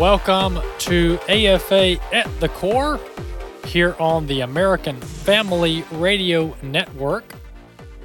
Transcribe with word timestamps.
Welcome 0.00 0.60
to 0.78 1.18
AFA 1.28 1.98
at 2.14 2.40
the 2.40 2.48
Core 2.48 2.98
here 3.66 3.94
on 3.98 4.26
the 4.26 4.40
American 4.40 4.98
Family 4.98 5.84
Radio 5.92 6.56
Network. 6.62 7.34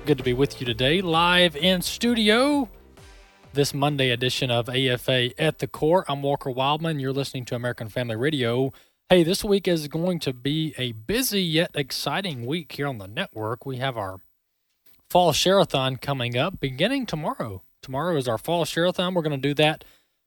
Good 0.05 0.18
to 0.18 0.23
be 0.26 0.34
with 0.34 0.59
you 0.59 0.66
today, 0.66 0.99
live 0.99 1.55
in 1.55 1.81
studio. 1.81 2.70
This 3.54 3.73
Monday 3.73 4.09
edition 4.09 4.52
of 4.52 4.68
AFA 4.68 5.41
at 5.41 5.59
the 5.59 5.68
Core. 5.68 6.04
I'm 6.09 6.21
Walker 6.21 6.49
Wildman. 6.49 6.99
You're 6.99 7.13
listening 7.13 7.45
to 7.45 7.55
American 7.55 7.88
Family 7.88 8.18
Radio. 8.18 8.73
Hey, 9.09 9.23
this 9.23 9.46
week 9.46 9.66
is 9.66 9.88
going 9.88 10.20
to 10.20 10.34
be 10.34 10.76
a 10.77 10.91
busy 10.91 11.43
yet 11.43 11.71
exciting 11.76 12.46
week 12.46 12.73
here 12.73 12.88
on 12.88 12.98
the 12.98 13.07
network. 13.07 13.66
We 13.66 13.77
have 13.77 13.96
our 13.96 14.18
Fall 15.09 15.32
Share-a-thon 15.32 15.96
coming 15.96 16.38
up 16.38 16.59
beginning 16.59 17.05
tomorrow. 17.05 17.63
Tomorrow 17.82 18.18
is 18.18 18.27
our 18.27 18.37
Fall 18.37 18.65
Share-a-thon. 18.65 19.13
We're 19.13 19.21
going 19.21 19.41
to 19.41 19.48
do 19.48 19.54
that 19.54 19.85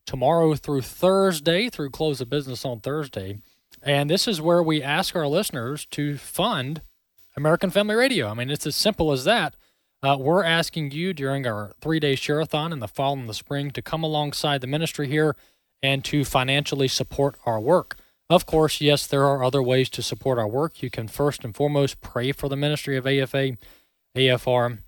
tomorrow 0.09 0.55
through 0.55 0.81
Thursday, 0.81 1.69
through 1.69 1.91
close 1.91 2.19
of 2.19 2.31
business 2.31 2.65
on 2.65 2.79
Thursday. 2.79 3.37
And 3.83 4.09
this 4.09 4.27
is 4.27 4.41
where 4.41 4.63
we 4.63 4.81
ask 4.81 5.15
our 5.15 5.27
listeners 5.27 5.85
to 5.91 6.17
fund 6.17 6.81
American 7.37 7.69
Family 7.69 7.93
Radio. 7.93 8.27
I 8.27 8.33
mean, 8.33 8.49
it's 8.49 8.65
as 8.65 8.75
simple 8.75 9.11
as 9.11 9.23
that. 9.25 9.55
Uh, 10.01 10.17
we're 10.19 10.43
asking 10.43 10.91
you 10.91 11.13
during 11.13 11.45
our 11.45 11.73
three 11.79 11.99
day 11.99 12.15
share-a-thon 12.15 12.73
in 12.73 12.79
the 12.79 12.87
fall 12.87 13.13
and 13.13 13.29
the 13.29 13.35
spring 13.35 13.69
to 13.69 13.83
come 13.83 14.01
alongside 14.01 14.61
the 14.61 14.67
ministry 14.67 15.07
here 15.07 15.35
and 15.83 16.03
to 16.05 16.25
financially 16.25 16.87
support 16.87 17.35
our 17.45 17.59
work. 17.59 17.95
Of 18.31 18.47
course, 18.47 18.81
yes, 18.81 19.05
there 19.05 19.25
are 19.25 19.43
other 19.43 19.61
ways 19.61 19.91
to 19.91 20.01
support 20.01 20.39
our 20.39 20.47
work. 20.47 20.81
You 20.81 20.89
can 20.89 21.07
first 21.07 21.43
and 21.45 21.55
foremost 21.55 22.01
pray 22.01 22.31
for 22.31 22.49
the 22.49 22.55
ministry 22.55 22.97
of 22.97 23.05
AFA, 23.05 23.57
AFR. 24.15 24.79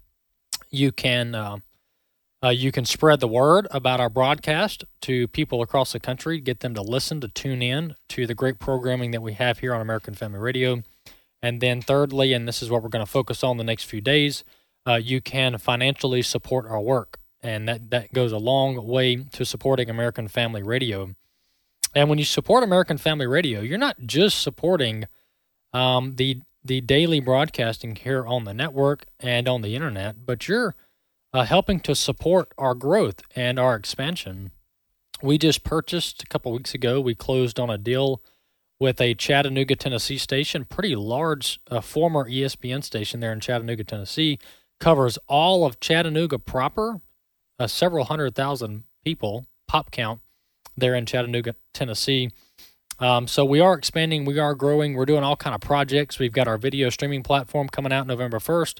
You 0.71 0.91
can 0.91 1.35
uh, 1.35 1.57
uh, 2.43 2.49
you 2.49 2.71
can 2.71 2.85
spread 2.85 3.19
the 3.19 3.27
word 3.27 3.67
about 3.71 3.99
our 3.99 4.09
broadcast 4.09 4.83
to 5.01 5.27
people 5.27 5.61
across 5.61 5.91
the 5.91 5.99
country, 5.99 6.39
get 6.39 6.61
them 6.61 6.73
to 6.73 6.81
listen, 6.81 7.21
to 7.21 7.27
tune 7.27 7.61
in 7.61 7.95
to 8.09 8.25
the 8.25 8.33
great 8.33 8.59
programming 8.59 9.11
that 9.11 9.21
we 9.21 9.33
have 9.33 9.59
here 9.59 9.73
on 9.73 9.81
American 9.81 10.13
Family 10.13 10.39
Radio. 10.39 10.81
And 11.43 11.61
then, 11.61 11.81
thirdly, 11.81 12.33
and 12.33 12.47
this 12.47 12.61
is 12.61 12.69
what 12.69 12.81
we're 12.83 12.89
going 12.89 13.05
to 13.05 13.11
focus 13.11 13.43
on 13.43 13.57
the 13.57 13.63
next 13.63 13.85
few 13.85 14.01
days, 14.01 14.43
uh, 14.87 14.95
you 14.95 15.21
can 15.21 15.57
financially 15.57 16.21
support 16.21 16.65
our 16.65 16.81
work. 16.81 17.19
And 17.43 17.67
that, 17.67 17.89
that 17.91 18.13
goes 18.13 18.31
a 18.31 18.37
long 18.37 18.87
way 18.87 19.15
to 19.15 19.45
supporting 19.45 19.89
American 19.89 20.27
Family 20.27 20.63
Radio. 20.63 21.15
And 21.95 22.09
when 22.09 22.19
you 22.19 22.25
support 22.25 22.63
American 22.63 22.97
Family 22.97 23.27
Radio, 23.27 23.61
you're 23.61 23.77
not 23.77 23.97
just 24.05 24.41
supporting 24.41 25.05
um, 25.73 26.15
the 26.15 26.41
the 26.63 26.79
daily 26.79 27.19
broadcasting 27.19 27.95
here 27.95 28.23
on 28.23 28.43
the 28.43 28.53
network 28.53 29.05
and 29.19 29.49
on 29.49 29.63
the 29.63 29.75
internet, 29.75 30.27
but 30.27 30.47
you're 30.47 30.75
uh, 31.33 31.45
helping 31.45 31.79
to 31.81 31.95
support 31.95 32.51
our 32.57 32.73
growth 32.73 33.21
and 33.35 33.59
our 33.59 33.75
expansion. 33.75 34.51
We 35.21 35.37
just 35.37 35.63
purchased 35.63 36.23
a 36.23 36.25
couple 36.25 36.51
weeks 36.51 36.73
ago. 36.73 36.99
We 36.99 37.15
closed 37.15 37.59
on 37.59 37.69
a 37.69 37.77
deal 37.77 38.21
with 38.79 38.99
a 38.99 39.13
Chattanooga, 39.13 39.75
Tennessee 39.75 40.17
station, 40.17 40.65
pretty 40.65 40.95
large 40.95 41.59
uh, 41.69 41.81
former 41.81 42.27
ESPN 42.27 42.83
station 42.83 43.19
there 43.19 43.31
in 43.31 43.39
Chattanooga, 43.39 43.83
Tennessee. 43.83 44.39
Covers 44.79 45.19
all 45.27 45.65
of 45.65 45.79
Chattanooga 45.79 46.39
proper, 46.39 47.01
uh, 47.59 47.67
several 47.67 48.05
hundred 48.05 48.33
thousand 48.33 48.83
people, 49.05 49.45
pop 49.67 49.91
count 49.91 50.21
there 50.75 50.95
in 50.95 51.05
Chattanooga, 51.05 51.53
Tennessee. 51.73 52.31
Um, 52.99 53.27
so 53.27 53.45
we 53.45 53.59
are 53.59 53.75
expanding, 53.75 54.25
we 54.25 54.39
are 54.39 54.55
growing, 54.55 54.95
we're 54.95 55.05
doing 55.05 55.23
all 55.23 55.35
kind 55.35 55.53
of 55.53 55.61
projects. 55.61 56.17
We've 56.17 56.33
got 56.33 56.47
our 56.47 56.57
video 56.57 56.89
streaming 56.89 57.23
platform 57.23 57.69
coming 57.69 57.93
out 57.93 58.07
November 58.07 58.39
1st, 58.39 58.79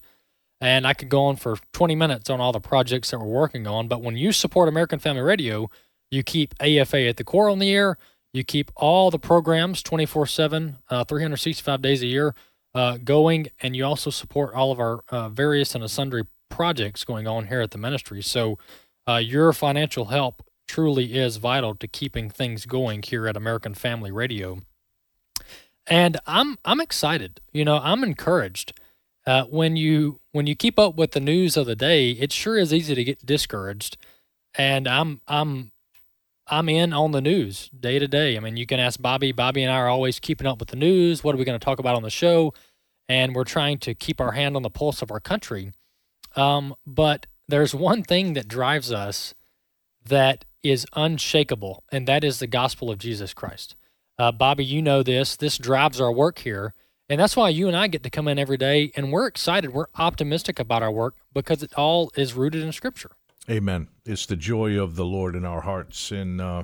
and 0.62 0.86
I 0.86 0.94
could 0.94 1.10
go 1.10 1.26
on 1.26 1.36
for 1.36 1.58
20 1.74 1.96
minutes 1.96 2.30
on 2.30 2.40
all 2.40 2.52
the 2.52 2.60
projects 2.60 3.10
that 3.10 3.20
we're 3.20 3.26
working 3.26 3.66
on. 3.66 3.88
But 3.88 4.04
when 4.04 4.16
you 4.16 4.32
support 4.32 4.70
American 4.70 5.00
Family 5.00 5.24
Radio, 5.24 5.70
you 6.12 6.22
keep 6.22 6.54
AFA 6.62 7.08
at 7.08 7.18
the 7.18 7.24
core 7.24 7.50
on 7.50 7.60
the 7.60 7.72
air. 7.72 7.98
You 8.32 8.44
keep 8.44 8.72
all 8.76 9.10
the 9.10 9.20
programs 9.20 9.82
24 9.82 10.24
uh, 10.24 10.26
7, 10.26 10.78
365 11.08 11.82
days 11.82 12.04
a 12.04 12.06
year 12.06 12.36
uh, 12.76 12.98
going, 13.04 13.48
and 13.62 13.76
you 13.76 13.84
also 13.84 14.12
support 14.12 14.54
all 14.54 14.72
of 14.72 14.80
our 14.80 15.04
uh, 15.10 15.30
various 15.30 15.74
and 15.76 15.90
sundry 15.90 16.24
projects 16.50 17.04
going 17.04 17.28
on 17.28 17.48
here 17.48 17.62
at 17.62 17.72
the 17.72 17.78
ministry. 17.78 18.22
So 18.22 18.58
uh, 19.08 19.16
your 19.16 19.52
financial 19.54 20.06
help 20.06 20.44
truly 20.68 21.16
is 21.18 21.38
vital 21.38 21.76
to 21.76 21.88
keeping 21.88 22.30
things 22.30 22.66
going 22.66 23.02
here 23.02 23.28
at 23.28 23.36
American 23.36 23.74
Family 23.74 24.12
Radio. 24.12 24.60
And 25.88 26.18
I'm 26.28 26.58
I'm 26.64 26.80
excited. 26.80 27.42
You 27.52 27.66
know, 27.66 27.80
I'm 27.82 28.04
encouraged. 28.04 28.80
Uh, 29.26 29.44
when 29.46 29.76
you 29.76 30.21
when 30.32 30.48
you 30.48 30.56
keep 30.56 30.80
up 30.80 30.96
with 30.96 31.12
the 31.12 31.20
news 31.20 31.58
of 31.58 31.66
the 31.66 31.76
day, 31.76 32.12
it 32.12 32.32
sure 32.32 32.58
is 32.58 32.74
easy 32.74 32.96
to 32.96 33.04
get 33.04 33.26
discouraged. 33.26 33.98
And 34.56 34.88
I'm 34.88 35.22
I'm 35.28 35.72
I'm 36.48 36.68
in 36.70 36.94
on 36.94 37.12
the 37.12 37.22
news 37.22 37.70
day 37.70 38.00
to 38.00 38.08
day. 38.08 38.36
I 38.36 38.40
mean, 38.40 38.58
you 38.58 38.66
can 38.66 38.80
ask 38.80 39.02
Bobby. 39.02 39.32
Bobby 39.32 39.64
and 39.64 39.72
I 39.72 39.78
are 39.78 39.90
always 39.90 40.20
keeping 40.20 40.48
up 40.48 40.60
with 40.60 40.70
the 40.70 40.76
news. 40.76 41.24
What 41.24 41.36
are 41.36 41.38
we 41.38 41.46
going 41.46 41.60
to 41.60 41.64
talk 41.64 41.80
about 41.80 41.96
on 41.96 42.04
the 42.04 42.10
show? 42.10 42.54
And 43.08 43.36
we're 43.36 43.44
trying 43.44 43.78
to 43.80 43.94
keep 43.94 44.20
our 44.20 44.34
hand 44.34 44.56
on 44.56 44.62
the 44.62 44.70
pulse 44.70 45.02
of 45.02 45.12
our 45.12 45.20
country. 45.20 45.72
Um, 46.36 46.76
but 46.86 47.28
there's 47.48 47.76
one 47.76 48.04
thing 48.04 48.34
that 48.34 48.48
drives 48.48 48.92
us 48.92 49.34
that 50.06 50.46
is 50.64 50.86
unshakable, 50.94 51.84
and 51.92 52.08
that 52.08 52.24
is 52.24 52.40
the 52.40 52.48
gospel 52.48 52.90
of 52.90 52.98
Jesus 52.98 53.34
Christ. 53.34 53.76
Uh, 54.18 54.32
Bobby, 54.32 54.64
you 54.64 54.82
know 54.82 55.04
this. 55.04 55.36
This 55.36 55.58
drives 55.58 56.00
our 56.00 56.12
work 56.12 56.40
here. 56.40 56.74
And 57.12 57.20
that's 57.20 57.36
why 57.36 57.50
you 57.50 57.68
and 57.68 57.76
I 57.76 57.88
get 57.88 58.04
to 58.04 58.10
come 58.10 58.30
in 58.30 58.40
every 58.40 58.56
day, 58.56 58.90
and 58.96 59.12
we're 59.12 59.28
excited. 59.28 59.74
We're 59.74 59.88
optimistic 59.98 60.60
about 60.60 60.82
our 60.82 60.90
work 60.90 61.18
because 61.34 61.62
it 61.62 61.74
all 61.74 62.10
is 62.16 62.36
rooted 62.36 62.64
in 62.64 62.72
Scripture. 62.72 63.12
Amen. 63.50 63.90
It's 64.06 64.26
the 64.26 64.38
joy 64.38 64.82
of 64.82 64.96
the 64.96 65.04
Lord 65.04 65.36
in 65.36 65.44
our 65.44 65.60
hearts. 65.60 66.12
And 66.12 66.40
uh, 66.40 66.64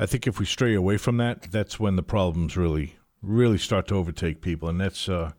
I 0.00 0.06
think 0.06 0.26
if 0.26 0.38
we 0.38 0.46
stray 0.46 0.72
away 0.72 0.96
from 0.96 1.18
that, 1.18 1.42
that's 1.52 1.78
when 1.78 1.96
the 1.96 2.02
problems 2.02 2.56
really, 2.56 2.96
really 3.20 3.58
start 3.58 3.86
to 3.88 3.96
overtake 3.96 4.40
people. 4.40 4.70
And 4.70 4.80
that's, 4.80 5.10
uh, 5.10 5.32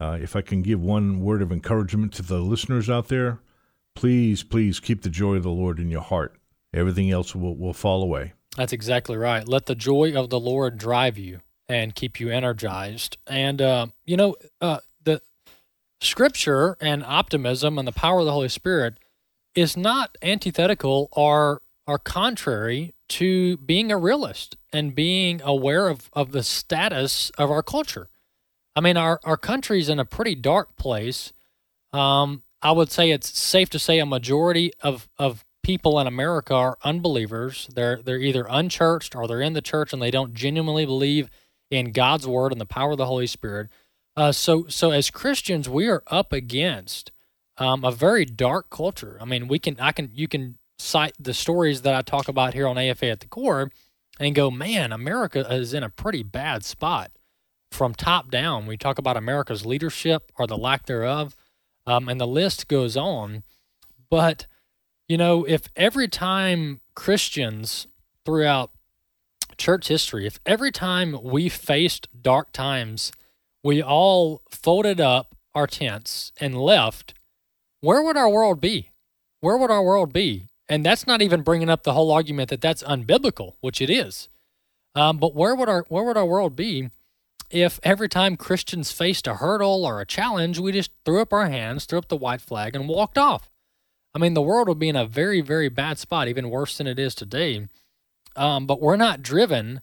uh, 0.00 0.18
if 0.20 0.34
I 0.34 0.40
can 0.40 0.62
give 0.62 0.80
one 0.80 1.20
word 1.20 1.40
of 1.40 1.52
encouragement 1.52 2.12
to 2.14 2.22
the 2.22 2.40
listeners 2.40 2.90
out 2.90 3.06
there, 3.06 3.38
please, 3.94 4.42
please 4.42 4.80
keep 4.80 5.02
the 5.02 5.10
joy 5.10 5.36
of 5.36 5.44
the 5.44 5.50
Lord 5.50 5.78
in 5.78 5.90
your 5.90 6.02
heart 6.02 6.36
everything 6.74 7.10
else 7.10 7.36
will, 7.36 7.56
will 7.56 7.72
fall 7.72 8.02
away. 8.02 8.32
That's 8.56 8.72
exactly 8.72 9.16
right. 9.16 9.46
Let 9.46 9.66
the 9.66 9.76
joy 9.76 10.12
of 10.14 10.28
the 10.30 10.40
Lord 10.40 10.76
drive 10.76 11.16
you 11.16 11.40
and 11.68 11.94
keep 11.94 12.20
you 12.20 12.30
energized. 12.30 13.16
And, 13.26 13.60
uh, 13.60 13.86
you 14.04 14.16
know, 14.16 14.36
uh, 14.60 14.78
the 15.02 15.20
scripture 16.00 16.76
and 16.80 17.02
optimism 17.04 17.78
and 17.78 17.86
the 17.86 17.92
power 17.92 18.20
of 18.20 18.26
the 18.26 18.32
Holy 18.32 18.48
Spirit 18.48 18.98
is 19.54 19.76
not 19.76 20.16
antithetical 20.22 21.08
or, 21.12 21.62
or 21.86 21.98
contrary 21.98 22.94
to 23.08 23.56
being 23.58 23.90
a 23.90 23.98
realist 23.98 24.56
and 24.72 24.94
being 24.94 25.40
aware 25.42 25.88
of, 25.88 26.10
of 26.12 26.32
the 26.32 26.42
status 26.42 27.30
of 27.38 27.50
our 27.50 27.62
culture. 27.62 28.08
I 28.74 28.80
mean, 28.80 28.96
our, 28.96 29.20
our 29.24 29.36
country's 29.36 29.88
in 29.88 29.98
a 29.98 30.04
pretty 30.04 30.34
dark 30.34 30.76
place. 30.76 31.32
Um, 31.92 32.42
I 32.60 32.72
would 32.72 32.90
say 32.90 33.10
it's 33.10 33.38
safe 33.38 33.70
to 33.70 33.78
say 33.78 33.98
a 33.98 34.06
majority 34.06 34.72
of, 34.82 35.08
of 35.18 35.44
people 35.66 35.98
in 35.98 36.06
America 36.06 36.54
are 36.54 36.78
unbelievers. 36.84 37.68
They're 37.74 38.00
they're 38.00 38.20
either 38.20 38.46
unchurched 38.48 39.16
or 39.16 39.26
they're 39.26 39.40
in 39.40 39.54
the 39.54 39.60
church 39.60 39.92
and 39.92 40.00
they 40.00 40.12
don't 40.12 40.32
genuinely 40.32 40.86
believe 40.86 41.28
in 41.70 41.92
God's 41.92 42.26
word 42.26 42.52
and 42.52 42.60
the 42.60 42.66
power 42.66 42.92
of 42.92 42.98
the 42.98 43.06
Holy 43.06 43.26
Spirit. 43.26 43.68
Uh, 44.16 44.32
so 44.32 44.66
so 44.68 44.90
as 44.90 45.10
Christians, 45.10 45.68
we 45.68 45.88
are 45.88 46.02
up 46.06 46.32
against 46.32 47.12
um, 47.58 47.84
a 47.84 47.90
very 47.90 48.24
dark 48.24 48.70
culture. 48.70 49.18
I 49.20 49.24
mean, 49.24 49.48
we 49.48 49.58
can 49.58 49.78
I 49.78 49.92
can 49.92 50.10
you 50.14 50.28
can 50.28 50.58
cite 50.78 51.14
the 51.18 51.34
stories 51.34 51.82
that 51.82 51.94
I 51.94 52.02
talk 52.02 52.28
about 52.28 52.54
here 52.54 52.66
on 52.66 52.78
AFA 52.78 53.06
at 53.06 53.20
the 53.20 53.26
core 53.26 53.70
and 54.18 54.34
go, 54.34 54.50
man, 54.50 54.92
America 54.92 55.40
is 55.52 55.74
in 55.74 55.82
a 55.82 55.90
pretty 55.90 56.22
bad 56.22 56.64
spot 56.64 57.10
from 57.70 57.94
top 57.94 58.30
down. 58.30 58.66
We 58.66 58.76
talk 58.76 58.98
about 58.98 59.16
America's 59.16 59.66
leadership 59.66 60.32
or 60.38 60.46
the 60.46 60.56
lack 60.56 60.86
thereof, 60.86 61.36
um, 61.86 62.08
and 62.08 62.20
the 62.20 62.26
list 62.26 62.68
goes 62.68 62.96
on. 62.96 63.42
But 64.10 64.46
you 65.08 65.16
know, 65.16 65.44
if 65.44 65.68
every 65.76 66.08
time 66.08 66.80
Christians 66.94 67.86
throughout 68.24 68.70
church 69.58 69.88
history, 69.88 70.26
if 70.26 70.40
every 70.46 70.72
time 70.72 71.18
we 71.22 71.48
faced 71.48 72.08
dark 72.22 72.52
times, 72.52 73.12
we 73.62 73.82
all 73.82 74.42
folded 74.50 75.00
up 75.00 75.34
our 75.54 75.66
tents 75.66 76.32
and 76.40 76.60
left, 76.60 77.14
where 77.80 78.02
would 78.02 78.16
our 78.16 78.28
world 78.28 78.60
be? 78.60 78.90
Where 79.40 79.56
would 79.56 79.70
our 79.70 79.82
world 79.82 80.12
be? 80.12 80.48
And 80.68 80.84
that's 80.84 81.06
not 81.06 81.22
even 81.22 81.42
bringing 81.42 81.70
up 81.70 81.82
the 81.82 81.92
whole 81.92 82.10
argument 82.10 82.50
that 82.50 82.60
that's 82.60 82.82
unbiblical, 82.82 83.54
which 83.60 83.80
it 83.80 83.90
is. 83.90 84.28
Um, 84.94 85.18
but 85.18 85.34
where 85.34 85.54
would 85.54 85.68
our 85.68 85.84
where 85.88 86.04
would 86.04 86.16
our 86.16 86.26
world 86.26 86.56
be 86.56 86.90
if 87.50 87.78
every 87.82 88.08
time 88.08 88.36
Christians 88.36 88.90
faced 88.90 89.26
a 89.26 89.34
hurdle 89.34 89.84
or 89.84 90.00
a 90.00 90.06
challenge, 90.06 90.58
we 90.58 90.72
just 90.72 90.90
threw 91.04 91.20
up 91.20 91.32
our 91.32 91.48
hands, 91.48 91.84
threw 91.84 91.98
up 91.98 92.08
the 92.08 92.16
white 92.16 92.40
flag, 92.40 92.74
and 92.74 92.88
walked 92.88 93.18
off? 93.18 93.48
I 94.14 94.18
mean, 94.18 94.34
the 94.34 94.42
world 94.42 94.68
would 94.68 94.78
be 94.78 94.88
in 94.88 94.96
a 94.96 95.06
very 95.06 95.40
very 95.42 95.68
bad 95.68 95.98
spot, 95.98 96.28
even 96.28 96.50
worse 96.50 96.78
than 96.78 96.86
it 96.86 96.98
is 96.98 97.14
today. 97.14 97.68
Um, 98.36 98.66
but 98.66 98.80
we're 98.80 98.96
not 98.96 99.22
driven 99.22 99.80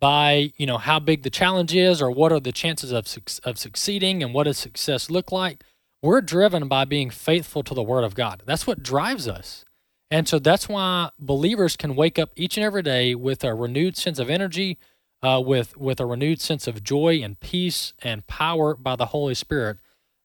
by 0.00 0.52
you 0.56 0.66
know 0.66 0.78
how 0.78 0.98
big 0.98 1.22
the 1.22 1.30
challenge 1.30 1.74
is 1.74 2.00
or 2.00 2.10
what 2.10 2.32
are 2.32 2.40
the 2.40 2.52
chances 2.52 2.92
of 2.92 3.06
of 3.44 3.58
succeeding 3.58 4.22
and 4.22 4.32
what 4.32 4.44
does 4.44 4.58
success 4.58 5.10
look 5.10 5.32
like. 5.32 5.64
We're 6.02 6.20
driven 6.20 6.68
by 6.68 6.84
being 6.84 7.10
faithful 7.10 7.64
to 7.64 7.74
the 7.74 7.82
Word 7.82 8.04
of 8.04 8.14
God. 8.14 8.42
That's 8.46 8.66
what 8.66 8.82
drives 8.82 9.26
us. 9.26 9.64
And 10.10 10.28
so 10.28 10.38
that's 10.38 10.68
why 10.68 11.10
believers 11.18 11.76
can 11.76 11.96
wake 11.96 12.18
up 12.18 12.30
each 12.36 12.56
and 12.56 12.64
every 12.64 12.82
day 12.82 13.14
with 13.14 13.44
a 13.44 13.54
renewed 13.54 13.96
sense 13.96 14.18
of 14.18 14.30
energy, 14.30 14.78
uh, 15.22 15.42
with 15.44 15.76
with 15.76 16.00
a 16.00 16.06
renewed 16.06 16.40
sense 16.40 16.66
of 16.66 16.82
joy 16.82 17.20
and 17.22 17.40
peace 17.40 17.92
and 18.02 18.26
power 18.26 18.74
by 18.74 18.96
the 18.96 19.06
Holy 19.06 19.34
Spirit 19.34 19.78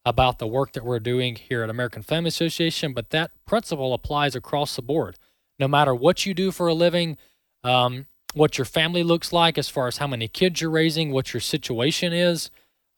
about 0.05 0.37
the 0.37 0.47
work 0.47 0.73
that 0.73 0.85
we're 0.85 0.99
doing 0.99 1.35
here 1.35 1.63
at 1.63 1.69
American 1.69 2.03
Family 2.03 2.27
Association. 2.27 2.93
But 2.93 3.09
that 3.09 3.31
principle 3.45 3.93
applies 3.93 4.35
across 4.35 4.75
the 4.75 4.81
board. 4.81 5.17
No 5.59 5.67
matter 5.67 5.93
what 5.95 6.25
you 6.25 6.33
do 6.33 6.51
for 6.51 6.67
a 6.67 6.73
living, 6.73 7.17
um, 7.63 8.07
what 8.33 8.57
your 8.57 8.65
family 8.65 9.03
looks 9.03 9.31
like, 9.31 9.57
as 9.57 9.69
far 9.69 9.87
as 9.87 9.97
how 9.97 10.07
many 10.07 10.27
kids 10.27 10.61
you're 10.61 10.69
raising, 10.69 11.11
what 11.11 11.33
your 11.33 11.41
situation 11.41 12.13
is, 12.13 12.49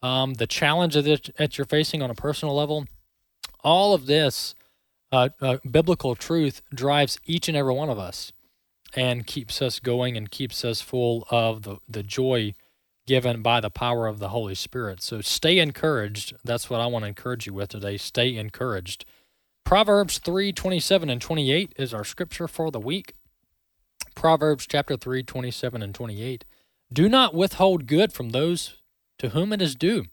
um, 0.02 0.36
the 0.36 0.48
challenge 0.48 0.94
that, 0.94 1.32
that 1.38 1.58
you're 1.58 1.66
facing 1.66 2.02
on 2.02 2.10
a 2.10 2.16
personal 2.16 2.56
level, 2.56 2.86
all 3.64 3.94
of 3.94 4.06
this 4.06 4.56
uh, 5.12 5.30
uh, 5.42 5.58
biblical 5.70 6.16
truth 6.16 6.62
drives 6.74 7.20
each 7.26 7.48
and 7.48 7.58
every 7.58 7.74
one 7.74 7.90
of 7.90 8.00
us 8.00 8.32
and 8.96 9.28
keeps 9.28 9.62
us 9.62 9.80
going 9.80 10.16
and 10.16 10.32
keeps 10.32 10.64
us 10.64 10.82
full 10.82 11.28
of 11.30 11.64
the, 11.64 11.78
the 11.88 12.04
joy 12.04 12.54
given 13.08 13.42
by 13.42 13.60
the 13.60 13.70
power 13.70 14.08
of 14.08 14.20
the 14.20 14.30
Holy 14.30 14.56
Spirit. 14.56 15.02
So 15.02 15.22
stay 15.22 15.60
encouraged. 15.60 16.34
That's 16.44 16.70
what 16.70 16.82
I 16.82 16.88
want 16.88 17.04
to 17.04 17.10
encourage 17.10 17.46
you 17.46 17.54
with 17.54 17.70
today. 17.70 17.98
Stay 17.98 18.36
encouraged. 18.36 19.06
Proverbs 19.64 20.20
3 20.20 20.54
27 20.54 21.10
and 21.10 21.22
28 21.22 21.74
is 21.78 21.94
our 21.94 22.04
scripture 22.04 22.48
for 22.48 22.72
the 22.72 22.80
week. 22.80 23.14
Proverbs 24.16 24.66
chapter 24.68 24.98
3 24.98 25.24
27 25.24 25.82
and 25.82 25.94
28. 25.94 26.46
Do 26.92 27.10
not 27.10 27.34
withhold 27.36 27.88
good 27.88 28.14
from 28.14 28.30
those 28.30 28.78
to 29.20 29.30
whom 29.30 29.54
it 29.54 29.62
is 29.62 29.76
due 29.76 30.06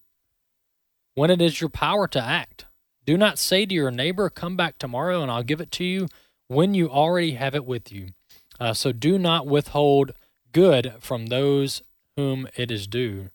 when 1.14 1.30
it 1.30 1.40
is 1.40 1.60
your 1.60 1.70
power 1.70 2.06
to 2.08 2.20
act. 2.20 2.66
Do 3.04 3.16
not 3.16 3.38
say 3.38 3.66
to 3.66 3.74
your 3.74 3.90
neighbor, 3.90 4.28
Come 4.30 4.56
back 4.56 4.78
tomorrow 4.78 5.22
and 5.22 5.30
I'll 5.30 5.42
give 5.42 5.60
it 5.60 5.70
to 5.72 5.84
you 5.84 6.08
when 6.48 6.74
you 6.74 6.88
already 6.88 7.32
have 7.32 7.54
it 7.54 7.64
with 7.64 7.92
you. 7.92 8.08
Uh, 8.60 8.72
so 8.72 8.92
do 8.92 9.18
not 9.18 9.46
withhold 9.46 10.12
good 10.52 10.94
from 11.00 11.26
those 11.26 11.82
whom 12.16 12.46
it 12.56 12.70
is 12.70 12.86
due. 12.86 13.30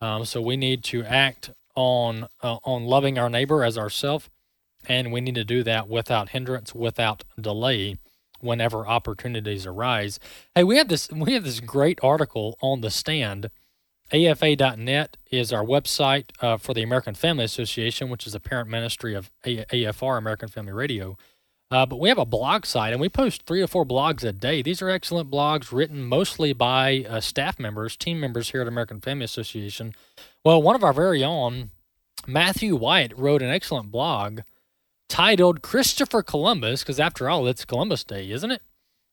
Um, 0.00 0.24
so 0.24 0.40
we 0.40 0.56
need 0.56 0.82
to 0.84 1.02
act 1.04 1.50
on 1.74 2.28
uh, 2.42 2.58
on 2.64 2.84
loving 2.84 3.18
our 3.18 3.28
neighbor 3.28 3.64
as 3.64 3.76
ourself, 3.76 4.30
and 4.88 5.12
we 5.12 5.20
need 5.20 5.34
to 5.34 5.44
do 5.44 5.62
that 5.62 5.88
without 5.88 6.30
hindrance, 6.30 6.74
without 6.74 7.24
delay, 7.38 7.96
whenever 8.40 8.86
opportunities 8.86 9.66
arise. 9.66 10.18
Hey, 10.54 10.64
we 10.64 10.76
have 10.76 10.88
this 10.88 11.10
we 11.10 11.32
have 11.34 11.44
this 11.44 11.60
great 11.60 11.98
article 12.02 12.58
on 12.60 12.80
the 12.80 12.90
stand 12.90 13.50
AFA.net 14.12 15.16
is 15.30 15.52
our 15.52 15.64
website 15.64 16.30
uh, 16.40 16.56
for 16.56 16.74
the 16.74 16.82
American 16.82 17.14
Family 17.14 17.44
Association, 17.44 18.10
which 18.10 18.26
is 18.26 18.32
the 18.32 18.40
parent 18.40 18.68
ministry 18.68 19.14
of 19.14 19.30
a- 19.46 19.64
AFR, 19.66 20.18
American 20.18 20.48
Family 20.48 20.72
Radio. 20.72 21.16
Uh, 21.70 21.86
but 21.86 22.00
we 22.00 22.08
have 22.08 22.18
a 22.18 22.24
blog 22.24 22.66
site, 22.66 22.92
and 22.92 23.00
we 23.00 23.08
post 23.08 23.46
three 23.46 23.62
or 23.62 23.68
four 23.68 23.84
blogs 23.84 24.24
a 24.24 24.32
day. 24.32 24.60
These 24.60 24.82
are 24.82 24.90
excellent 24.90 25.30
blogs 25.30 25.70
written 25.70 26.02
mostly 26.02 26.52
by 26.52 27.06
uh, 27.08 27.20
staff 27.20 27.60
members, 27.60 27.96
team 27.96 28.18
members 28.18 28.50
here 28.50 28.62
at 28.62 28.66
American 28.66 29.00
Family 29.00 29.24
Association. 29.24 29.94
Well, 30.44 30.60
one 30.60 30.74
of 30.74 30.82
our 30.82 30.92
very 30.92 31.22
own, 31.22 31.70
Matthew 32.26 32.74
White, 32.74 33.16
wrote 33.16 33.42
an 33.42 33.50
excellent 33.50 33.92
blog 33.92 34.40
titled 35.10 35.60
Christopher 35.60 36.22
Columbus, 36.22 36.82
because 36.82 37.00
after 37.00 37.28
all, 37.28 37.46
it's 37.46 37.66
Columbus 37.66 38.04
Day, 38.04 38.30
isn't 38.30 38.50
it? 38.50 38.62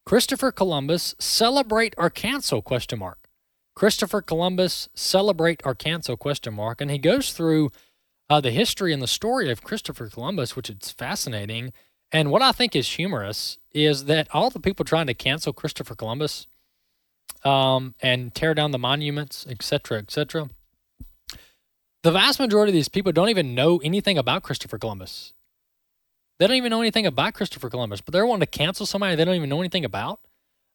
Christopher 0.05 0.53
Columbus, 0.53 1.15
celebrate 1.19 1.94
or 1.97 2.09
cancel? 2.09 2.61
Question 2.61 2.99
mark. 2.99 3.27
Christopher 3.75 4.21
Columbus, 4.21 4.88
celebrate 4.95 5.61
or 5.65 5.75
cancel 5.75 6.15
question 6.15 6.53
mark. 6.53 6.79
And 6.79 6.89
he 6.89 6.97
goes 6.97 7.33
through 7.33 7.71
uh, 8.29 8.39
the 8.39 8.51
history 8.51 8.94
and 8.94 9.01
the 9.01 9.07
story 9.07 9.51
of 9.51 9.63
Christopher 9.63 10.07
Columbus, 10.07 10.55
which 10.55 10.69
is 10.69 10.91
fascinating. 10.91 11.73
And 12.11 12.31
what 12.31 12.41
I 12.41 12.53
think 12.53 12.75
is 12.75 12.89
humorous 12.91 13.57
is 13.73 14.05
that 14.05 14.27
all 14.33 14.50
the 14.50 14.59
people 14.59 14.85
trying 14.85 15.07
to 15.07 15.13
cancel 15.13 15.51
Christopher 15.51 15.95
Columbus 15.95 16.47
um, 17.43 17.95
and 18.01 18.33
tear 18.33 18.53
down 18.53 18.71
the 18.71 18.79
monuments, 18.79 19.45
etc., 19.50 19.97
etc., 19.97 20.50
the 22.03 22.11
vast 22.11 22.39
majority 22.39 22.69
of 22.69 22.75
these 22.75 22.88
people 22.88 23.11
don't 23.11 23.29
even 23.29 23.55
know 23.55 23.79
anything 23.83 24.17
about 24.17 24.43
Christopher 24.43 24.77
Columbus. 24.77 25.33
They 26.39 26.48
don't 26.48 26.56
even 26.56 26.69
know 26.69 26.81
anything 26.81 27.06
about 27.06 27.34
Christopher 27.34 27.69
Columbus, 27.69 28.01
but 28.01 28.13
they're 28.13 28.25
wanting 28.25 28.48
to 28.48 28.57
cancel 28.57 28.86
somebody 28.86 29.16
they 29.16 29.25
don't 29.25 29.36
even 29.36 29.50
know 29.50 29.60
anything 29.60 29.86
about. 29.86 30.19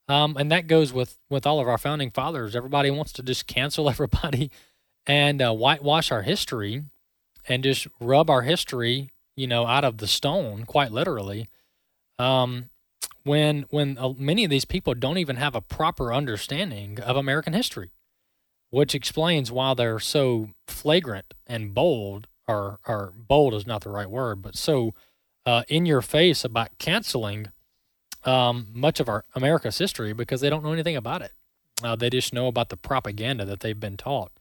Um, 0.09 0.37
and 0.37 0.51
that 0.51 0.67
goes 0.67 0.93
with 0.93 1.19
with 1.31 1.47
all 1.47 1.61
of 1.61 1.69
our 1.69 1.79
founding 1.79 2.11
fathers. 2.11 2.57
Everybody 2.57 2.91
wants 2.91 3.13
to 3.15 3.23
just 3.23 3.47
cancel 3.47 3.89
everybody 3.91 4.51
and 5.07 5.41
uh, 5.41 5.53
whitewash 5.53 6.11
our 6.11 6.23
history 6.23 6.85
and 7.49 7.63
just 7.63 7.87
rub 8.01 8.31
our 8.31 8.43
history, 8.43 9.11
you 9.37 9.47
know, 9.47 9.67
out 9.67 9.85
of 9.85 9.99
the 9.99 10.07
stone, 10.07 10.65
quite 10.65 10.93
literally. 10.93 11.49
Um, 12.19 12.71
when 13.25 13.67
when 13.71 13.99
uh, 13.99 14.13
many 14.17 14.45
of 14.45 14.51
these 14.51 14.65
people 14.65 14.95
don't 14.95 15.19
even 15.19 15.37
have 15.37 15.55
a 15.55 15.61
proper 15.61 16.13
understanding 16.13 17.01
of 17.01 17.17
American 17.17 17.53
history, 17.53 17.91
which 18.71 18.95
explains 18.95 19.53
why 19.53 19.75
they're 19.75 20.01
so 20.01 20.51
flagrant 20.67 21.35
and 21.47 21.73
bold, 21.73 22.27
or 22.49 22.81
or 22.87 23.13
bold 23.17 23.55
is 23.55 23.67
not 23.67 23.83
the 23.83 23.91
right 23.91 24.11
word, 24.11 24.43
but 24.43 24.57
so 24.57 24.93
uh, 25.47 25.63
in 25.69 25.87
your 25.87 26.03
face 26.03 26.45
about 26.45 26.77
canceling 26.79 27.49
um, 28.25 28.69
much 28.73 29.01
of 29.01 29.09
our 29.09 29.25
America's 29.35 29.79
history 29.79 30.13
because 30.13 30.41
they 30.41 30.51
don't 30.51 30.63
know 30.63 30.73
anything 30.73 30.97
about 30.97 31.23
it. 31.23 31.33
Uh, 31.83 31.97
they 31.97 32.11
just 32.11 32.33
know 32.33 32.47
about 32.47 32.69
the 32.69 32.77
propaganda 32.77 33.45
that 33.45 33.61
they've 33.61 33.81
been 33.81 33.97
taught. 33.97 34.33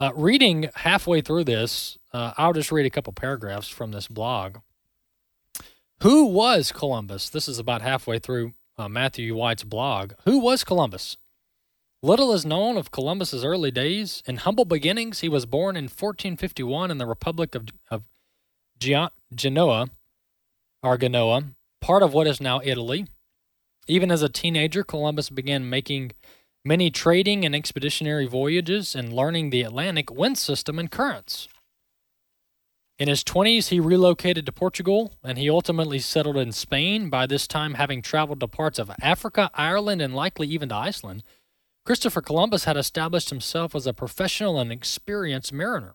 Uh, 0.00 0.12
reading 0.14 0.70
halfway 0.76 1.20
through 1.20 1.44
this, 1.44 1.98
uh, 2.12 2.32
I'll 2.38 2.54
just 2.54 2.72
read 2.72 2.86
a 2.86 2.90
couple 2.90 3.12
paragraphs 3.12 3.68
from 3.68 3.92
this 3.92 4.08
blog. 4.08 4.58
Who 6.02 6.24
was 6.24 6.72
Columbus? 6.72 7.28
This 7.28 7.46
is 7.46 7.58
about 7.58 7.82
halfway 7.82 8.18
through 8.18 8.54
uh, 8.78 8.88
Matthew 8.88 9.36
White's 9.36 9.64
blog. 9.64 10.14
Who 10.24 10.38
was 10.38 10.64
Columbus? 10.64 11.18
Little 12.02 12.32
is 12.32 12.46
known 12.46 12.78
of 12.78 12.90
Columbus's 12.90 13.44
early 13.44 13.70
days. 13.70 14.22
In 14.24 14.38
humble 14.38 14.64
beginnings, 14.64 15.20
he 15.20 15.28
was 15.28 15.44
born 15.44 15.76
in 15.76 15.84
1451 15.84 16.90
in 16.90 16.96
the 16.96 17.04
Republic 17.04 17.54
of, 17.54 17.66
of 17.90 18.04
Genoa, 18.78 19.90
or 20.82 20.96
Genoa, 20.96 21.44
part 21.80 22.02
of 22.02 22.12
what 22.12 22.26
is 22.26 22.40
now 22.40 22.60
Italy. 22.62 23.06
Even 23.86 24.10
as 24.10 24.22
a 24.22 24.28
teenager, 24.28 24.82
Columbus 24.82 25.30
began 25.30 25.68
making 25.68 26.12
many 26.64 26.90
trading 26.90 27.44
and 27.44 27.54
expeditionary 27.54 28.26
voyages 28.26 28.94
and 28.94 29.12
learning 29.12 29.50
the 29.50 29.62
Atlantic 29.62 30.10
wind 30.10 30.38
system 30.38 30.78
and 30.78 30.90
currents. 30.90 31.48
In 32.98 33.08
his 33.08 33.24
20s, 33.24 33.68
he 33.68 33.80
relocated 33.80 34.44
to 34.44 34.52
Portugal 34.52 35.14
and 35.24 35.38
he 35.38 35.48
ultimately 35.48 35.98
settled 35.98 36.36
in 36.36 36.52
Spain, 36.52 37.08
by 37.08 37.26
this 37.26 37.46
time 37.48 37.74
having 37.74 38.02
traveled 38.02 38.40
to 38.40 38.48
parts 38.48 38.78
of 38.78 38.90
Africa, 39.00 39.50
Ireland, 39.54 40.02
and 40.02 40.14
likely 40.14 40.46
even 40.48 40.68
to 40.68 40.74
Iceland. 40.74 41.22
Christopher 41.86 42.20
Columbus 42.20 42.64
had 42.64 42.76
established 42.76 43.30
himself 43.30 43.74
as 43.74 43.86
a 43.86 43.94
professional 43.94 44.60
and 44.60 44.70
experienced 44.70 45.50
mariner. 45.50 45.94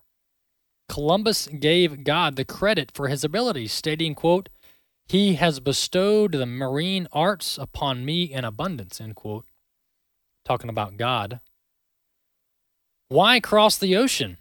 Columbus 0.88 1.46
gave 1.46 2.02
God 2.02 2.34
the 2.34 2.44
credit 2.44 2.90
for 2.92 3.06
his 3.06 3.22
abilities, 3.22 3.72
stating, 3.72 4.16
quote, 4.16 4.48
he 5.08 5.34
has 5.34 5.60
bestowed 5.60 6.32
the 6.32 6.46
marine 6.46 7.06
arts 7.12 7.58
upon 7.58 8.04
me 8.04 8.24
in 8.24 8.44
abundance, 8.44 9.00
end 9.00 9.14
quote. 9.14 9.46
Talking 10.44 10.70
about 10.70 10.96
God. 10.96 11.40
Why 13.08 13.38
cross 13.38 13.78
the 13.78 13.96
ocean? 13.96 14.38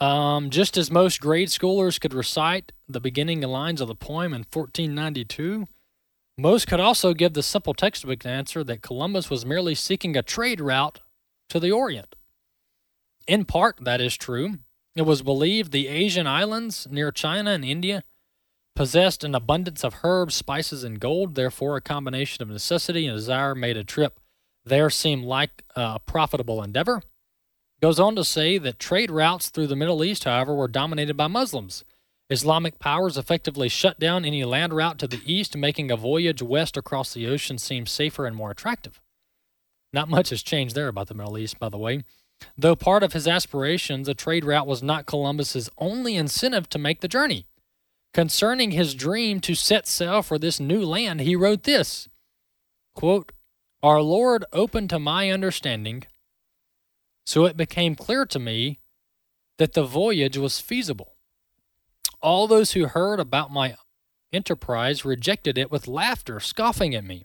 Um, 0.00 0.50
just 0.50 0.76
as 0.76 0.90
most 0.90 1.20
grade 1.20 1.48
schoolers 1.48 2.00
could 2.00 2.14
recite 2.14 2.72
the 2.88 3.00
beginning 3.00 3.40
lines 3.40 3.80
of 3.80 3.88
the 3.88 3.94
poem 3.94 4.32
in 4.32 4.40
1492, 4.40 5.66
most 6.36 6.66
could 6.66 6.80
also 6.80 7.14
give 7.14 7.32
the 7.34 7.42
simple 7.42 7.74
textbook 7.74 8.26
answer 8.26 8.62
that 8.64 8.82
Columbus 8.82 9.30
was 9.30 9.46
merely 9.46 9.74
seeking 9.74 10.16
a 10.16 10.22
trade 10.22 10.60
route 10.60 11.00
to 11.48 11.60
the 11.60 11.70
Orient. 11.70 12.16
In 13.26 13.44
part, 13.44 13.78
that 13.80 14.00
is 14.00 14.16
true. 14.16 14.58
It 14.94 15.02
was 15.02 15.22
believed 15.22 15.72
the 15.72 15.88
Asian 15.88 16.26
islands 16.26 16.86
near 16.90 17.10
China 17.10 17.50
and 17.50 17.64
India 17.64 18.04
possessed 18.74 19.24
an 19.24 19.34
abundance 19.34 19.84
of 19.84 19.96
herbs, 20.02 20.34
spices, 20.34 20.84
and 20.84 21.00
gold. 21.00 21.34
Therefore, 21.34 21.76
a 21.76 21.80
combination 21.80 22.42
of 22.42 22.48
necessity 22.48 23.06
and 23.06 23.16
desire 23.16 23.54
made 23.54 23.76
a 23.76 23.84
trip 23.84 24.20
there 24.64 24.90
seem 24.90 25.22
like 25.22 25.62
a 25.76 26.00
profitable 26.00 26.62
endeavor. 26.62 27.02
Goes 27.82 28.00
on 28.00 28.16
to 28.16 28.24
say 28.24 28.56
that 28.58 28.78
trade 28.78 29.10
routes 29.10 29.50
through 29.50 29.66
the 29.66 29.76
Middle 29.76 30.02
East, 30.02 30.24
however, 30.24 30.54
were 30.54 30.68
dominated 30.68 31.16
by 31.16 31.26
Muslims, 31.26 31.84
Islamic 32.30 32.78
powers 32.78 33.18
effectively 33.18 33.68
shut 33.68 34.00
down 34.00 34.24
any 34.24 34.44
land 34.44 34.72
route 34.72 34.98
to 34.98 35.06
the 35.06 35.20
east, 35.26 35.56
making 35.56 35.90
a 35.90 35.96
voyage 35.96 36.40
west 36.40 36.76
across 36.76 37.12
the 37.12 37.26
ocean 37.26 37.58
seem 37.58 37.86
safer 37.86 38.24
and 38.26 38.34
more 38.34 38.50
attractive. 38.50 39.00
Not 39.92 40.08
much 40.08 40.30
has 40.30 40.42
changed 40.42 40.74
there 40.74 40.88
about 40.88 41.08
the 41.08 41.14
Middle 41.14 41.38
East, 41.38 41.58
by 41.58 41.68
the 41.68 41.78
way. 41.78 42.02
Though 42.56 42.76
part 42.76 43.02
of 43.02 43.12
his 43.12 43.28
aspirations, 43.28 44.08
a 44.08 44.14
trade 44.14 44.44
route 44.44 44.66
was 44.66 44.82
not 44.82 45.06
Columbus's 45.06 45.70
only 45.78 46.16
incentive 46.16 46.68
to 46.70 46.78
make 46.78 47.00
the 47.00 47.08
journey. 47.08 47.46
Concerning 48.14 48.70
his 48.70 48.94
dream 48.94 49.40
to 49.40 49.56
set 49.56 49.88
sail 49.88 50.22
for 50.22 50.38
this 50.38 50.60
new 50.60 50.84
land, 50.84 51.20
he 51.20 51.34
wrote 51.34 51.64
this 51.64 52.08
quote, 52.94 53.32
Our 53.82 54.00
Lord 54.00 54.44
opened 54.52 54.90
to 54.90 55.00
my 55.00 55.30
understanding, 55.30 56.04
so 57.26 57.44
it 57.44 57.56
became 57.56 57.96
clear 57.96 58.24
to 58.26 58.38
me 58.38 58.78
that 59.58 59.72
the 59.72 59.82
voyage 59.82 60.38
was 60.38 60.60
feasible. 60.60 61.16
All 62.22 62.46
those 62.46 62.72
who 62.72 62.86
heard 62.86 63.18
about 63.18 63.52
my 63.52 63.74
enterprise 64.32 65.04
rejected 65.04 65.58
it 65.58 65.72
with 65.72 65.88
laughter, 65.88 66.38
scoffing 66.38 66.94
at 66.94 67.04
me. 67.04 67.24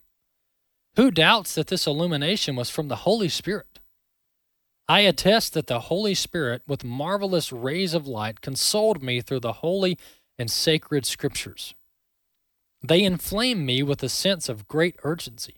Who 0.96 1.12
doubts 1.12 1.54
that 1.54 1.68
this 1.68 1.86
illumination 1.86 2.56
was 2.56 2.68
from 2.68 2.88
the 2.88 2.96
Holy 2.96 3.28
Spirit? 3.28 3.78
I 4.88 5.00
attest 5.00 5.54
that 5.54 5.68
the 5.68 5.80
Holy 5.82 6.16
Spirit, 6.16 6.62
with 6.66 6.82
marvelous 6.82 7.52
rays 7.52 7.94
of 7.94 8.08
light, 8.08 8.40
consoled 8.40 9.04
me 9.04 9.20
through 9.20 9.38
the 9.38 9.52
holy 9.52 9.96
and 10.40 10.50
sacred 10.50 11.04
scriptures. 11.06 11.74
They 12.82 13.02
inflame 13.02 13.66
me 13.66 13.82
with 13.82 14.02
a 14.02 14.08
sense 14.08 14.48
of 14.48 14.66
great 14.66 14.96
urgency. 15.04 15.56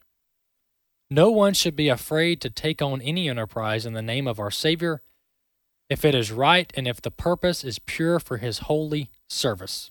No 1.08 1.30
one 1.30 1.54
should 1.54 1.76
be 1.76 1.88
afraid 1.88 2.40
to 2.40 2.50
take 2.50 2.82
on 2.82 3.00
any 3.00 3.28
enterprise 3.28 3.86
in 3.86 3.92
the 3.92 4.02
name 4.02 4.26
of 4.26 4.40
our 4.40 4.50
Savior 4.50 5.00
if 5.88 6.04
it 6.04 6.14
is 6.14 6.32
right 6.32 6.72
and 6.74 6.88
if 6.88 7.00
the 7.00 7.10
purpose 7.10 7.62
is 7.62 7.78
pure 7.78 8.18
for 8.18 8.38
His 8.38 8.60
holy 8.60 9.08
service. 9.28 9.90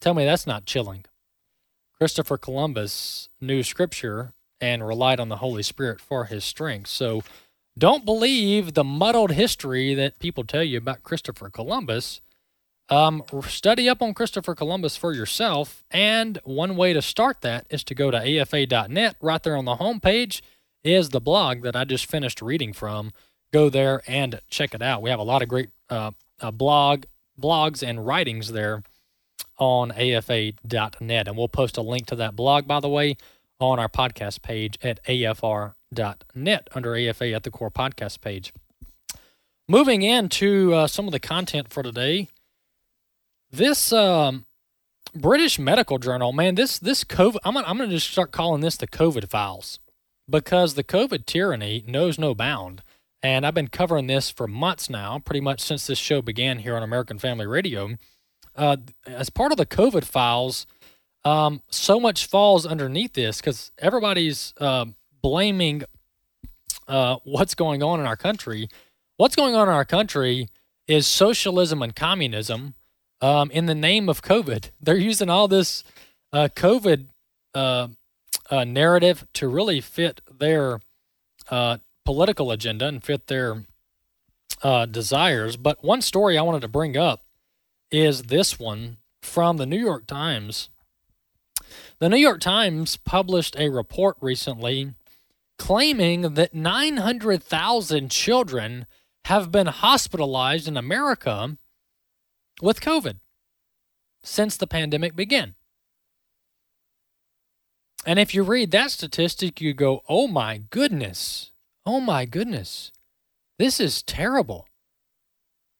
Tell 0.00 0.14
me 0.14 0.24
that's 0.24 0.46
not 0.46 0.64
chilling. 0.64 1.04
Christopher 1.98 2.38
Columbus 2.38 3.28
knew 3.40 3.62
Scripture 3.62 4.32
and 4.60 4.86
relied 4.86 5.20
on 5.20 5.28
the 5.28 5.36
Holy 5.36 5.62
Spirit 5.62 6.00
for 6.00 6.24
his 6.24 6.44
strength. 6.44 6.88
So, 6.88 7.22
don't 7.78 8.04
believe 8.04 8.74
the 8.74 8.84
muddled 8.84 9.32
history 9.32 9.94
that 9.94 10.18
people 10.18 10.44
tell 10.44 10.64
you 10.64 10.78
about 10.78 11.02
Christopher 11.02 11.50
Columbus. 11.50 12.20
Um, 12.90 13.22
study 13.46 13.88
up 13.88 14.02
on 14.02 14.14
Christopher 14.14 14.54
Columbus 14.54 14.96
for 14.96 15.12
yourself. 15.12 15.84
And 15.90 16.38
one 16.44 16.76
way 16.76 16.92
to 16.92 17.00
start 17.00 17.40
that 17.42 17.66
is 17.70 17.84
to 17.84 17.94
go 17.94 18.10
to 18.10 18.40
afa.net. 18.40 19.16
Right 19.20 19.42
there 19.42 19.56
on 19.56 19.64
the 19.64 19.76
homepage 19.76 20.40
is 20.82 21.10
the 21.10 21.20
blog 21.20 21.62
that 21.62 21.76
I 21.76 21.84
just 21.84 22.06
finished 22.06 22.42
reading 22.42 22.72
from. 22.72 23.12
Go 23.52 23.70
there 23.70 24.02
and 24.06 24.40
check 24.48 24.74
it 24.74 24.82
out. 24.82 25.02
We 25.02 25.10
have 25.10 25.20
a 25.20 25.24
lot 25.24 25.42
of 25.42 25.48
great 25.48 25.70
uh, 25.88 26.10
uh, 26.40 26.50
blog 26.50 27.04
blogs 27.40 27.86
and 27.86 28.04
writings 28.04 28.52
there 28.52 28.82
on 29.58 29.92
afa.net. 29.92 31.28
And 31.28 31.36
we'll 31.36 31.48
post 31.48 31.76
a 31.76 31.82
link 31.82 32.06
to 32.06 32.16
that 32.16 32.34
blog, 32.34 32.66
by 32.66 32.80
the 32.80 32.88
way, 32.88 33.16
on 33.60 33.78
our 33.78 33.88
podcast 33.88 34.42
page 34.42 34.78
at 34.82 35.02
afr 35.04 35.74
net 36.34 36.68
under 36.74 36.96
AFA 36.96 37.32
at 37.32 37.42
the 37.42 37.50
Core 37.50 37.70
podcast 37.70 38.20
page. 38.20 38.52
Moving 39.68 40.02
into 40.02 40.74
uh, 40.74 40.86
some 40.86 41.06
of 41.06 41.12
the 41.12 41.20
content 41.20 41.72
for 41.72 41.82
today, 41.82 42.28
this 43.50 43.92
um, 43.92 44.46
British 45.14 45.58
Medical 45.58 45.98
Journal, 45.98 46.32
man, 46.32 46.54
this 46.54 46.78
this 46.78 47.04
COVID, 47.04 47.38
I'm 47.44 47.54
gonna, 47.54 47.66
I'm 47.66 47.78
gonna 47.78 47.90
just 47.90 48.10
start 48.10 48.32
calling 48.32 48.60
this 48.60 48.76
the 48.76 48.86
COVID 48.86 49.28
files 49.28 49.78
because 50.28 50.74
the 50.74 50.84
COVID 50.84 51.26
tyranny 51.26 51.84
knows 51.86 52.18
no 52.18 52.34
bound, 52.34 52.82
and 53.22 53.44
I've 53.44 53.54
been 53.54 53.68
covering 53.68 54.06
this 54.06 54.30
for 54.30 54.46
months 54.46 54.88
now, 54.88 55.18
pretty 55.18 55.40
much 55.40 55.60
since 55.60 55.86
this 55.86 55.98
show 55.98 56.22
began 56.22 56.60
here 56.60 56.76
on 56.76 56.82
American 56.82 57.18
Family 57.18 57.46
Radio. 57.46 57.96
Uh, 58.56 58.76
as 59.06 59.30
part 59.30 59.52
of 59.52 59.58
the 59.58 59.66
COVID 59.66 60.04
files, 60.04 60.66
um, 61.24 61.62
so 61.70 62.00
much 62.00 62.26
falls 62.26 62.66
underneath 62.66 63.14
this 63.14 63.40
because 63.40 63.72
everybody's 63.78 64.54
uh, 64.58 64.86
blaming 65.22 65.82
uh, 66.88 67.16
what's 67.24 67.54
going 67.54 67.82
on 67.82 68.00
in 68.00 68.06
our 68.06 68.16
country. 68.16 68.68
What's 69.16 69.36
going 69.36 69.54
on 69.54 69.68
in 69.68 69.74
our 69.74 69.84
country 69.84 70.48
is 70.86 71.06
socialism 71.06 71.82
and 71.82 71.94
communism 71.94 72.74
um, 73.20 73.50
in 73.50 73.66
the 73.66 73.74
name 73.74 74.08
of 74.08 74.22
COVID. 74.22 74.70
They're 74.80 74.96
using 74.96 75.30
all 75.30 75.48
this 75.48 75.84
uh, 76.32 76.48
COVID 76.54 77.06
uh, 77.54 77.88
uh, 78.50 78.64
narrative 78.64 79.26
to 79.34 79.48
really 79.48 79.80
fit 79.80 80.20
their 80.30 80.80
uh, 81.50 81.78
political 82.04 82.50
agenda 82.50 82.86
and 82.86 83.02
fit 83.02 83.26
their 83.26 83.64
uh, 84.62 84.86
desires. 84.86 85.56
But 85.56 85.84
one 85.84 86.02
story 86.02 86.38
I 86.38 86.42
wanted 86.42 86.62
to 86.62 86.68
bring 86.68 86.96
up 86.96 87.24
is 87.90 88.24
this 88.24 88.58
one 88.58 88.98
from 89.22 89.56
the 89.56 89.66
New 89.66 89.78
York 89.78 90.06
Times. 90.06 90.70
The 91.98 92.08
New 92.08 92.16
York 92.16 92.40
Times 92.40 92.96
published 92.96 93.56
a 93.58 93.68
report 93.68 94.16
recently 94.20 94.94
claiming 95.58 96.34
that 96.34 96.54
900,000 96.54 98.10
children 98.10 98.86
have 99.26 99.52
been 99.52 99.66
hospitalized 99.66 100.66
in 100.66 100.76
America 100.76 101.58
with 102.62 102.80
COVID 102.80 103.16
since 104.22 104.56
the 104.56 104.66
pandemic 104.66 105.16
began. 105.16 105.54
And 108.06 108.18
if 108.18 108.34
you 108.34 108.42
read 108.42 108.70
that 108.70 108.90
statistic, 108.90 109.60
you 109.60 109.74
go, 109.74 110.02
oh 110.08 110.26
my 110.26 110.62
goodness, 110.70 111.52
oh 111.84 112.00
my 112.00 112.24
goodness, 112.24 112.92
this 113.58 113.78
is 113.78 114.02
terrible. 114.02 114.66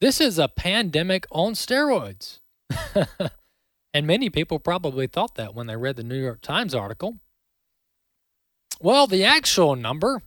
This 0.01 0.21
is 0.21 0.39
a 0.39 0.49
pandemic 0.49 1.27
on 1.31 1.53
steroids. 1.53 2.41
and 3.95 4.07
many 4.07 4.31
people 4.31 4.59
probably 4.59 5.07
thought 5.07 5.35
that 5.37 5.55
when 5.55 5.67
they 5.67 5.77
read 5.77 5.97
the 5.97 6.03
New 6.03 6.21
York 6.21 6.41
Times 6.41 6.75
article. 6.75 7.19
Well, 8.81 9.07
the 9.07 9.25
actual 9.25 9.77
number 9.77 10.23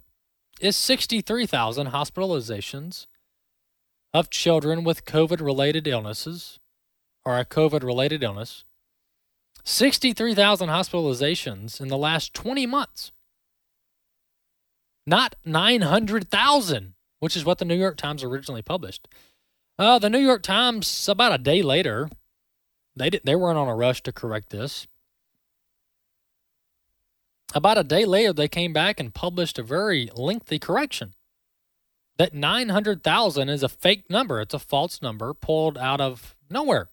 is 0.59 0.75
63,000 0.77 1.87
hospitalizations 1.87 3.07
of 4.13 4.29
children 4.29 4.83
with 4.83 5.05
COVID 5.05 5.41
related 5.41 5.87
illnesses 5.87 6.59
or 7.25 7.39
a 7.39 7.45
COVID 7.45 7.83
related 7.83 8.23
illness. 8.23 8.63
63,000 9.63 10.69
hospitalizations 10.69 11.79
in 11.81 11.87
the 11.87 11.97
last 11.97 12.33
20 12.33 12.65
months. 12.65 13.11
Not 15.07 15.35
900,000, 15.45 16.93
which 17.19 17.35
is 17.35 17.45
what 17.45 17.57
the 17.57 17.65
New 17.65 17.75
York 17.75 17.97
Times 17.97 18.23
originally 18.23 18.61
published. 18.61 19.07
Uh, 19.79 19.97
the 19.99 20.09
New 20.09 20.19
York 20.19 20.43
Times, 20.43 21.09
about 21.09 21.33
a 21.33 21.37
day 21.37 21.61
later, 21.61 22.09
they, 22.95 23.09
did, 23.09 23.21
they 23.23 23.35
weren't 23.35 23.57
on 23.57 23.67
a 23.67 23.75
rush 23.75 24.03
to 24.03 24.11
correct 24.11 24.49
this. 24.49 24.85
About 27.55 27.77
a 27.77 27.83
day 27.83 28.05
later, 28.05 28.33
they 28.33 28.47
came 28.47 28.73
back 28.73 28.99
and 28.99 29.13
published 29.13 29.57
a 29.57 29.63
very 29.63 30.09
lengthy 30.15 30.59
correction 30.59 31.13
that 32.17 32.33
900,000 32.33 33.49
is 33.49 33.63
a 33.63 33.69
fake 33.69 34.09
number. 34.09 34.41
It's 34.41 34.53
a 34.53 34.59
false 34.59 35.01
number 35.01 35.33
pulled 35.33 35.77
out 35.77 35.99
of 35.99 36.35
nowhere. 36.49 36.89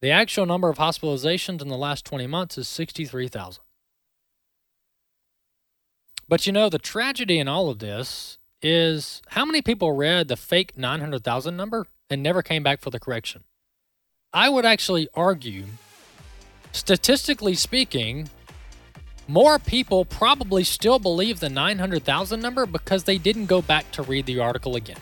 The 0.00 0.10
actual 0.10 0.44
number 0.44 0.68
of 0.68 0.78
hospitalizations 0.78 1.62
in 1.62 1.68
the 1.68 1.78
last 1.78 2.04
20 2.04 2.26
months 2.26 2.58
is 2.58 2.68
63,000. 2.68 3.62
But 6.28 6.46
you 6.46 6.52
know, 6.52 6.68
the 6.68 6.78
tragedy 6.78 7.38
in 7.38 7.48
all 7.48 7.70
of 7.70 7.78
this 7.78 8.38
is 8.60 9.22
how 9.28 9.44
many 9.44 9.62
people 9.62 9.92
read 9.92 10.28
the 10.28 10.36
fake 10.36 10.76
900,000 10.76 11.56
number 11.56 11.86
and 12.10 12.22
never 12.22 12.42
came 12.42 12.62
back 12.62 12.80
for 12.80 12.90
the 12.90 13.00
correction? 13.00 13.44
I 14.32 14.48
would 14.48 14.64
actually 14.64 15.08
argue, 15.14 15.64
statistically 16.72 17.54
speaking, 17.54 18.28
more 19.26 19.58
people 19.58 20.04
probably 20.04 20.64
still 20.64 20.98
believe 20.98 21.40
the 21.40 21.48
900,000 21.48 22.40
number 22.40 22.66
because 22.66 23.04
they 23.04 23.18
didn't 23.18 23.46
go 23.46 23.62
back 23.62 23.90
to 23.92 24.02
read 24.02 24.26
the 24.26 24.40
article 24.40 24.76
again. 24.76 24.98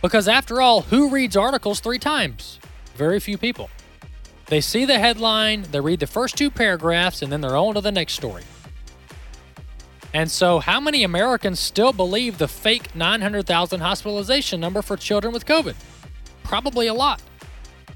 Because 0.00 0.26
after 0.26 0.60
all, 0.60 0.82
who 0.82 1.08
reads 1.10 1.36
articles 1.36 1.80
three 1.80 1.98
times? 1.98 2.58
Very 2.96 3.20
few 3.20 3.38
people. 3.38 3.70
They 4.46 4.60
see 4.60 4.84
the 4.84 4.98
headline, 4.98 5.62
they 5.70 5.80
read 5.80 6.00
the 6.00 6.06
first 6.06 6.36
two 6.36 6.50
paragraphs, 6.50 7.22
and 7.22 7.32
then 7.32 7.40
they're 7.40 7.56
on 7.56 7.74
to 7.74 7.80
the 7.80 7.92
next 7.92 8.14
story. 8.14 8.42
And 10.12 10.30
so, 10.30 10.58
how 10.58 10.78
many 10.78 11.04
Americans 11.04 11.58
still 11.58 11.92
believe 11.92 12.36
the 12.36 12.48
fake 12.48 12.94
900,000 12.94 13.80
hospitalization 13.80 14.60
number 14.60 14.82
for 14.82 14.96
children 14.96 15.32
with 15.32 15.46
COVID? 15.46 15.74
Probably 16.42 16.88
a 16.88 16.94
lot. 16.94 17.22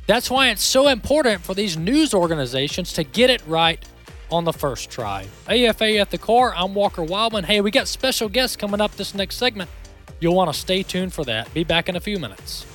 That's 0.07 0.31
why 0.31 0.49
it's 0.49 0.63
so 0.63 0.89
important 0.89 1.43
for 1.43 1.53
these 1.53 1.77
news 1.77 2.15
organizations 2.15 2.93
to 2.95 3.05
get 3.05 3.29
it 3.29 3.43
right 3.47 3.85
on 4.31 4.45
the 4.45 4.53
first 4.53 4.91
try. 4.91 5.27
AFA 5.49 5.99
at 5.99 6.11
the 6.11 6.19
core, 6.19 6.55
I'm 6.55 6.75
Walker 6.75 7.03
Wildman. 7.03 7.45
Hey, 7.45 7.61
we 7.61 7.71
got 7.71 7.89
special 7.89 8.29
guests 8.29 8.57
coming 8.57 8.81
up 8.81 8.97
this 8.97 9.15
next 9.15 9.37
segment. 9.37 9.71
You'll 10.21 10.35
want 10.35 10.53
to 10.53 10.59
stay 10.59 10.83
tuned 10.83 11.13
for 11.13 11.25
that. 11.25 11.53
Be 11.53 11.65
back 11.65 11.89
in 11.89 11.97
a 11.97 12.01
few 12.01 12.19
minutes. 12.19 12.67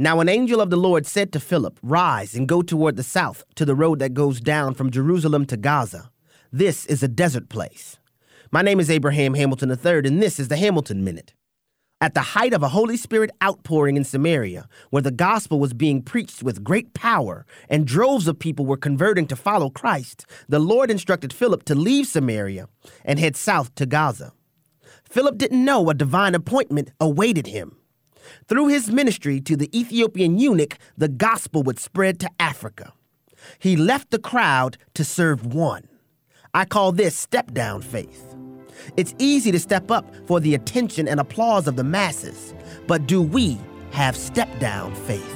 Now 0.00 0.20
an 0.20 0.28
angel 0.28 0.60
of 0.60 0.70
the 0.70 0.76
Lord 0.76 1.06
said 1.06 1.32
to 1.32 1.40
Philip, 1.40 1.80
Rise 1.82 2.36
and 2.36 2.46
go 2.46 2.62
toward 2.62 2.94
the 2.94 3.02
south 3.02 3.42
to 3.56 3.64
the 3.64 3.74
road 3.74 3.98
that 3.98 4.14
goes 4.14 4.40
down 4.40 4.74
from 4.74 4.92
Jerusalem 4.92 5.44
to 5.46 5.56
Gaza. 5.56 6.12
This 6.52 6.86
is 6.86 7.02
a 7.02 7.08
desert 7.08 7.48
place. 7.48 7.98
My 8.52 8.62
name 8.62 8.78
is 8.78 8.90
Abraham 8.90 9.34
Hamilton 9.34 9.70
III, 9.70 10.06
and 10.06 10.22
this 10.22 10.38
is 10.38 10.46
the 10.46 10.56
Hamilton 10.56 11.02
Minute. 11.02 11.34
At 12.00 12.14
the 12.14 12.20
height 12.20 12.52
of 12.52 12.62
a 12.62 12.68
Holy 12.68 12.96
Spirit 12.96 13.32
outpouring 13.42 13.96
in 13.96 14.04
Samaria, 14.04 14.68
where 14.90 15.02
the 15.02 15.10
gospel 15.10 15.58
was 15.58 15.74
being 15.74 16.00
preached 16.00 16.44
with 16.44 16.62
great 16.62 16.94
power 16.94 17.44
and 17.68 17.84
droves 17.84 18.28
of 18.28 18.38
people 18.38 18.66
were 18.66 18.76
converting 18.76 19.26
to 19.26 19.34
follow 19.34 19.68
Christ, 19.68 20.26
the 20.48 20.60
Lord 20.60 20.92
instructed 20.92 21.32
Philip 21.32 21.64
to 21.64 21.74
leave 21.74 22.06
Samaria 22.06 22.68
and 23.04 23.18
head 23.18 23.34
south 23.34 23.74
to 23.74 23.84
Gaza. 23.84 24.32
Philip 25.02 25.38
didn't 25.38 25.64
know 25.64 25.90
a 25.90 25.94
divine 25.94 26.36
appointment 26.36 26.92
awaited 27.00 27.48
him. 27.48 27.77
Through 28.46 28.68
his 28.68 28.90
ministry 28.90 29.40
to 29.42 29.56
the 29.56 29.78
Ethiopian 29.78 30.38
eunuch, 30.38 30.78
the 30.96 31.08
gospel 31.08 31.62
would 31.62 31.78
spread 31.78 32.18
to 32.20 32.30
Africa. 32.38 32.92
He 33.58 33.76
left 33.76 34.10
the 34.10 34.18
crowd 34.18 34.78
to 34.94 35.04
serve 35.04 35.54
one. 35.54 35.88
I 36.54 36.64
call 36.64 36.92
this 36.92 37.16
step 37.16 37.52
down 37.52 37.82
faith. 37.82 38.34
It's 38.96 39.14
easy 39.18 39.52
to 39.52 39.58
step 39.58 39.90
up 39.90 40.06
for 40.26 40.40
the 40.40 40.54
attention 40.54 41.08
and 41.08 41.20
applause 41.20 41.66
of 41.66 41.76
the 41.76 41.84
masses, 41.84 42.54
but 42.86 43.06
do 43.06 43.22
we 43.22 43.58
have 43.90 44.16
step 44.16 44.48
down 44.58 44.94
faith? 44.94 45.34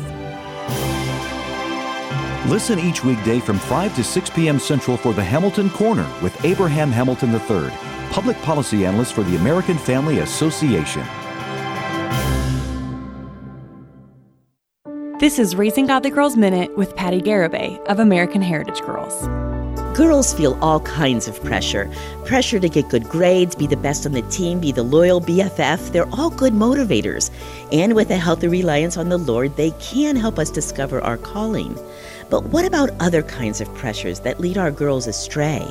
Listen 2.46 2.78
each 2.78 3.04
weekday 3.04 3.38
from 3.38 3.58
5 3.58 3.94
to 3.96 4.04
6 4.04 4.30
p.m. 4.30 4.58
Central 4.58 4.96
for 4.96 5.12
the 5.12 5.22
Hamilton 5.22 5.70
Corner 5.70 6.10
with 6.22 6.44
Abraham 6.44 6.90
Hamilton 6.90 7.32
III, 7.32 7.70
Public 8.10 8.36
Policy 8.42 8.84
Analyst 8.84 9.12
for 9.12 9.22
the 9.22 9.36
American 9.36 9.78
Family 9.78 10.18
Association. 10.18 11.02
This 15.22 15.38
is 15.38 15.54
Raising 15.54 15.86
Godly 15.86 16.10
Girls 16.10 16.36
Minute 16.36 16.76
with 16.76 16.96
Patti 16.96 17.20
Garibay 17.20 17.78
of 17.86 18.00
American 18.00 18.42
Heritage 18.42 18.80
Girls. 18.80 19.28
Girls 19.96 20.34
feel 20.34 20.58
all 20.60 20.80
kinds 20.80 21.28
of 21.28 21.40
pressure. 21.44 21.88
Pressure 22.24 22.58
to 22.58 22.68
get 22.68 22.88
good 22.88 23.04
grades, 23.04 23.54
be 23.54 23.68
the 23.68 23.76
best 23.76 24.04
on 24.04 24.14
the 24.14 24.22
team, 24.22 24.58
be 24.58 24.72
the 24.72 24.82
loyal 24.82 25.20
BFF. 25.20 25.92
They're 25.92 26.08
all 26.10 26.30
good 26.30 26.54
motivators. 26.54 27.30
And 27.70 27.94
with 27.94 28.10
a 28.10 28.16
healthy 28.16 28.48
reliance 28.48 28.96
on 28.96 29.10
the 29.10 29.16
Lord, 29.16 29.54
they 29.56 29.70
can 29.78 30.16
help 30.16 30.40
us 30.40 30.50
discover 30.50 31.00
our 31.02 31.18
calling. 31.18 31.78
But 32.28 32.46
what 32.46 32.64
about 32.64 32.90
other 32.98 33.22
kinds 33.22 33.60
of 33.60 33.72
pressures 33.76 34.18
that 34.20 34.40
lead 34.40 34.58
our 34.58 34.72
girls 34.72 35.06
astray? 35.06 35.64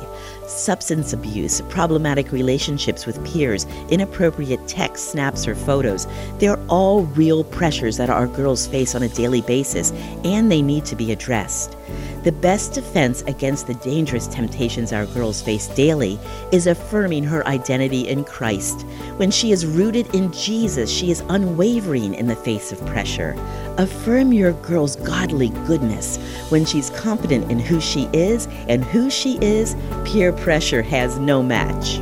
Substance 0.46 1.12
abuse, 1.12 1.60
problematic 1.62 2.32
relationships 2.32 3.06
with 3.06 3.24
peers, 3.24 3.64
inappropriate 3.90 4.66
texts, 4.66 5.10
snaps, 5.10 5.46
or 5.46 5.54
photos. 5.54 6.06
They're 6.38 6.60
all 6.68 7.04
real 7.04 7.44
pressures 7.44 7.96
that 7.96 8.10
our 8.10 8.26
girls 8.26 8.66
face 8.66 8.94
on 8.94 9.02
a 9.02 9.08
daily 9.08 9.42
basis, 9.42 9.92
and 10.24 10.50
they 10.50 10.62
need 10.62 10.84
to 10.86 10.96
be 10.96 11.12
addressed. 11.12 11.76
The 12.24 12.32
best 12.32 12.72
defense 12.72 13.22
against 13.22 13.66
the 13.66 13.74
dangerous 13.74 14.28
temptations 14.28 14.92
our 14.92 15.06
girls 15.06 15.42
face 15.42 15.66
daily 15.68 16.20
is 16.52 16.68
affirming 16.68 17.24
her 17.24 17.44
identity 17.48 18.08
in 18.08 18.22
Christ. 18.22 18.82
When 19.16 19.32
she 19.32 19.50
is 19.50 19.66
rooted 19.66 20.14
in 20.14 20.30
Jesus, 20.32 20.88
she 20.88 21.10
is 21.10 21.24
unwavering 21.28 22.14
in 22.14 22.28
the 22.28 22.36
face 22.36 22.70
of 22.70 22.84
pressure. 22.86 23.34
Affirm 23.76 24.32
your 24.32 24.52
girl's 24.52 24.94
godly 24.96 25.48
goodness. 25.66 26.18
When 26.50 26.64
she's 26.64 26.90
confident 26.90 27.50
in 27.50 27.58
who 27.58 27.80
she 27.80 28.08
is 28.12 28.46
and 28.68 28.84
who 28.84 29.10
she 29.10 29.38
is, 29.42 29.74
peer 30.04 30.32
pressure 30.42 30.82
has 30.82 31.18
no 31.18 31.42
match. 31.42 31.98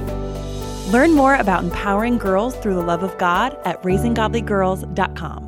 Learn 0.93 1.15
more 1.15 1.37
about 1.37 1.63
empowering 1.63 2.19
girls 2.19 2.57
through 2.57 2.75
the 2.75 2.83
love 2.83 3.03
of 3.03 3.17
God 3.19 3.57
at 3.65 3.81
raisinggodlygirls.com. 3.83 5.47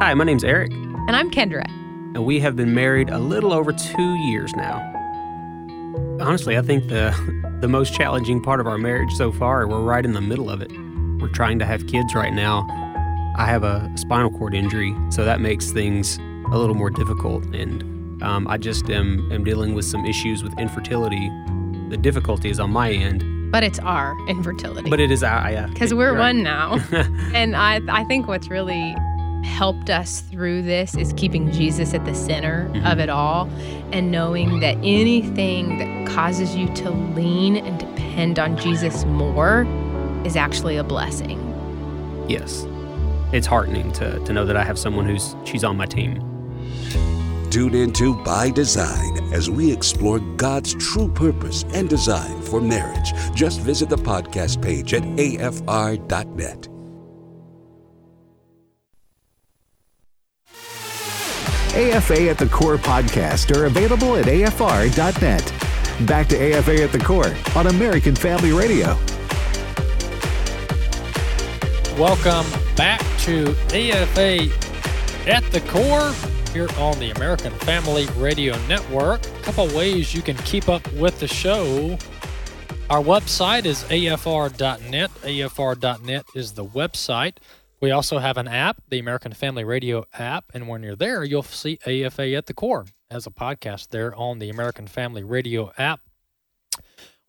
Hi, 0.00 0.14
my 0.14 0.24
name's 0.24 0.44
Eric. 0.44 0.72
And 0.72 1.14
I'm 1.14 1.30
Kendra 1.30 1.64
and 2.16 2.24
we 2.24 2.40
have 2.40 2.56
been 2.56 2.74
married 2.74 3.10
a 3.10 3.18
little 3.18 3.52
over 3.52 3.74
two 3.74 4.14
years 4.14 4.50
now. 4.56 4.78
Honestly, 6.18 6.56
I 6.56 6.62
think 6.62 6.88
the 6.88 7.12
the 7.60 7.68
most 7.68 7.92
challenging 7.92 8.42
part 8.42 8.58
of 8.58 8.66
our 8.66 8.78
marriage 8.78 9.12
so 9.12 9.30
far, 9.30 9.68
we're 9.68 9.82
right 9.82 10.04
in 10.04 10.14
the 10.14 10.20
middle 10.22 10.48
of 10.48 10.62
it. 10.62 10.72
We're 11.20 11.28
trying 11.28 11.58
to 11.58 11.66
have 11.66 11.86
kids 11.88 12.14
right 12.14 12.32
now. 12.32 12.66
I 13.36 13.44
have 13.44 13.64
a 13.64 13.92
spinal 13.96 14.30
cord 14.30 14.54
injury, 14.54 14.94
so 15.10 15.26
that 15.26 15.42
makes 15.42 15.72
things 15.72 16.16
a 16.50 16.56
little 16.56 16.74
more 16.74 16.88
difficult, 16.88 17.44
and 17.54 17.82
um, 18.22 18.46
I 18.48 18.56
just 18.56 18.88
am, 18.90 19.30
am 19.30 19.44
dealing 19.44 19.74
with 19.74 19.84
some 19.84 20.04
issues 20.04 20.42
with 20.42 20.58
infertility. 20.58 21.30
The 21.88 21.96
difficulty 21.96 22.50
is 22.50 22.58
on 22.58 22.70
my 22.70 22.90
end. 22.90 23.52
But 23.52 23.62
it's 23.62 23.78
our 23.80 24.16
infertility. 24.28 24.90
But 24.90 25.00
it 25.00 25.10
is 25.10 25.22
our, 25.22 25.50
yeah. 25.50 25.66
Because 25.66 25.94
we're 25.94 26.12
right. 26.12 26.34
one 26.34 26.42
now. 26.42 26.78
and 27.34 27.54
I, 27.54 27.80
I 27.88 28.04
think 28.04 28.26
what's 28.26 28.48
really 28.48 28.94
helped 29.44 29.90
us 29.90 30.22
through 30.22 30.62
this 30.62 30.96
is 30.96 31.12
keeping 31.16 31.52
Jesus 31.52 31.94
at 31.94 32.04
the 32.04 32.14
center 32.14 32.68
mm-hmm. 32.72 32.86
of 32.86 32.98
it 32.98 33.08
all 33.08 33.48
and 33.92 34.10
knowing 34.10 34.60
that 34.60 34.76
anything 34.78 35.78
that 35.78 36.12
causes 36.12 36.56
you 36.56 36.66
to 36.74 36.90
lean 36.90 37.56
and 37.56 37.78
depend 37.78 38.38
on 38.38 38.56
Jesus 38.56 39.04
more 39.04 39.64
is 40.24 40.36
actually 40.36 40.76
a 40.76 40.84
blessing. 40.84 41.38
Yes. 42.28 42.66
It's 43.32 43.46
heartening 43.46 43.92
to, 43.92 44.18
to 44.20 44.32
know 44.32 44.44
that 44.44 44.56
I 44.56 44.64
have 44.64 44.78
someone 44.78 45.06
who's 45.06 45.36
she's 45.44 45.62
on 45.62 45.76
my 45.76 45.86
team. 45.86 46.20
Tune 47.50 47.74
into 47.74 48.14
By 48.22 48.50
Design 48.50 49.32
as 49.32 49.48
we 49.50 49.72
explore 49.72 50.18
God's 50.36 50.74
true 50.74 51.10
purpose 51.12 51.64
and 51.74 51.88
design 51.88 52.40
for 52.42 52.60
marriage. 52.60 53.12
Just 53.34 53.60
visit 53.60 53.88
the 53.88 53.96
podcast 53.96 54.62
page 54.62 54.94
at 54.94 55.02
afr.net. 55.02 56.68
AFA 61.76 62.30
at 62.30 62.38
the 62.38 62.48
Core 62.48 62.78
podcast 62.78 63.54
are 63.54 63.66
available 63.66 64.16
at 64.16 64.24
afr.net. 64.24 65.52
Back 66.06 66.26
to 66.28 66.36
AFA 66.36 66.82
at 66.82 66.92
the 66.92 66.98
Core 66.98 67.34
on 67.54 67.66
American 67.66 68.16
Family 68.16 68.52
Radio. 68.52 68.96
Welcome 71.98 72.46
back 72.76 73.00
to 73.20 73.54
AFA 73.74 74.48
at 75.26 75.44
the 75.52 75.60
Core 75.68 76.12
here 76.56 76.68
on 76.78 76.98
the 76.98 77.10
American 77.10 77.52
Family 77.52 78.06
Radio 78.16 78.56
Network. 78.66 79.26
A 79.26 79.42
couple 79.42 79.66
ways 79.76 80.14
you 80.14 80.22
can 80.22 80.38
keep 80.38 80.70
up 80.70 80.90
with 80.94 81.20
the 81.20 81.28
show. 81.28 81.98
Our 82.88 83.02
website 83.02 83.66
is 83.66 83.82
afr.net. 83.84 85.10
afr.net 85.10 86.24
is 86.34 86.52
the 86.52 86.64
website. 86.64 87.36
We 87.82 87.90
also 87.90 88.20
have 88.20 88.38
an 88.38 88.48
app, 88.48 88.80
the 88.88 88.98
American 88.98 89.34
Family 89.34 89.64
Radio 89.64 90.06
app, 90.14 90.46
and 90.54 90.66
when 90.66 90.82
you're 90.82 90.96
there, 90.96 91.24
you'll 91.24 91.42
see 91.42 91.78
AFA 91.86 92.32
at 92.32 92.46
the 92.46 92.54
core 92.54 92.86
as 93.10 93.26
a 93.26 93.30
podcast 93.30 93.88
there 93.88 94.14
on 94.14 94.38
the 94.38 94.48
American 94.48 94.86
Family 94.86 95.22
Radio 95.22 95.72
app. 95.76 96.00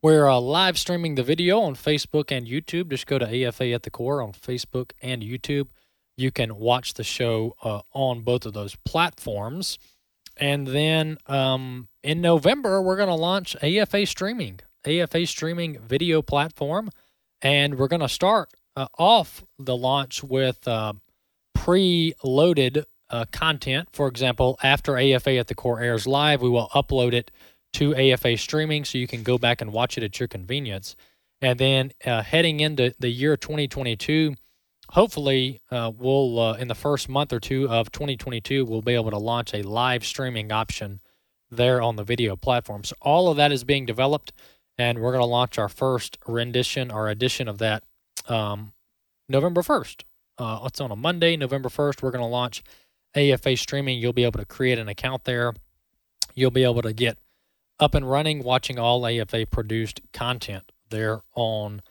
We're 0.02 0.30
uh, 0.30 0.40
live 0.40 0.78
streaming 0.78 1.16
the 1.16 1.24
video 1.24 1.60
on 1.60 1.76
Facebook 1.76 2.32
and 2.32 2.48
YouTube. 2.48 2.92
Just 2.92 3.06
go 3.06 3.20
to 3.20 3.46
AFA 3.46 3.72
at 3.74 3.84
the 3.84 3.92
core 3.92 4.22
on 4.22 4.32
Facebook 4.32 4.92
and 5.02 5.22
YouTube. 5.22 5.68
You 6.18 6.32
can 6.32 6.58
watch 6.58 6.96
the 6.96 7.04
show 7.04 7.56
uh, 7.64 7.82
on 7.94 8.22
both 8.22 8.46
of 8.46 8.54
those 8.54 8.76
platforms. 8.84 9.78
And 10.36 10.68
then 10.68 11.18
um, 11.28 11.88
in 12.04 12.22
November, 12.22 12.82
we're 12.82 12.98
going 12.98 13.08
to 13.08 13.16
launch 13.16 13.56
AFA 13.62 14.06
streaming, 14.06 14.60
AFA 14.86 15.26
streaming 15.28 15.80
video 15.80 16.22
platform. 16.22 16.90
And 17.42 17.78
we're 17.78 17.88
going 17.88 18.02
to 18.02 18.10
start 18.10 18.50
uh, 18.76 18.88
off 18.98 19.46
the 19.60 19.76
launch 19.76 20.24
with 20.24 20.68
uh, 20.68 20.94
pre-loaded 21.54 22.86
uh, 23.10 23.26
content. 23.32 23.90
For 23.94 24.08
example, 24.08 24.58
after 24.64 24.98
AFA 24.98 25.38
at 25.38 25.48
the 25.48 25.56
Core 25.56 25.82
airs 25.82 26.08
live, 26.08 26.42
we 26.42 26.50
will 26.50 26.70
upload 26.70 27.14
it 27.14 27.32
to 27.74 27.96
AFA 27.96 28.38
streaming 28.38 28.86
so 28.86 28.98
you 28.98 29.08
can 29.08 29.24
go 29.24 29.38
back 29.38 29.62
and 29.62 29.72
watch 29.72 29.98
it 29.98 30.04
at 30.04 30.20
your 30.20 30.28
convenience. 30.28 30.96
And 31.42 31.60
then 31.60 31.92
uh, 32.06 32.24
heading 32.24 32.60
into 32.60 32.96
the 33.00 33.10
year 33.10 33.38
2022, 33.38 34.36
hopefully 34.92 35.62
uh, 35.72 35.92
we'll 35.96 36.40
uh, 36.40 36.54
in 36.54 36.68
the 36.68 36.76
first 36.76 37.10
month 37.10 37.34
or 37.34 37.40
two 37.40 37.68
of 37.70 37.92
2022 37.92 38.66
we'll 38.66 38.82
be 38.82 38.94
able 38.94 39.12
to 39.12 39.18
launch 39.18 39.54
a 39.54 39.62
live 39.62 40.06
streaming 40.06 40.52
option 40.52 41.00
there 41.50 41.82
on 41.82 41.96
the 41.96 42.04
video 42.04 42.36
platform. 42.36 42.84
So 42.84 42.96
all 43.02 43.30
of 43.30 43.38
that 43.38 43.52
is 43.52 43.64
being 43.64 43.86
developed, 43.86 44.34
and 44.78 45.00
we're 45.00 45.12
going 45.12 45.22
to 45.22 45.26
launch 45.26 45.58
our 45.58 45.70
first 45.70 46.18
rendition 46.28 46.92
or 46.92 47.08
edition 47.10 47.48
of 47.48 47.58
that 47.60 47.84
um, 48.28 48.74
November 49.30 49.62
1st. 49.62 50.04
Uh, 50.38 50.60
it's 50.66 50.82
on 50.82 50.92
a 50.92 50.96
Monday, 50.96 51.36
November 51.36 51.70
1st. 51.70 52.02
We're 52.02 52.12
going 52.12 52.24
to 52.24 52.28
launch 52.28 52.64
AFA 53.16 53.58
streaming. 53.58 54.00
You'll 54.00 54.14
be 54.14 54.24
able 54.24 54.40
to 54.40 54.46
create 54.46 54.78
an 54.78 54.88
account 54.88 55.24
there. 55.24 55.54
You'll 56.36 56.52
be 56.52 56.64
able 56.64 56.84
to 56.84 56.94
get 56.94 57.18
up 57.80 57.96
and 57.96 58.10
running 58.10 58.44
watching 58.44 58.78
all 58.78 59.06
AFA 59.06 59.48
produced 59.48 60.02
content 60.14 60.72
there 60.90 61.22
on 61.36 61.82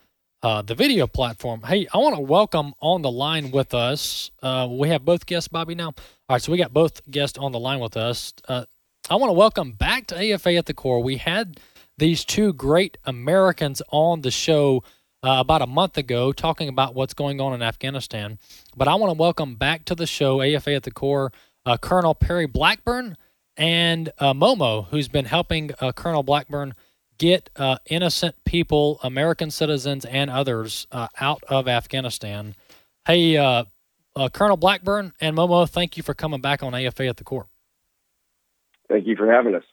uh, 0.43 0.61
the 0.61 0.75
video 0.75 1.07
platform. 1.07 1.61
Hey, 1.61 1.87
I 1.93 1.97
want 1.97 2.15
to 2.15 2.21
welcome 2.21 2.73
on 2.79 3.01
the 3.01 3.11
line 3.11 3.51
with 3.51 3.73
us. 3.73 4.31
Uh, 4.41 4.67
we 4.69 4.89
have 4.89 5.03
both 5.03 5.25
guests, 5.25 5.47
Bobby, 5.47 5.75
now. 5.75 5.87
All 5.87 5.95
right, 6.29 6.41
so 6.41 6.51
we 6.51 6.57
got 6.57 6.73
both 6.73 7.09
guests 7.09 7.37
on 7.37 7.51
the 7.51 7.59
line 7.59 7.79
with 7.79 7.97
us. 7.97 8.33
Uh, 8.47 8.65
I 9.09 9.15
want 9.15 9.29
to 9.29 9.33
welcome 9.33 9.71
back 9.71 10.07
to 10.07 10.33
AFA 10.33 10.55
at 10.55 10.65
the 10.65 10.73
Core. 10.73 11.01
We 11.01 11.17
had 11.17 11.59
these 11.97 12.23
two 12.23 12.53
great 12.53 12.97
Americans 13.05 13.81
on 13.89 14.21
the 14.21 14.31
show 14.31 14.83
uh, 15.23 15.37
about 15.39 15.63
a 15.63 15.67
month 15.67 15.97
ago 15.97 16.31
talking 16.31 16.69
about 16.69 16.93
what's 16.93 17.15
going 17.15 17.41
on 17.41 17.53
in 17.53 17.63
Afghanistan. 17.63 18.37
But 18.75 18.87
I 18.87 18.95
want 18.95 19.09
to 19.11 19.17
welcome 19.17 19.55
back 19.55 19.85
to 19.85 19.95
the 19.95 20.05
show 20.05 20.41
AFA 20.41 20.75
at 20.75 20.83
the 20.83 20.91
core 20.91 21.31
uh, 21.65 21.77
Colonel 21.77 22.13
Perry 22.13 22.45
Blackburn 22.45 23.17
and 23.55 24.11
uh, 24.19 24.33
Momo, 24.33 24.87
who's 24.89 25.07
been 25.07 25.25
helping 25.25 25.69
Colonel 25.95 26.21
Blackburn 26.21 26.75
get 27.17 27.49
uh, 27.55 27.77
innocent 27.85 28.35
people, 28.45 28.99
American 29.03 29.51
citizens, 29.51 30.05
and 30.05 30.29
others 30.29 30.87
uh, 30.91 31.07
out 31.19 31.43
of 31.47 31.67
Afghanistan. 31.67 32.55
Hey, 33.05 33.35
Colonel 34.33 34.57
Blackburn 34.57 35.13
and 35.21 35.37
Momo, 35.37 35.69
thank 35.69 35.97
you 35.97 36.03
for 36.03 36.13
coming 36.13 36.41
back 36.41 36.63
on 36.63 36.73
AFA 36.73 37.07
at 37.07 37.17
the 37.17 37.23
core. 37.23 37.47
Thank 38.89 39.05
you 39.05 39.15
for 39.15 39.31
having 39.31 39.55
us. 39.55 39.63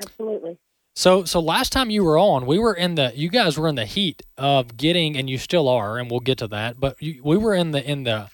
Absolutely. 0.00 0.58
So, 0.94 1.24
so 1.24 1.38
last 1.38 1.72
time 1.72 1.90
you 1.90 2.02
were 2.02 2.18
on, 2.18 2.44
we 2.44 2.58
were 2.58 2.74
in 2.74 2.96
the. 2.96 3.12
You 3.14 3.28
guys 3.28 3.56
were 3.56 3.68
in 3.68 3.76
the 3.76 3.84
heat 3.84 4.22
of 4.36 4.76
getting, 4.76 5.16
and 5.16 5.30
you 5.30 5.38
still 5.38 5.68
are, 5.68 5.98
and 5.98 6.10
we'll 6.10 6.18
get 6.18 6.38
to 6.38 6.48
that. 6.48 6.80
But 6.80 7.00
you, 7.00 7.20
we 7.22 7.36
were 7.36 7.54
in 7.54 7.70
the 7.70 7.88
in 7.88 8.02
the. 8.02 8.30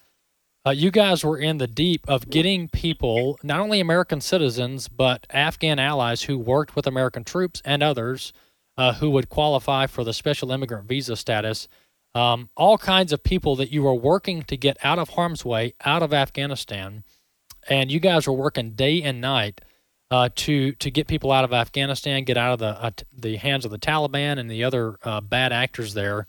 Uh, 0.67 0.71
you 0.71 0.91
guys 0.91 1.23
were 1.23 1.37
in 1.37 1.59
the 1.59 1.67
deep 1.67 2.09
of 2.09 2.31
getting 2.31 2.69
people, 2.69 3.39
not 3.43 3.61
only 3.61 3.81
American 3.81 4.21
citizens, 4.21 4.89
but 4.89 5.27
Afghan 5.29 5.79
allies 5.79 6.23
who 6.23 6.39
worked 6.39 6.75
with 6.75 6.87
American 6.87 7.23
troops 7.23 7.61
and 7.67 7.83
others 7.83 8.33
uh, 8.79 8.95
who 8.95 9.11
would 9.11 9.29
qualify 9.29 9.87
for 9.87 10.05
the 10.05 10.15
special 10.15 10.51
immigrant 10.51 10.89
visa 10.89 11.17
status. 11.17 11.69
Um, 12.15 12.49
all 12.57 12.79
kinds 12.79 13.13
of 13.13 13.23
people 13.23 13.57
that 13.57 13.73
you 13.73 13.83
were 13.83 13.95
working 13.95 14.43
to 14.45 14.57
get 14.57 14.79
out 14.83 14.99
of 14.99 15.11
harm's 15.11 15.45
way, 15.45 15.75
out 15.85 16.03
of 16.03 16.15
Afghanistan, 16.15 17.05
and 17.69 17.91
you 17.91 18.01
guys 18.01 18.27
were 18.27 18.33
working 18.33 18.71
day 18.71 19.03
and 19.03 19.21
night 19.21 19.61
uh, 20.11 20.29
to 20.37 20.73
to 20.73 20.91
get 20.91 21.09
people 21.09 21.33
out 21.33 21.45
of 21.45 21.53
Afghanistan, 21.53 22.25
get 22.25 22.37
out 22.37 22.53
of 22.53 22.59
the 22.61 22.83
uh, 22.83 22.91
the 23.13 23.37
hands 23.37 23.65
of 23.65 23.71
the 23.71 23.79
Taliban 23.79 24.39
and 24.39 24.51
the 24.51 24.65
other 24.65 24.97
uh, 25.03 25.21
bad 25.21 25.53
actors 25.53 25.93
there. 25.93 26.27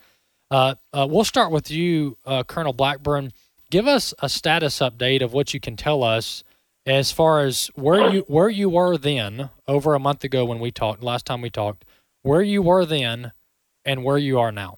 Uh, 0.49 0.75
uh, 0.91 1.07
we'll 1.09 1.23
start 1.23 1.51
with 1.51 1.71
you, 1.71 2.17
uh, 2.25 2.43
Colonel 2.43 2.73
Blackburn. 2.73 3.31
Give 3.75 3.87
us 3.87 4.13
a 4.19 4.29
status 4.29 4.79
update 4.79 5.21
of 5.21 5.33
what 5.33 5.53
you 5.53 5.59
can 5.59 5.75
tell 5.75 6.01
us 6.01 6.45
as 6.85 7.11
far 7.11 7.41
as 7.41 7.69
where 7.75 8.09
you 8.09 8.21
where 8.21 8.47
you 8.47 8.69
were 8.69 8.97
then, 8.97 9.49
over 9.67 9.93
a 9.93 9.99
month 9.99 10.23
ago 10.23 10.45
when 10.45 10.59
we 10.59 10.71
talked 10.71 11.03
last 11.03 11.25
time 11.25 11.41
we 11.41 11.49
talked, 11.49 11.83
where 12.21 12.41
you 12.41 12.61
were 12.61 12.85
then, 12.85 13.33
and 13.83 14.05
where 14.05 14.17
you 14.17 14.39
are 14.39 14.53
now. 14.53 14.77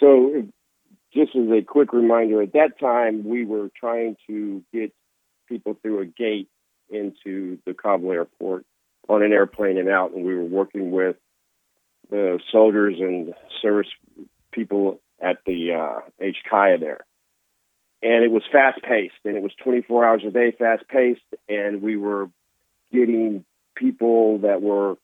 So, 0.00 0.48
just 1.14 1.36
as 1.36 1.48
a 1.56 1.62
quick 1.62 1.92
reminder, 1.92 2.42
at 2.42 2.54
that 2.54 2.80
time 2.80 3.28
we 3.28 3.44
were 3.44 3.70
trying 3.78 4.16
to 4.26 4.64
get 4.74 4.92
people 5.48 5.78
through 5.82 6.00
a 6.00 6.06
gate 6.06 6.48
into 6.90 7.58
the 7.64 7.74
Kabul 7.74 8.10
airport 8.10 8.66
on 9.08 9.22
an 9.22 9.32
airplane 9.32 9.78
and 9.78 9.88
out, 9.88 10.14
and 10.14 10.24
we 10.24 10.34
were 10.34 10.42
working 10.42 10.90
with 10.90 11.14
the 12.10 12.40
soldiers 12.50 12.96
and 12.98 13.34
service 13.62 13.86
people 14.50 15.00
at 15.22 15.38
the 15.46 15.72
uh, 15.72 16.00
HKIA 16.20 16.80
there. 16.80 17.06
And 18.02 18.24
it 18.24 18.32
was 18.32 18.42
fast 18.50 18.82
paced, 18.82 19.14
and 19.24 19.36
it 19.36 19.42
was 19.42 19.52
24 19.62 20.04
hours 20.04 20.22
a 20.26 20.30
day, 20.30 20.52
fast 20.58 20.88
paced, 20.88 21.20
and 21.48 21.80
we 21.80 21.96
were 21.96 22.28
getting 22.92 23.44
people 23.76 24.38
that 24.38 24.60
were 24.60 24.96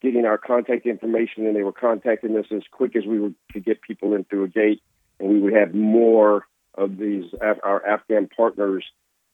getting 0.00 0.24
our 0.24 0.38
contact 0.38 0.86
information, 0.86 1.46
and 1.46 1.56
they 1.56 1.62
were 1.62 1.72
contacting 1.72 2.36
us 2.36 2.46
as 2.54 2.62
quick 2.70 2.94
as 2.94 3.04
we 3.04 3.18
were, 3.18 3.32
could 3.52 3.64
get 3.64 3.82
people 3.82 4.14
in 4.14 4.24
through 4.24 4.44
a 4.44 4.48
gate, 4.48 4.82
and 5.18 5.28
we 5.28 5.40
would 5.40 5.52
have 5.52 5.74
more 5.74 6.46
of 6.74 6.96
these 6.96 7.24
our 7.42 7.84
Afghan 7.86 8.28
partners 8.28 8.84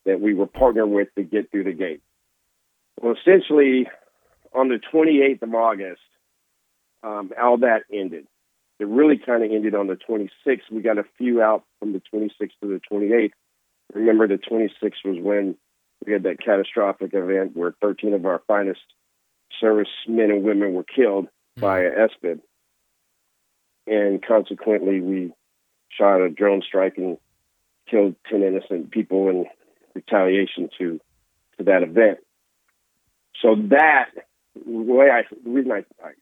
that 0.06 0.20
we 0.20 0.32
were 0.32 0.46
partnered 0.46 0.88
with 0.88 1.08
to 1.16 1.22
get 1.22 1.50
through 1.50 1.64
the 1.64 1.72
gate. 1.72 2.02
Well, 3.00 3.14
essentially, 3.14 3.88
on 4.54 4.68
the 4.68 4.80
28th 4.92 5.42
of 5.42 5.54
August, 5.54 6.00
um, 7.02 7.32
all 7.40 7.58
that 7.58 7.82
ended. 7.92 8.26
It 8.80 8.88
really 8.88 9.18
kind 9.18 9.44
of 9.44 9.50
ended 9.52 9.74
on 9.74 9.88
the 9.88 9.96
26th. 9.96 10.70
We 10.70 10.80
got 10.80 10.98
a 10.98 11.04
few 11.18 11.42
out 11.42 11.64
from 11.78 11.92
the 11.92 12.00
26th 12.12 12.52
to 12.62 12.66
the 12.68 12.80
28th. 12.90 13.32
Remember, 13.92 14.26
the 14.26 14.38
26th 14.38 15.04
was 15.04 15.18
when 15.20 15.54
we 16.04 16.14
had 16.14 16.22
that 16.22 16.40
catastrophic 16.42 17.12
event 17.12 17.54
where 17.54 17.74
13 17.82 18.14
of 18.14 18.24
our 18.24 18.40
finest 18.46 18.80
service 19.60 19.88
men 20.08 20.30
and 20.30 20.42
women 20.42 20.72
were 20.72 20.84
killed 20.84 21.26
mm-hmm. 21.26 21.60
by 21.60 21.80
a 21.80 21.90
SBIB. 22.08 22.40
And 23.86 24.24
consequently, 24.24 25.00
we 25.00 25.32
shot 25.90 26.22
a 26.22 26.30
drone 26.30 26.62
strike 26.66 26.96
and 26.96 27.18
killed 27.90 28.14
10 28.30 28.42
innocent 28.42 28.90
people 28.90 29.28
in 29.28 29.46
retaliation 29.94 30.70
to 30.78 31.00
to 31.58 31.64
that 31.64 31.82
event. 31.82 32.18
So 33.42 33.56
that 33.68 34.06
the 34.54 34.62
way 34.64 35.10
I 35.10 35.22
the 35.44 35.50
reason 35.50 35.72
I, 35.72 35.84
I, 36.02 36.12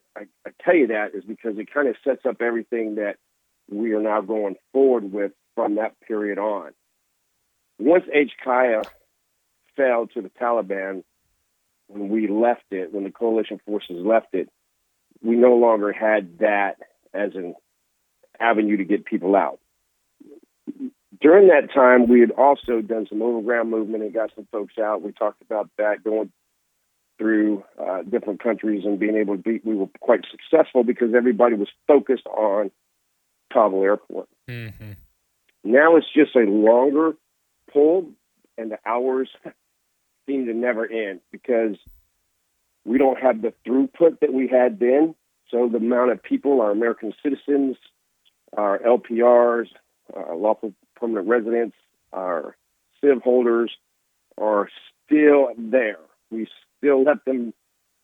I 0.47 0.51
tell 0.65 0.75
you 0.75 0.89
that 0.89 1.15
is 1.15 1.25
because 1.25 1.59
it 1.59 1.73
kind 1.73 1.89
of 1.89 1.97
sets 2.05 2.25
up 2.27 2.41
everything 2.41 2.97
that 2.97 3.17
we 3.71 3.93
are 3.93 4.01
now 4.01 4.21
going 4.21 4.57
forward 4.73 5.13
with 5.13 5.33
from 5.55 5.77
that 5.77 6.01
period 6.01 6.39
on. 6.39 6.73
Once 7.79 8.05
HKIA 8.07 8.85
fell 9.77 10.07
to 10.09 10.23
the 10.23 10.31
Taliban, 10.31 11.05
when 11.87 12.09
we 12.09 12.29
left 12.29 12.65
it, 12.71 12.93
when 12.93 13.05
the 13.05 13.11
coalition 13.11 13.61
forces 13.65 14.05
left 14.05 14.35
it, 14.35 14.51
we 15.23 15.37
no 15.37 15.57
longer 15.57 15.93
had 15.93 16.39
that 16.39 16.77
as 17.15 17.35
an 17.35 17.55
avenue 18.39 18.77
to 18.77 18.85
get 18.85 19.05
people 19.05 19.35
out 19.35 19.59
during 21.21 21.49
that 21.49 21.73
time, 21.73 22.09
we 22.09 22.21
had 22.21 22.31
also 22.33 22.81
done 22.81 23.07
some 23.09 23.23
overground 23.23 23.71
movement 23.71 24.03
and 24.03 24.13
got 24.13 24.31
some 24.35 24.47
folks 24.53 24.79
out. 24.79 25.03
We 25.03 25.13
talked 25.13 25.43
about 25.43 25.71
that 25.79 26.05
going 26.05 26.31
through 27.19 27.65
uh, 27.79 28.03
different 28.03 28.43
countries 28.43 28.85
and 28.85 28.99
being 28.99 29.17
able 29.17 29.37
to 29.37 29.43
be. 29.43 29.61
We 29.65 29.75
were 29.75 29.89
quite 30.01 30.21
successful 30.31 30.85
because 30.85 31.15
everybody 31.15 31.57
was 31.57 31.69
focused 31.87 32.27
on 32.27 32.71
Kabul 33.53 33.83
Airport. 33.83 34.29
Mm-hmm. 34.49 34.93
Now 35.65 35.97
it's 35.97 36.07
just 36.15 36.35
a 36.37 36.51
longer 36.51 37.17
pull, 37.73 38.11
and 38.57 38.71
the 38.71 38.79
hours 38.87 39.29
seem 40.27 40.47
to 40.47 40.55
never 40.55 40.87
end 40.87 41.21
because 41.33 41.77
we 42.85 42.99
don't 42.99 43.19
have 43.19 43.43
the 43.43 43.53
throughput 43.67 44.21
that 44.21 44.33
we 44.33 44.49
had 44.49 44.79
then. 44.79 45.15
So 45.51 45.69
the 45.69 45.79
amount 45.79 46.13
of 46.13 46.23
people, 46.23 46.61
our 46.61 46.71
American 46.71 47.13
citizens, 47.23 47.77
our 48.57 48.79
LPRs, 48.79 49.69
uh, 50.17 50.35
lawful 50.35 50.73
permanent 50.97 51.29
residents, 51.29 51.77
our 52.13 52.57
SIV 53.03 53.23
holders 53.23 53.73
are 54.37 54.69
still 55.05 55.51
there. 55.57 55.99
We 56.31 56.47
still 56.79 57.03
left 57.05 57.25
them 57.25 57.53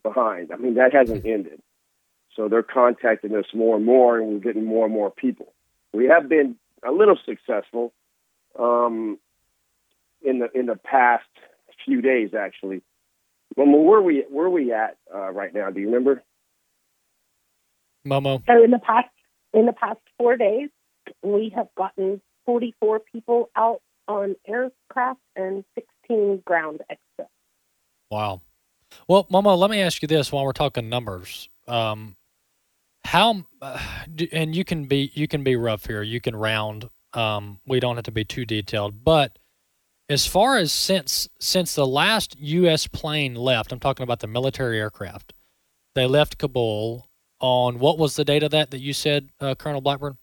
behind. 0.02 0.52
I 0.52 0.56
mean, 0.56 0.74
that 0.74 0.92
hasn't 0.92 1.24
ended. 1.24 1.60
So 2.37 2.48
they're 2.48 2.62
contacting 2.62 3.34
us 3.34 3.46
more 3.54 3.76
and 3.76 3.84
more, 3.84 4.18
and 4.18 4.32
we're 4.32 4.38
getting 4.40 4.64
more 4.64 4.84
and 4.87 4.94
more 4.94 5.10
people. 5.10 5.52
We 5.92 6.06
have 6.06 6.28
been 6.28 6.56
a 6.87 6.90
little 6.90 7.18
successful 7.24 7.92
um, 8.58 9.18
in 10.22 10.40
the 10.40 10.48
in 10.58 10.66
the 10.66 10.76
past 10.76 11.24
few 11.84 12.02
days, 12.02 12.30
actually. 12.34 12.82
Well, 13.56 13.68
where 13.68 13.98
are 13.98 14.02
we 14.02 14.24
where 14.28 14.46
are 14.46 14.50
we 14.50 14.72
at 14.72 14.96
uh, 15.14 15.30
right 15.30 15.54
now? 15.54 15.70
Do 15.70 15.80
you 15.80 15.87
remember? 15.87 16.22
Momo. 18.06 18.42
So 18.46 18.62
in 18.62 18.70
the 18.70 18.80
past 18.80 19.08
in 19.52 19.66
the 19.66 19.72
past 19.72 20.00
four 20.18 20.37
days, 20.37 20.70
we 21.22 21.52
have 21.54 21.68
gotten 21.76 22.20
44 22.46 23.00
people 23.12 23.50
out 23.56 23.80
on 24.08 24.34
aircraft 24.46 25.20
and 25.37 25.64
16 25.74 26.42
ground 26.44 26.80
exits. 26.90 27.30
Wow. 28.10 28.42
Well, 29.09 29.24
Momo, 29.24 29.57
let 29.57 29.70
me 29.70 29.80
ask 29.80 30.02
you 30.02 30.09
this 30.09 30.33
while 30.33 30.44
we're 30.44 30.52
talking 30.52 30.88
numbers. 30.88 31.48
Um, 31.66 32.16
how 33.04 33.44
uh, 33.61 33.78
and 34.33 34.57
you 34.57 34.64
can 34.64 34.87
be 34.87 35.11
you 35.14 35.28
can 35.28 35.42
be 35.44 35.57
rough 35.57 35.87
here. 35.87 36.02
You 36.02 36.20
can 36.20 36.35
round. 36.35 36.88
Um, 37.12 37.61
we 37.66 37.80
don't 37.80 37.96
have 37.96 38.04
to 38.04 38.12
be 38.12 38.24
too 38.24 38.44
detailed, 38.44 39.04
but 39.04 39.38
as 40.09 40.26
far 40.26 40.57
as 40.57 40.72
since 40.72 41.28
since 41.38 41.74
the 41.74 41.87
last 41.87 42.37
U.S. 42.38 42.87
plane 42.87 43.35
left, 43.35 43.72
I'm 43.72 43.80
talking 43.80 44.04
about 44.04 44.20
the 44.20 44.26
military 44.26 44.78
aircraft. 44.78 45.33
They 45.94 46.07
left 46.07 46.38
Kabul 46.38 47.09
on 47.40 47.78
what 47.78 47.98
was 47.98 48.16
the 48.16 48.24
date 48.24 48.42
of 48.42 48.50
that 48.52 48.70
that 48.70 48.80
you 48.80 48.92
said, 48.92 49.28
uh, 49.40 49.54
Colonel 49.54 49.80
Blackburn? 49.80 50.16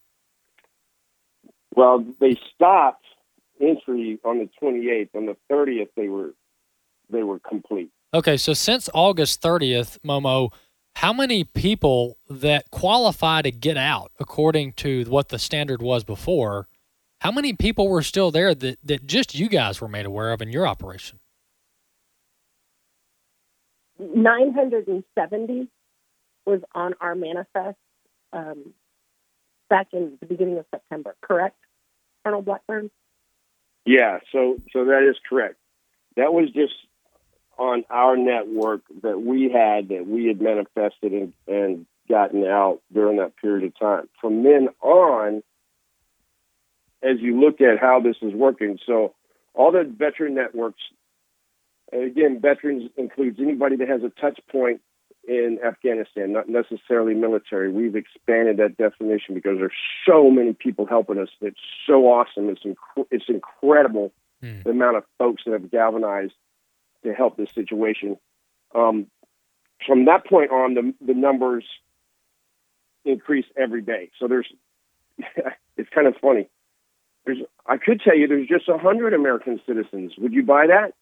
Well, 1.76 2.04
they 2.20 2.36
stopped 2.54 3.06
entry 3.62 4.20
on 4.26 4.40
the 4.40 4.50
28th. 4.62 5.10
On 5.16 5.26
the 5.28 5.38
30th, 5.52 5.90
they 5.96 6.08
were 6.08 6.34
they 7.10 7.24
were 7.24 7.40
complete. 7.40 7.92
Okay, 8.14 8.36
so 8.36 8.54
since 8.54 8.90
August 8.94 9.42
30th, 9.42 9.98
Momo, 10.00 10.52
how 10.96 11.14
many 11.14 11.46
people 11.46 12.18
that 12.30 12.70
qualify 12.70 13.42
to 13.42 13.52
get 13.52 13.78
out 13.78 14.12
according 14.20 14.74
to 14.74 15.06
what 15.06 15.30
the 15.30 15.40
standard 15.40 15.82
was 15.82 16.04
before? 16.04 16.68
How 17.22 17.32
many 17.32 17.54
people 17.54 17.88
were 17.88 18.02
still 18.02 18.30
there 18.30 18.54
that, 18.54 18.80
that 18.84 19.06
just 19.06 19.34
you 19.34 19.48
guys 19.48 19.80
were 19.80 19.88
made 19.88 20.06
aware 20.06 20.34
of 20.34 20.42
in 20.42 20.52
your 20.52 20.68
operation? 20.68 21.20
970 24.00 25.68
was 26.46 26.62
on 26.74 26.96
our 27.00 27.16
manifest 27.16 27.78
um, 28.34 28.74
back 29.70 29.88
in 29.94 30.18
the 30.20 30.26
beginning 30.26 30.58
of 30.58 30.66
September, 30.72 31.16
correct, 31.22 31.58
Colonel 32.26 32.42
Blackburn? 32.42 32.90
Yeah, 33.86 34.20
so 34.32 34.58
so 34.74 34.86
that 34.86 35.08
is 35.08 35.16
correct. 35.28 35.56
That 36.18 36.34
was 36.34 36.50
just 36.52 36.74
on 37.62 37.86
our 37.92 38.18
network 38.18 38.82
that 39.04 39.22
we 39.22 39.44
had 39.44 39.90
that 39.90 40.08
we 40.08 40.26
had 40.26 40.42
manifested 40.42 41.14
and, 41.14 41.34
and 41.48 41.86
gotten 42.10 42.44
out 42.44 42.82
during 42.92 43.18
that 43.18 43.38
period 43.38 43.64
of 43.64 43.78
time. 43.80 44.10
From 44.20 44.42
then 44.44 44.70
on, 44.82 45.44
as 47.04 47.20
you 47.20 47.40
look 47.40 47.62
at 47.62 47.78
how 47.80 48.00
this 48.00 48.16
is 48.24 48.34
working, 48.34 48.80
so 48.84 49.14
all 49.54 49.72
the 49.72 49.84
veteran 49.84 50.34
networks, 50.34 50.82
again, 51.94 52.40
veterans 52.42 52.90
includes 52.98 53.38
anybody 53.40 53.76
that 53.76 53.88
has 53.88 54.02
a 54.04 54.10
touch 54.20 54.40
point 54.52 54.82
in 55.28 55.60
Afghanistan, 55.64 56.34
not 56.34 56.50
necessarily 56.50 57.14
military. 57.14 57.72
We've 57.72 57.96
expanded 57.96 58.58
that 58.58 58.76
definition 58.78 59.36
because 59.36 59.60
there's 59.60 59.72
so 60.04 60.32
many 60.32 60.54
people 60.54 60.88
helping 60.88 61.20
us. 61.20 61.30
It's 61.42 61.60
so 61.86 62.08
awesome. 62.08 62.50
It's 62.50 62.64
inc- 62.64 63.06
it's 63.12 63.26
incredible 63.30 64.12
Hmm. 64.42 64.62
the 64.64 64.72
amount 64.72 64.98
of 64.98 65.04
folks 65.20 65.44
that 65.46 65.52
have 65.52 65.70
galvanized 65.70 66.34
to 67.04 67.14
help 67.14 67.38
this 67.38 67.52
situation. 67.54 68.18
Um, 68.74 69.08
from 69.86 70.06
that 70.06 70.26
point 70.26 70.52
on, 70.52 70.74
the 70.74 70.94
the 71.06 71.14
numbers 71.14 71.66
increase 73.06 73.46
every 73.58 73.82
day. 73.82 74.12
So 74.20 74.28
there's 74.28 74.48
it's 75.78 75.90
kind 75.90 76.08
of 76.08 76.16
funny. 76.22 76.50
There's 77.26 77.40
I 77.66 77.78
could 77.78 78.02
tell 78.02 78.16
you 78.16 78.28
there's 78.28 78.48
just 78.48 78.70
a 78.70 78.78
hundred 78.78 79.14
American 79.14 79.60
citizens. 79.66 80.14
Would 80.18 80.34
you 80.34 80.44
buy 80.44 80.68
that? 80.68 80.94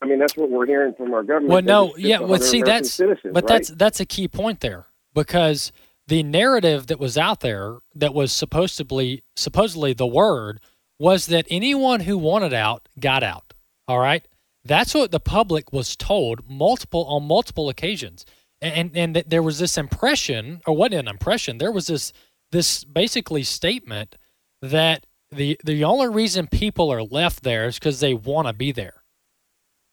I 0.00 0.06
mean, 0.06 0.20
that's 0.20 0.36
what 0.36 0.48
we're 0.50 0.66
hearing 0.66 0.94
from 0.94 1.12
our 1.12 1.24
government. 1.24 1.50
Well, 1.50 1.62
no, 1.62 1.96
yeah, 1.96 2.20
well, 2.20 2.28
100 2.28 2.44
see, 2.44 2.60
American 2.60 2.82
that's 2.82 2.94
citizens, 2.94 3.34
but 3.34 3.44
right? 3.44 3.48
that's 3.48 3.68
that's 3.70 4.00
a 4.00 4.06
key 4.06 4.28
point 4.28 4.60
there 4.60 4.86
because 5.14 5.72
the 6.06 6.22
narrative 6.22 6.86
that 6.86 7.00
was 7.00 7.18
out 7.18 7.40
there 7.40 7.78
that 7.94 8.14
was 8.14 8.32
supposedly 8.32 9.24
supposedly 9.36 9.92
the 9.92 10.06
word 10.06 10.60
was 10.98 11.26
that 11.26 11.46
anyone 11.50 12.00
who 12.00 12.16
wanted 12.18 12.52
out 12.52 12.88
got 12.98 13.22
out. 13.22 13.54
All 13.88 13.98
right, 13.98 14.28
that's 14.64 14.94
what 14.94 15.10
the 15.10 15.20
public 15.20 15.72
was 15.72 15.96
told 15.96 16.48
multiple 16.48 17.04
on 17.06 17.24
multiple 17.24 17.68
occasions, 17.68 18.26
and 18.60 18.74
and, 18.74 18.96
and 18.96 19.16
that 19.16 19.30
there 19.30 19.42
was 19.42 19.58
this 19.58 19.78
impression, 19.78 20.60
or 20.66 20.76
what 20.76 20.92
an 20.92 21.08
impression, 21.08 21.58
there 21.58 21.72
was 21.72 21.86
this 21.86 22.12
this 22.52 22.84
basically 22.84 23.42
statement 23.42 24.16
that 24.62 25.06
the 25.30 25.58
the 25.64 25.84
only 25.84 26.08
reason 26.08 26.46
people 26.46 26.92
are 26.92 27.02
left 27.02 27.42
there 27.42 27.66
is 27.66 27.78
because 27.78 28.00
they 28.00 28.14
want 28.14 28.46
to 28.46 28.52
be 28.52 28.72
there. 28.72 29.02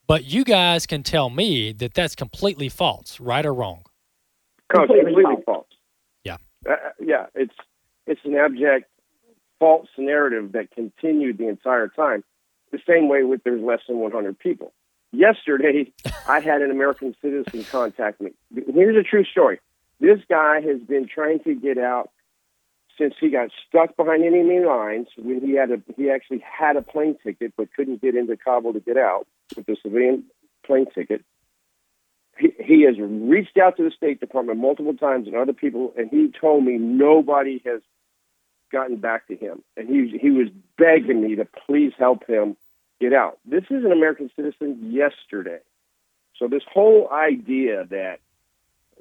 But 0.07 0.25
you 0.25 0.43
guys 0.43 0.85
can 0.85 1.01
tell 1.01 1.29
me 1.29 1.71
that 1.73 1.93
that's 1.93 2.15
completely 2.15 2.69
false, 2.69 3.19
right 3.19 3.45
or 3.45 3.53
wrong. 3.53 3.85
No, 4.75 4.85
completely 4.85 5.23
false. 5.45 5.67
Yeah. 6.23 6.37
Uh, 6.69 6.75
yeah, 6.99 7.27
it's 7.33 7.55
it's 8.07 8.21
an 8.23 8.35
abject 8.35 8.89
false 9.59 9.87
narrative 9.97 10.51
that 10.51 10.71
continued 10.71 11.37
the 11.37 11.47
entire 11.47 11.87
time. 11.87 12.23
The 12.75 12.93
same 12.93 13.07
way 13.07 13.23
with 13.23 13.41
there's 13.45 13.61
less 13.61 13.79
than 13.87 13.99
100 13.99 14.37
people. 14.37 14.73
Yesterday, 15.13 15.93
I 16.27 16.41
had 16.41 16.61
an 16.61 16.71
American 16.71 17.15
citizen 17.21 17.63
contact 17.63 18.19
me. 18.19 18.31
Here's 18.53 18.97
a 18.97 19.03
true 19.03 19.23
story. 19.23 19.61
This 20.01 20.19
guy 20.29 20.59
has 20.59 20.81
been 20.81 21.07
trying 21.07 21.39
to 21.45 21.55
get 21.55 21.77
out 21.77 22.09
since 22.97 23.13
he 23.17 23.29
got 23.29 23.49
stuck 23.65 23.95
behind 23.95 24.25
enemy 24.25 24.59
lines 24.59 25.07
when 25.17 25.39
he 25.39 25.53
had 25.53 25.71
a 25.71 25.81
he 25.95 26.09
actually 26.09 26.43
had 26.43 26.75
a 26.75 26.81
plane 26.81 27.15
ticket 27.23 27.53
but 27.55 27.73
couldn't 27.73 28.01
get 28.01 28.15
into 28.15 28.35
Kabul 28.35 28.73
to 28.73 28.81
get 28.81 28.97
out 28.97 29.25
with 29.55 29.65
the 29.65 29.77
civilian 29.81 30.25
plane 30.65 30.87
ticket. 30.93 31.23
He, 32.37 32.51
he 32.61 32.81
has 32.83 32.95
reached 32.99 33.57
out 33.57 33.77
to 33.77 33.83
the 33.83 33.91
State 33.91 34.19
Department 34.19 34.59
multiple 34.59 34.95
times 34.95 35.27
and 35.27 35.37
other 35.37 35.53
people, 35.53 35.93
and 35.97 36.09
he 36.09 36.29
told 36.29 36.65
me 36.65 36.77
nobody 36.77 37.61
has 37.65 37.81
gotten 38.69 38.97
back 38.97 39.27
to 39.27 39.37
him. 39.37 39.63
And 39.77 39.87
he 39.87 40.17
he 40.17 40.29
was 40.29 40.49
begging 40.77 41.21
me 41.21 41.35
to 41.35 41.47
please 41.65 41.93
help 41.97 42.27
him 42.27 42.57
get 42.99 43.13
out. 43.13 43.39
This 43.45 43.63
is 43.69 43.83
an 43.83 43.91
American 43.91 44.29
citizen 44.35 44.91
yesterday. 44.91 45.59
So 46.37 46.47
this 46.47 46.63
whole 46.71 47.09
idea 47.11 47.85
that 47.89 48.19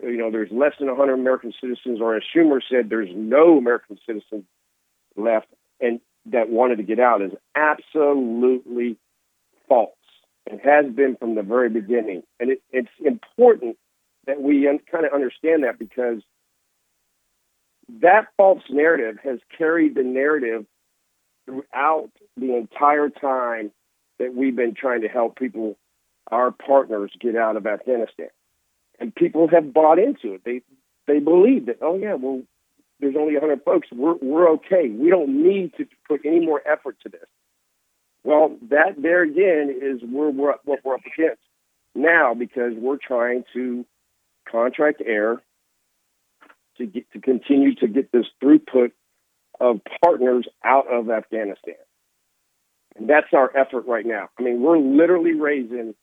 you 0.03 0.17
know 0.17 0.31
there's 0.31 0.51
less 0.51 0.73
than 0.79 0.89
100 0.89 1.15
American 1.15 1.53
citizens, 1.61 2.01
or 2.01 2.17
as 2.17 2.23
Schumer 2.35 2.61
said, 2.69 2.89
there's 2.89 3.11
no 3.15 3.59
American 3.59 3.99
citizens 4.07 4.45
left, 5.17 5.47
and 5.81 6.01
that 6.27 6.49
wanted 6.49 6.77
to 6.77 6.83
get 6.83 7.01
out 7.01 7.23
is 7.23 7.33
absolutely 7.55 8.97
false. 9.69 9.91
It 10.47 10.61
has 10.65 10.93
been 10.93 11.17
from 11.17 11.35
the 11.35 11.43
very 11.43 11.71
beginning, 11.71 12.23
and 12.39 12.51
it, 12.51 12.63
it's 12.71 12.89
important 13.05 13.77
that 14.27 14.41
we 14.41 14.69
un- 14.69 14.81
kind 14.91 15.05
of 15.05 15.13
understand 15.13 15.65
that 15.65 15.79
because 15.79 16.23
that 18.01 18.29
false 18.37 18.63
narrative 18.71 19.19
has 19.23 19.39
carried 19.57 19.95
the 19.95 20.03
narrative 20.03 20.67
throughout 21.47 22.11
the 22.37 22.57
entire 22.57 23.11
time 23.11 23.71
that 24.19 24.35
we've 24.35 24.57
been 24.57 24.75
trying 24.75 25.03
to 25.03 25.09
help 25.09 25.37
people, 25.37 25.77
our 26.31 26.51
partners, 26.51 27.11
get 27.21 27.37
out 27.37 27.57
of 27.57 27.67
Afghanistan. 27.67 28.29
And 29.01 29.15
people 29.15 29.49
have 29.49 29.73
bought 29.73 29.99
into 29.99 30.35
it. 30.35 30.43
They 30.45 30.63
they 31.07 31.19
believe 31.19 31.67
that, 31.67 31.79
oh 31.83 31.97
yeah, 31.97 32.15
well, 32.15 32.43
there's 33.01 33.17
only 33.17 33.35
100 33.35 33.65
folks. 33.65 33.89
We're 33.93 34.15
we're 34.15 34.51
okay. 34.53 34.89
We 34.89 35.11
don't 35.11 35.43
need 35.43 35.75
to 35.79 35.87
put 36.09 36.25
any 36.25 36.45
more 36.45 36.63
effort 36.67 36.97
to 37.03 37.09
this. 37.09 37.27
Well, 38.23 38.57
that 38.71 38.95
there 39.01 39.23
again 39.23 39.77
is 39.83 40.01
where 40.03 40.31
we're, 40.31 40.55
what 40.65 40.81
we're 40.85 40.95
up 40.95 41.01
against 41.01 41.43
now 41.95 42.35
because 42.35 42.73
we're 42.75 42.97
trying 42.97 43.45
to 43.53 43.85
contract 44.51 45.03
air 45.05 45.43
to 46.79 46.87
get 46.87 47.11
to 47.13 47.21
continue 47.21 47.75
to 47.77 47.87
get 47.87 48.11
this 48.13 48.27
throughput 48.43 48.93
of 49.61 49.81
partners 50.03 50.47
out 50.65 50.91
of 50.91 51.11
Afghanistan. 51.11 51.75
And 52.97 53.09
that's 53.09 53.27
our 53.33 53.55
effort 53.57 53.87
right 53.87 54.07
now. 54.07 54.29
I 54.39 54.43
mean, 54.43 54.63
we're 54.63 54.79
literally 54.79 55.35
raising 55.35 55.95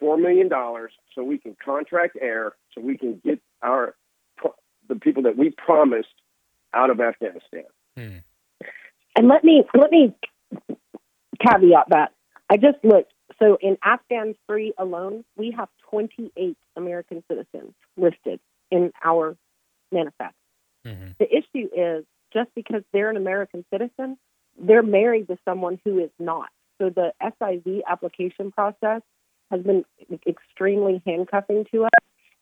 four 0.00 0.16
million 0.16 0.48
dollars 0.48 0.92
so 1.14 1.22
we 1.22 1.38
can 1.38 1.56
contract 1.62 2.16
air, 2.20 2.52
so 2.74 2.80
we 2.80 2.96
can 2.96 3.20
get 3.24 3.40
our 3.62 3.94
the 4.88 4.96
people 4.96 5.22
that 5.22 5.36
we 5.36 5.50
promised 5.50 6.14
out 6.72 6.90
of 6.90 7.00
Afghanistan. 7.00 7.64
Hmm. 7.96 8.18
And 9.16 9.28
let 9.28 9.44
me 9.44 9.64
let 9.74 9.90
me 9.90 10.14
caveat 11.44 11.88
that. 11.90 12.12
I 12.50 12.56
just 12.56 12.78
looked. 12.82 13.12
So 13.38 13.58
in 13.60 13.76
Afghan 13.82 14.34
free 14.46 14.72
alone, 14.78 15.24
we 15.36 15.54
have 15.56 15.68
28 15.90 16.56
American 16.76 17.22
citizens 17.28 17.74
listed 17.96 18.40
in 18.70 18.92
our 19.02 19.36
manifest. 19.90 20.34
Mm-hmm. 20.86 21.12
The 21.18 21.26
issue 21.26 21.68
is 21.74 22.04
just 22.32 22.50
because 22.54 22.82
they're 22.92 23.10
an 23.10 23.16
American 23.16 23.64
citizen, 23.72 24.18
they're 24.60 24.82
married 24.82 25.28
to 25.28 25.38
someone 25.44 25.80
who 25.84 25.98
is 25.98 26.10
not. 26.18 26.48
So 26.80 26.90
the 26.90 27.12
SIV 27.22 27.82
application 27.88 28.52
process 28.52 29.02
has 29.50 29.62
been 29.62 29.84
extremely 30.26 31.02
handcuffing 31.06 31.66
to 31.72 31.84
us, 31.84 31.90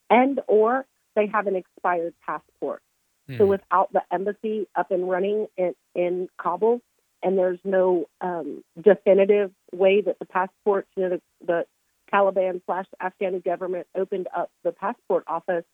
and 0.08 0.40
or 0.46 0.86
they 1.14 1.26
have 1.26 1.46
an 1.46 1.56
expired 1.56 2.14
passport. 2.24 2.82
So 3.38 3.46
without 3.46 3.92
the 3.92 4.02
embassy 4.12 4.66
up 4.74 4.90
and 4.90 5.08
running 5.08 5.46
in, 5.56 5.74
in 5.94 6.28
Kabul, 6.38 6.80
and 7.22 7.38
there's 7.38 7.60
no 7.64 8.06
um, 8.20 8.64
definitive 8.80 9.52
way 9.72 10.00
that 10.00 10.18
the 10.18 10.26
passports, 10.26 10.88
you 10.96 11.04
know, 11.04 11.08
the, 11.10 11.46
the 11.46 11.66
Taliban 12.12 12.60
slash 12.66 12.86
Afghani 13.00 13.42
government 13.44 13.86
opened 13.96 14.28
up 14.36 14.50
the 14.64 14.72
passport 14.72 15.24
office, 15.26 15.64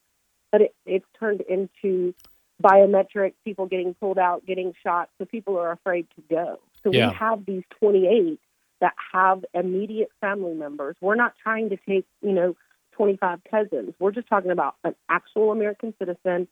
but 0.53 0.61
it, 0.61 0.75
it's 0.87 1.07
turned 1.19 1.41
into 1.41 2.15
biometric 2.63 3.35
people 3.45 3.67
getting 3.67 3.95
pulled 3.95 4.19
out, 4.19 4.45
getting 4.47 4.75
shot. 4.83 5.11
So 5.19 5.25
people 5.25 5.59
are 5.59 5.71
afraid 5.73 6.07
to 6.17 6.23
go. 6.35 6.59
So 6.83 6.91
Yeah. 6.93 7.11
we 7.11 7.15
have 7.15 7.45
these 7.47 7.65
28 7.79 8.41
that 8.81 8.95
have 9.13 9.45
immediate 9.55 10.11
family 10.21 10.55
members. 10.55 10.97
We're 11.01 11.15
not 11.17 11.35
trying 11.43 11.71
to 11.71 11.77
take, 11.77 12.07
you 12.23 12.33
know, 12.33 12.57
25 12.93 13.41
cousins. 13.51 13.95
We're 13.99 14.11
just 14.13 14.29
talking 14.29 14.51
about 14.51 14.75
an 14.85 14.95
actual 15.09 15.53
American 15.53 15.95
citizen, 15.99 16.49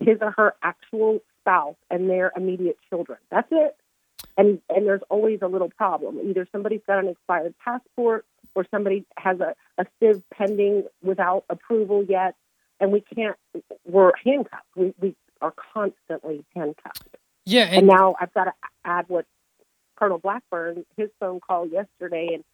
his 0.00 0.18
or 0.20 0.32
her 0.36 0.54
actual 0.62 1.20
spouse, 1.40 1.76
and 1.90 2.08
their 2.08 2.32
immediate 2.36 2.78
children. 2.88 3.18
That's 3.30 3.48
it. 3.50 3.76
And 4.36 4.60
and 4.74 4.86
there's 4.86 5.02
always 5.10 5.40
a 5.42 5.48
little 5.48 5.68
problem. 5.70 6.18
Either 6.24 6.46
somebody's 6.52 6.80
got 6.86 6.98
an 6.98 7.08
expired 7.08 7.54
passport, 7.62 8.24
or 8.54 8.66
somebody 8.70 9.04
has 9.18 9.40
a, 9.40 9.54
a 9.78 9.86
SIV 10.00 10.22
pending 10.32 10.84
without 11.02 11.44
approval 11.50 12.04
yet, 12.08 12.36
and 12.80 12.92
we 12.92 13.00
can't. 13.00 13.36
We're 13.84 14.12
handcuffed. 14.24 14.62
We 14.76 14.94
we 15.00 15.16
are 15.42 15.54
constantly 15.74 16.44
handcuffed. 16.54 17.16
Yeah, 17.44 17.64
And, 17.64 17.86
now 17.86 18.14
I've 18.20 18.32
got 18.32 18.44
to 18.44 18.52
add 18.84 19.06
what 19.08 19.26
Colonel 19.96 20.18
Blackburn, 20.18 20.84
his 20.96 21.10
phone 21.20 21.40
call 21.40 21.66
yesterday, 21.66 22.28
and 22.32 22.44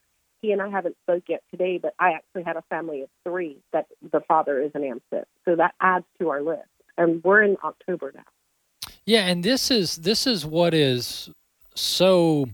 he 0.41 0.53
and 0.53 0.63
I 0.63 0.69
haven't 0.69 0.97
spoke 1.03 1.25
yet 1.29 1.43
today, 1.51 1.79
but 1.79 1.95
I 1.99 2.13
actually 2.13 2.45
had 2.45 2.57
a 2.57 2.63
family 2.71 3.03
of 3.03 3.09
three 3.25 3.59
that 3.73 3.87
the 4.13 4.21
father 4.21 4.61
is 4.61 4.71
an 4.75 4.83
AMCIT. 4.83 5.25
So 5.45 5.57
that 5.57 5.75
adds 5.81 6.07
to 6.21 6.31
our 6.31 6.43
list. 6.43 6.69
And 6.97 7.23
we're 7.23 7.43
in 7.43 7.57
October 7.63 8.13
now. 8.15 8.91
Yeah, 9.05 9.27
and 9.27 9.45
this 9.45 9.71
is 9.71 9.97
this 9.97 10.27
is 10.27 10.45
what 10.45 10.75
is 10.75 11.31
so 11.75 12.47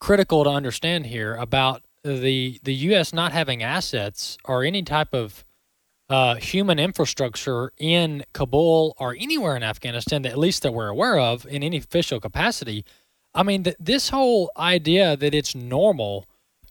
critical 0.00 0.44
to 0.44 0.50
understand 0.50 1.06
here 1.06 1.34
about 1.34 1.82
the 2.04 2.60
the 2.62 2.74
U.S. 2.74 3.12
not 3.12 3.32
having 3.32 3.62
assets 3.62 4.36
or 4.44 4.64
any 4.64 4.82
type 4.82 5.14
of 5.14 5.44
uh, 6.12 6.34
human 6.34 6.78
infrastructure 6.78 7.72
in 7.78 8.24
Kabul 8.34 8.94
or 8.98 9.16
anywhere 9.18 9.56
in 9.56 9.62
Afghanistan 9.62 10.26
at 10.26 10.38
least 10.38 10.62
that 10.62 10.74
we're 10.74 10.88
aware 10.88 11.18
of 11.18 11.46
in 11.46 11.62
any 11.62 11.78
official 11.78 12.20
capacity. 12.20 12.84
I 13.34 13.42
mean, 13.42 13.64
th- 13.64 13.76
this 13.80 14.10
whole 14.10 14.50
idea 14.58 15.16
that 15.16 15.32
it's 15.34 15.54
normal 15.54 16.26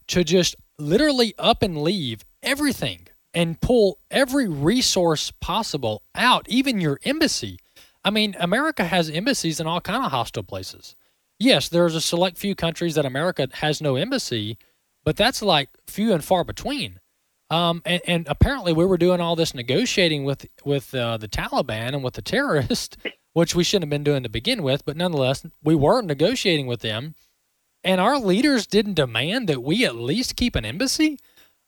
to 0.08 0.22
just 0.22 0.54
literally 0.78 1.34
up 1.38 1.62
and 1.62 1.82
leave 1.82 2.24
everything 2.42 3.08
and 3.34 3.60
pull 3.60 3.98
every 4.12 4.48
resource 4.48 5.32
possible 5.40 6.02
out, 6.14 6.48
even 6.48 6.80
your 6.80 7.00
embassy. 7.04 7.58
I 8.04 8.10
mean, 8.10 8.36
America 8.38 8.84
has 8.84 9.10
embassies 9.10 9.58
in 9.58 9.66
all 9.66 9.80
kind 9.80 10.04
of 10.04 10.12
hostile 10.12 10.44
places. 10.44 10.94
Yes, 11.38 11.68
there's 11.68 11.96
a 11.96 12.00
select 12.00 12.38
few 12.38 12.54
countries 12.54 12.94
that 12.94 13.04
America 13.04 13.48
has 13.54 13.82
no 13.82 13.96
embassy, 13.96 14.56
but 15.04 15.16
that's 15.16 15.42
like 15.42 15.70
few 15.88 16.12
and 16.12 16.22
far 16.22 16.44
between. 16.44 17.00
Um, 17.52 17.82
and, 17.84 18.00
and, 18.06 18.26
apparently, 18.30 18.72
we 18.72 18.86
were 18.86 18.96
doing 18.96 19.20
all 19.20 19.36
this 19.36 19.52
negotiating 19.52 20.24
with 20.24 20.46
with 20.64 20.94
uh, 20.94 21.18
the 21.18 21.28
Taliban 21.28 21.88
and 21.88 22.02
with 22.02 22.14
the 22.14 22.22
terrorists, 22.34 22.96
which 23.34 23.54
we 23.54 23.62
shouldn't 23.62 23.84
have 23.84 23.90
been 23.90 24.04
doing 24.04 24.22
to 24.22 24.30
begin 24.30 24.62
with. 24.62 24.86
But 24.86 24.96
nonetheless, 24.96 25.44
we 25.62 25.74
were 25.74 26.00
negotiating 26.00 26.66
with 26.66 26.80
them, 26.80 27.14
and 27.84 28.00
our 28.00 28.18
leaders 28.18 28.66
didn't 28.66 28.94
demand 28.94 29.50
that 29.50 29.62
we 29.62 29.84
at 29.84 29.96
least 29.96 30.34
keep 30.34 30.56
an 30.56 30.64
embassy 30.64 31.18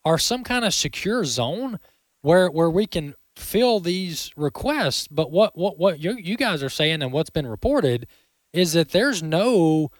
or 0.06 0.16
some 0.16 0.42
kind 0.42 0.64
of 0.64 0.72
secure 0.72 1.22
zone 1.26 1.78
where 2.22 2.50
where 2.50 2.70
we 2.70 2.86
can 2.86 3.14
fill 3.36 3.78
these 3.78 4.32
requests. 4.36 5.06
But 5.08 5.30
what 5.30 5.54
what 5.54 5.78
what 5.78 6.02
you, 6.02 6.16
you 6.16 6.38
guys 6.38 6.62
are 6.62 6.70
saying 6.70 7.02
and 7.02 7.12
what's 7.12 7.28
been 7.28 7.46
reported 7.46 8.06
is 8.54 8.72
that 8.72 8.92
there's 8.92 9.22
no 9.22 9.90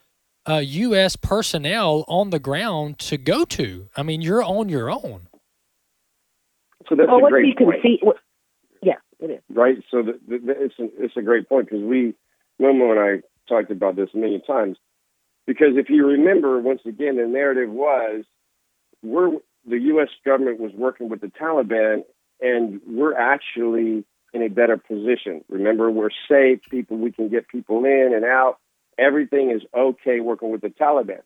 uh, 0.49 0.62
U.S. 0.64 1.16
personnel 1.16 2.07
on 2.09 2.31
the 2.31 2.38
ground 2.38 2.99
to 3.01 3.18
go 3.18 3.44
to. 3.44 3.88
I 3.97 4.03
mean, 4.03 4.23
you're 4.23 4.42
on 4.42 4.70
your 4.70 4.90
own. 4.90 5.29
So 6.88 6.94
that's 6.94 7.09
well, 7.09 7.27
a 7.27 7.31
great 7.31 7.47
you 7.47 7.55
can 7.55 7.66
point. 7.66 7.83
see, 7.83 8.01
yeah, 8.83 8.94
it 9.20 9.31
is. 9.31 9.40
Right. 9.49 9.79
So 9.90 10.03
the, 10.03 10.18
the, 10.29 10.38
the, 10.38 10.64
it's, 10.64 10.79
a, 10.79 10.88
it's 10.99 11.16
a 11.16 11.23
great 11.23 11.49
point 11.49 11.68
because 11.70 11.85
we, 11.85 12.14
Momo 12.61 12.90
and 12.90 13.01
I 13.01 13.23
talked 13.49 13.70
about 13.70 13.97
this 13.97 14.11
many 14.14 14.42
times. 14.47 14.77
Because 15.47 15.77
if 15.77 15.90
you 15.90 16.07
remember, 16.07 16.59
once 16.61 16.81
again, 16.87 17.16
the 17.16 17.27
narrative 17.27 17.70
was 17.70 18.25
we're 19.03 19.31
the 19.66 19.79
U.S. 19.79 20.09
government 20.25 20.61
was 20.61 20.73
working 20.75 21.09
with 21.09 21.20
the 21.20 21.29
Taliban, 21.29 22.05
and 22.40 22.81
we're 22.87 23.16
actually 23.16 24.05
in 24.33 24.42
a 24.42 24.49
better 24.49 24.77
position. 24.77 25.44
Remember, 25.49 25.90
we're 25.90 26.11
safe. 26.29 26.61
People, 26.70 26.99
we 26.99 27.12
can 27.12 27.29
get 27.29 27.49
people 27.49 27.85
in 27.85 28.12
and 28.14 28.25
out. 28.25 28.59
Everything 28.99 29.51
is 29.51 29.62
okay 29.77 30.20
working 30.20 30.51
with 30.51 30.61
the 30.61 30.68
Taliban. 30.68 31.23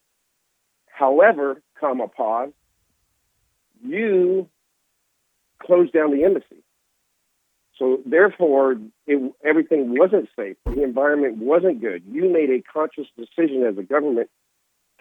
However, 0.87 1.62
comma 1.81 2.09
pause, 2.09 2.51
you 3.85 4.49
closed 5.62 5.92
down 5.92 6.16
the 6.16 6.25
embassy. 6.25 6.62
So 7.79 8.01
therefore, 8.05 8.77
it, 9.07 9.33
everything 9.44 9.97
wasn't 9.97 10.29
safe. 10.37 10.57
The 10.64 10.83
environment 10.83 11.38
wasn't 11.38 11.81
good. 11.81 12.03
You 12.11 12.29
made 12.29 12.51
a 12.51 12.62
conscious 12.62 13.07
decision 13.16 13.64
as 13.64 13.79
a 13.79 13.83
government 13.83 14.31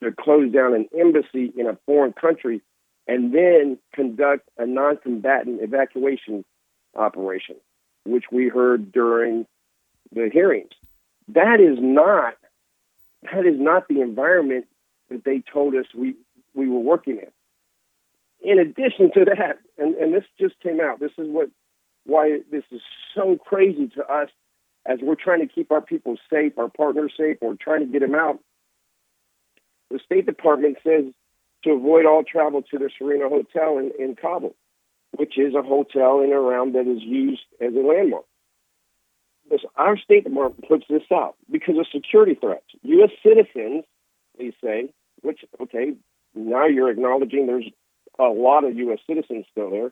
to 0.03 0.11
close 0.11 0.51
down 0.53 0.75
an 0.75 0.87
embassy 0.97 1.51
in 1.57 1.65
a 1.65 1.77
foreign 1.87 2.13
country 2.13 2.61
and 3.07 3.33
then 3.33 3.79
conduct 3.93 4.47
a 4.57 4.65
non-combatant 4.65 5.61
evacuation 5.61 6.45
operation, 6.95 7.55
which 8.05 8.25
we 8.31 8.47
heard 8.49 8.91
during 8.91 9.47
the 10.13 10.29
hearings. 10.31 10.71
That 11.29 11.59
is 11.59 11.77
not 11.81 12.35
that 13.23 13.45
is 13.45 13.59
not 13.59 13.87
the 13.87 14.01
environment 14.01 14.67
that 15.09 15.23
they 15.23 15.41
told 15.51 15.75
us 15.75 15.85
we, 15.95 16.15
we 16.53 16.69
were 16.69 16.79
working 16.79 17.17
in. 17.17 17.31
In 18.41 18.59
addition 18.59 19.11
to 19.13 19.25
that, 19.25 19.57
and, 19.77 19.95
and 19.95 20.13
this 20.13 20.23
just 20.39 20.59
came 20.61 20.79
out, 20.79 20.99
this 20.99 21.11
is 21.17 21.27
what 21.27 21.49
why 22.05 22.39
this 22.51 22.63
is 22.71 22.81
so 23.13 23.37
crazy 23.37 23.87
to 23.89 24.05
us 24.05 24.29
as 24.85 24.99
we're 25.01 25.15
trying 25.15 25.45
to 25.45 25.53
keep 25.53 25.71
our 25.71 25.81
people 25.81 26.15
safe, 26.31 26.57
our 26.57 26.69
partners 26.69 27.13
safe, 27.17 27.37
or 27.41 27.55
trying 27.55 27.81
to 27.81 27.85
get 27.85 27.99
them 27.99 28.15
out. 28.15 28.39
The 29.91 29.99
State 30.05 30.25
Department 30.25 30.77
says 30.83 31.05
to 31.63 31.71
avoid 31.71 32.05
all 32.05 32.23
travel 32.23 32.61
to 32.61 32.77
the 32.77 32.89
Serena 32.97 33.27
Hotel 33.27 33.77
in, 33.77 33.91
in 33.99 34.15
Kabul, 34.15 34.55
which 35.11 35.37
is 35.37 35.53
a 35.53 35.61
hotel 35.61 36.21
in 36.21 36.31
around 36.31 36.75
that 36.75 36.87
is 36.87 37.01
used 37.01 37.43
as 37.59 37.73
a 37.73 37.85
landmark. 37.85 38.25
This, 39.49 39.61
our 39.75 39.97
State 39.97 40.23
Department 40.25 40.67
puts 40.67 40.85
this 40.89 41.03
out 41.13 41.35
because 41.51 41.77
of 41.77 41.87
security 41.93 42.35
threats. 42.35 42.65
U.S. 42.83 43.11
citizens, 43.23 43.85
they 44.37 44.53
say, 44.63 44.89
which, 45.21 45.41
okay, 45.61 45.93
now 46.35 46.65
you're 46.67 46.89
acknowledging 46.89 47.47
there's 47.47 47.69
a 48.19 48.23
lot 48.23 48.63
of 48.63 48.75
U.S. 48.77 48.99
citizens 49.07 49.45
still 49.51 49.69
there, 49.69 49.91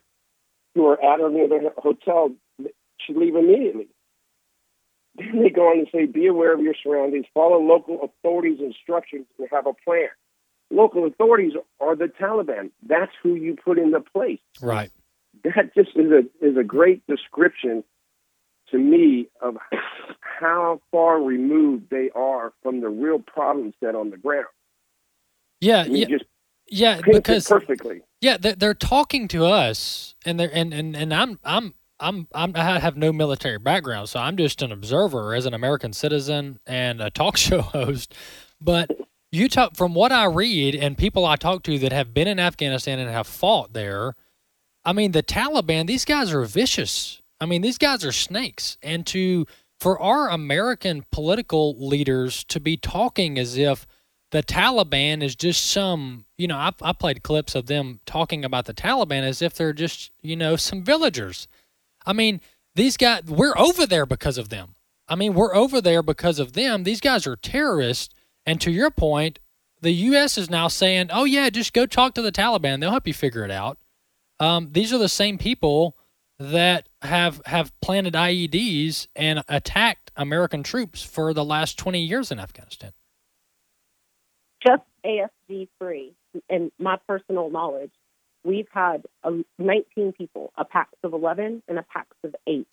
who 0.74 0.88
are 0.88 1.02
at 1.02 1.22
or 1.22 1.30
near 1.30 1.48
the 1.48 1.72
hotel 1.78 2.32
should 3.00 3.18
leave 3.18 3.36
immediately. 3.36 3.88
Then 5.16 5.42
they 5.44 5.50
go 5.50 5.70
on 5.70 5.86
to 5.86 5.92
say, 5.92 6.06
be 6.06 6.28
aware 6.28 6.54
of 6.54 6.60
your 6.62 6.76
surroundings, 6.82 7.26
follow 7.34 7.60
local 7.62 8.02
authorities' 8.04 8.60
instructions, 8.60 9.26
and 9.40 9.48
have 9.52 9.66
a 9.66 9.74
plan. 9.74 10.10
Local 10.72 11.06
authorities 11.06 11.54
are 11.80 11.96
the 11.96 12.06
Taliban. 12.06 12.72
That's 12.86 13.12
who 13.22 13.36
you 13.36 13.56
put 13.56 13.78
into 13.78 14.02
place. 14.02 14.40
Right. 14.62 14.92
That 15.44 15.74
just 15.76 15.96
is 15.96 16.12
a 16.12 16.46
is 16.46 16.58
a 16.58 16.64
great 16.64 17.06
description 17.08 17.84
to 18.72 18.78
me 18.78 19.28
of 19.42 19.58
how 20.20 20.82
far 20.92 21.22
removed 21.22 21.90
they 21.90 22.10
are 22.16 22.52
from 22.64 22.82
the 22.82 22.90
real 22.90 23.20
problem 23.20 23.74
set 23.80 23.96
on 23.96 24.10
the 24.10 24.18
ground. 24.18 24.48
Yeah, 25.62 25.86
you 25.86 25.98
yeah, 25.98 26.06
just 26.06 26.26
yeah. 26.68 27.02
Because 27.06 27.48
perfectly. 27.48 28.02
yeah, 28.22 28.38
they're, 28.38 28.56
they're 28.56 28.74
talking 28.74 29.28
to 29.30 29.46
us, 29.46 30.16
and 30.26 30.40
they're 30.40 30.52
and 30.54 30.74
and 30.74 30.96
and 30.96 31.14
I'm 31.14 31.40
I'm. 31.44 31.74
I'm, 31.98 32.28
I'm 32.36 32.52
I 32.56 32.78
have 32.78 32.98
no 32.98 33.14
military 33.14 33.58
background, 33.58 34.10
so 34.10 34.20
I'm 34.20 34.36
just 34.36 34.62
an 34.62 34.74
observer 34.74 35.34
as 35.34 35.46
an 35.46 35.54
American 35.54 35.94
citizen 35.94 36.60
and 36.68 37.00
a 37.00 37.10
talk 37.10 37.38
show 37.38 37.62
host. 37.62 38.14
But 38.60 38.92
you 39.32 39.48
talk 39.48 39.78
from 39.78 39.94
what 39.94 40.12
I 40.12 40.26
read 40.26 40.76
and 40.76 40.98
people 40.98 41.26
I 41.26 41.38
talk 41.38 41.64
to 41.64 41.80
that 41.80 41.94
have 41.94 42.14
been 42.14 42.28
in 42.28 42.38
Afghanistan 42.38 43.00
and 43.00 43.10
have 43.10 43.28
fought 43.28 43.72
there. 43.72 44.14
I 44.84 44.92
mean, 44.92 45.14
the 45.14 45.24
Taliban; 45.24 45.88
these 45.88 46.04
guys 46.04 46.34
are 46.34 46.44
vicious. 46.44 47.22
I 47.40 47.46
mean, 47.46 47.62
these 47.62 47.78
guys 47.78 48.04
are 48.04 48.12
snakes, 48.12 48.78
and 48.84 49.08
to 49.08 49.46
for 49.80 50.00
our 50.02 50.30
American 50.30 51.06
political 51.12 51.76
leaders 51.78 52.44
to 52.46 52.60
be 52.60 52.78
talking 52.78 53.38
as 53.38 53.58
if 53.58 53.86
the 54.36 54.44
Taliban 54.44 55.24
is 55.24 55.34
just 55.34 55.66
some, 55.66 56.26
you 56.38 56.46
know, 56.46 56.58
I, 56.58 56.74
I 56.82 56.92
played 56.92 57.24
clips 57.24 57.56
of 57.56 57.68
them 57.68 58.02
talking 58.06 58.44
about 58.44 58.66
the 58.66 58.74
Taliban 58.74 59.22
as 59.22 59.42
if 59.42 59.54
they're 59.54 59.72
just, 59.72 60.12
you 60.22 60.36
know, 60.36 60.58
some 60.58 60.84
villagers. 60.84 61.48
I 62.06 62.12
mean, 62.12 62.42
these 62.76 62.98
guys, 62.98 63.24
we're 63.24 63.58
over 63.58 63.86
there 63.86 64.06
because 64.06 64.38
of 64.38 64.50
them. 64.50 64.76
I 65.08 65.16
mean, 65.16 65.36
we're 65.36 65.56
over 65.56 65.80
there 65.80 66.04
because 66.04 66.38
of 66.38 66.52
them. 66.52 66.84
These 66.84 67.00
guys 67.00 67.26
are 67.26 67.38
terrorists. 67.38 68.14
And 68.46 68.60
to 68.60 68.72
your 68.72 68.92
point, 68.92 69.40
the 69.80 69.94
U.S. 69.94 70.38
is 70.38 70.50
now 70.50 70.68
saying, 70.68 71.12
oh, 71.14 71.24
yeah, 71.24 71.50
just 71.50 71.72
go 71.72 71.86
talk 71.86 72.14
to 72.16 72.22
the 72.22 72.34
Taliban. 72.34 72.82
They'll 72.82 72.92
help 72.92 73.08
you 73.08 73.14
figure 73.14 73.46
it 73.46 73.52
out. 73.52 73.78
Um, 74.42 74.68
these 74.74 74.92
are 74.92 74.98
the 74.98 75.08
same 75.08 75.38
people 75.38 75.96
that 76.40 76.90
have 77.04 77.42
have 77.46 77.72
planted 77.80 78.16
IEDs 78.16 79.08
and 79.16 79.46
attacked 79.48 80.12
American 80.18 80.62
troops 80.62 81.04
for 81.04 81.34
the 81.34 81.46
last 81.46 81.80
20 81.80 82.02
years 82.02 82.34
in 82.34 82.40
Afghanistan. 82.42 82.92
AFG 85.06 85.68
free, 85.80 86.14
in 86.50 86.72
my 86.80 86.98
personal 87.08 87.50
knowledge, 87.50 87.92
we've 88.44 88.68
had 88.72 89.06
uh, 89.24 89.32
19 89.58 90.14
people, 90.14 90.52
a 90.58 90.66
PAX 90.66 90.92
of 91.04 91.14
11 91.14 91.64
and 91.68 91.80
a 91.80 91.84
PAX 91.84 92.08
of 92.24 92.36
8, 92.48 92.68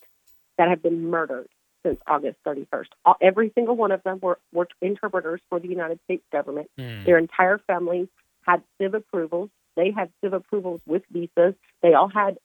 that 0.59 0.69
have 0.69 0.83
been 0.83 1.09
murdered 1.09 1.49
since 1.85 2.01
August 2.07 2.37
31st. 2.47 2.87
All, 3.05 3.17
every 3.21 3.51
single 3.55 3.77
one 3.77 3.91
of 3.91 4.03
them 4.03 4.19
were, 4.23 4.39
were 4.53 4.69
interpreters 4.81 5.41
for 5.49 5.59
the 5.59 5.69
United 5.69 5.99
States 6.05 6.25
government. 6.31 6.71
Hmm. 6.79 7.05
Their 7.05 7.19
entire 7.19 7.59
families 7.59 8.09
had 8.47 8.63
SIV 8.81 8.95
approvals. 8.95 9.51
They 9.77 9.91
had 9.91 10.11
SIV 10.23 10.35
approvals 10.35 10.81
with 10.87 11.03
visas. 11.11 11.55
They 11.83 11.95
all 11.95 12.09
had 12.09 12.39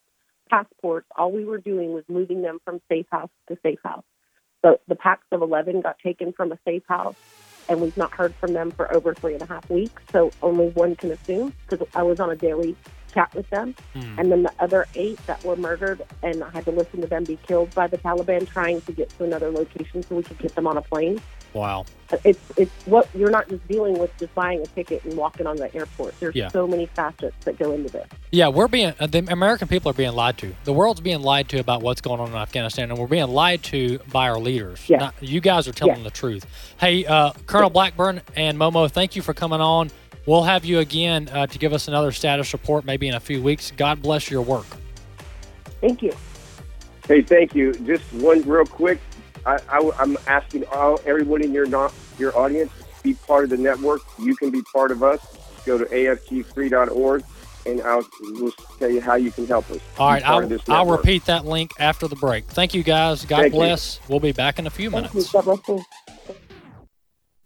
passports. 0.49 1.07
All 1.15 1.31
we 1.31 1.45
were 1.45 1.57
doing 1.57 1.93
was 1.93 2.03
moving 2.07 2.41
them 2.41 2.59
from 2.63 2.81
safe 2.89 3.05
house 3.11 3.29
to 3.49 3.57
safe 3.61 3.79
house. 3.83 4.05
So 4.63 4.79
the 4.87 4.95
PAX 4.95 5.21
of 5.31 5.41
11 5.41 5.81
got 5.81 5.99
taken 5.99 6.33
from 6.33 6.51
a 6.51 6.57
safe 6.65 6.83
house 6.87 7.15
and 7.69 7.81
we've 7.81 7.97
not 7.97 8.11
heard 8.11 8.33
from 8.35 8.53
them 8.53 8.71
for 8.71 8.93
over 8.93 9.13
three 9.13 9.33
and 9.33 9.41
a 9.41 9.45
half 9.45 9.69
weeks. 9.69 10.01
So 10.11 10.31
only 10.41 10.69
one 10.69 10.95
can 10.95 11.11
assume 11.11 11.53
because 11.67 11.87
I 11.95 12.03
was 12.03 12.19
on 12.19 12.29
a 12.29 12.35
daily 12.35 12.75
chat 13.13 13.33
with 13.33 13.49
them. 13.49 13.75
Hmm. 13.93 14.19
And 14.19 14.31
then 14.31 14.43
the 14.43 14.51
other 14.59 14.85
eight 14.95 15.19
that 15.27 15.43
were 15.43 15.55
murdered, 15.55 16.01
and 16.23 16.43
I 16.43 16.49
had 16.51 16.65
to 16.65 16.71
listen 16.71 17.01
to 17.01 17.07
them 17.07 17.23
be 17.23 17.37
killed 17.47 17.73
by 17.73 17.87
the 17.87 17.97
Taliban 17.97 18.47
trying 18.47 18.81
to 18.81 18.91
get 18.91 19.09
to 19.17 19.23
another 19.23 19.49
location 19.49 20.03
so 20.03 20.15
we 20.15 20.23
could 20.23 20.37
get 20.37 20.55
them 20.55 20.67
on 20.67 20.77
a 20.77 20.81
plane. 20.81 21.21
Wow. 21.53 21.85
It's 22.23 22.39
it's 22.55 22.71
what 22.85 23.09
you're 23.13 23.29
not 23.31 23.49
just 23.49 23.67
dealing 23.67 23.97
with 23.97 24.15
just 24.17 24.33
buying 24.35 24.61
a 24.61 24.65
ticket 24.67 25.03
and 25.03 25.15
walking 25.17 25.45
on 25.45 25.57
the 25.57 25.73
airport. 25.75 26.17
There's 26.19 26.35
Yeah. 26.35 26.47
so 26.49 26.65
many 26.67 26.85
facets 26.85 27.35
that 27.45 27.57
go 27.59 27.73
into 27.73 27.89
this. 27.91 28.07
Yeah, 28.31 28.47
we're 28.47 28.67
being 28.69 28.93
uh, 28.99 29.07
the 29.07 29.19
American 29.31 29.67
people 29.67 29.89
are 29.91 29.93
being 29.93 30.13
lied 30.13 30.37
to. 30.37 30.53
The 30.63 30.71
world's 30.73 31.01
being 31.01 31.21
lied 31.21 31.49
to 31.49 31.59
about 31.59 31.81
what's 31.81 31.99
going 31.99 32.19
on 32.21 32.29
in 32.29 32.35
Afghanistan, 32.35 32.89
and 32.91 32.99
we're 32.99 33.07
being 33.07 33.27
lied 33.27 33.61
to 33.63 33.99
by 34.11 34.29
our 34.29 34.39
leaders. 34.39 34.87
Yeah. 34.89 34.97
Not- 34.97 35.15
you 35.19 35.41
guys 35.41 35.67
are 35.67 35.73
telling 35.73 35.97
Yeah. 35.97 36.03
the 36.03 36.11
truth. 36.11 36.45
Hey, 36.79 37.05
uh, 37.05 37.33
Colonel 37.45 37.69
Blackburn 37.69 38.21
and 38.35 38.57
Momo, 38.57 38.89
thank 38.89 39.15
you 39.17 39.21
for 39.21 39.33
coming 39.33 39.59
on. 39.59 39.89
We'll 40.25 40.43
have 40.43 40.63
you 40.63 40.79
again 40.79 41.29
uh, 41.33 41.47
to 41.47 41.57
give 41.57 41.73
us 41.73 41.87
another 41.87 42.11
status 42.11 42.53
report 42.53 42.85
maybe 42.85 43.07
in 43.07 43.15
a 43.15 43.19
few 43.19 43.41
weeks. 43.41 43.71
God 43.75 44.01
bless 44.01 44.29
your 44.31 44.41
work. 44.41 44.65
Thank 45.81 46.01
you. 46.01 46.13
Hey, 47.07 47.21
thank 47.21 47.55
you. 47.55 47.73
Just 47.73 48.03
one 48.13 48.41
real 48.43 48.65
quick. 48.65 48.99
I, 49.47 49.59
I, 49.69 50.03
am 50.03 50.17
asking 50.27 50.65
all 50.73 50.99
everyone 51.05 51.41
in 51.41 51.53
your 51.53 51.65
not 51.65 51.93
your 52.19 52.37
audience 52.37 52.71
be 53.01 53.13
part 53.13 53.45
of 53.45 53.49
the 53.49 53.57
network. 53.57 54.01
You 54.19 54.35
can 54.35 54.49
be 54.49 54.61
part 54.61 54.91
of 54.91 55.01
us. 55.01 55.21
Go 55.65 55.77
to 55.77 55.85
afgfree.org 55.85 57.23
and 57.65 57.81
I'll 57.81 58.05
we'll 58.21 58.51
tell 58.77 58.89
you 58.89 58.99
how 58.99 59.15
you 59.15 59.31
can 59.31 59.47
help 59.47 59.69
us. 59.71 59.79
All 59.97 60.09
right, 60.09 60.27
I'll, 60.27 60.49
I'll 60.67 60.85
repeat 60.85 61.25
that 61.25 61.45
link 61.45 61.71
after 61.79 62.07
the 62.07 62.15
break. 62.15 62.45
Thank 62.45 62.73
you, 62.73 62.83
guys. 62.83 63.23
God 63.25 63.43
Thank 63.43 63.53
you. 63.53 63.59
bless. 63.59 63.99
We'll 64.09 64.19
be 64.19 64.33
back 64.33 64.59
in 64.59 64.67
a 64.67 64.69
few 64.69 64.91
minutes. 64.91 65.33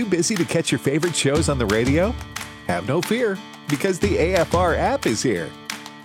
Too 0.00 0.06
busy 0.06 0.34
to 0.36 0.46
catch 0.46 0.72
your 0.72 0.78
favorite 0.78 1.14
shows 1.14 1.50
on 1.50 1.58
the 1.58 1.66
radio? 1.66 2.14
Have 2.68 2.88
no 2.88 3.02
fear, 3.02 3.36
because 3.68 3.98
the 3.98 4.16
AFR 4.16 4.74
app 4.74 5.04
is 5.04 5.22
here. 5.22 5.50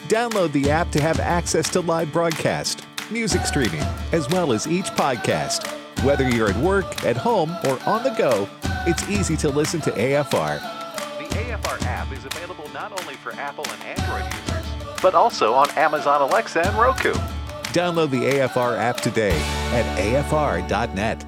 Download 0.09 0.51
the 0.51 0.69
app 0.69 0.91
to 0.91 1.01
have 1.01 1.17
access 1.21 1.69
to 1.69 1.79
live 1.79 2.11
broadcast, 2.11 2.85
music 3.09 3.45
streaming, 3.45 3.79
as 4.11 4.27
well 4.27 4.51
as 4.51 4.67
each 4.67 4.87
podcast. 4.87 5.65
Whether 6.03 6.27
you're 6.27 6.49
at 6.49 6.57
work, 6.57 7.05
at 7.05 7.15
home, 7.15 7.55
or 7.63 7.79
on 7.85 8.03
the 8.03 8.13
go, 8.17 8.49
it's 8.85 9.09
easy 9.09 9.37
to 9.37 9.47
listen 9.47 9.79
to 9.79 9.91
AFR. 9.91 10.59
The 11.17 11.33
AFR 11.33 11.81
app 11.85 12.11
is 12.11 12.25
available 12.25 12.69
not 12.73 12.91
only 12.99 13.13
for 13.13 13.31
Apple 13.35 13.63
and 13.65 13.97
Android 13.97 14.25
users, 14.33 14.65
but 15.01 15.15
also 15.15 15.53
on 15.53 15.69
Amazon 15.77 16.21
Alexa 16.21 16.67
and 16.67 16.77
Roku. 16.77 17.13
Download 17.71 18.09
the 18.09 18.23
AFR 18.23 18.77
app 18.77 18.99
today 18.99 19.39
at 19.71 19.85
afr.net. 19.97 21.25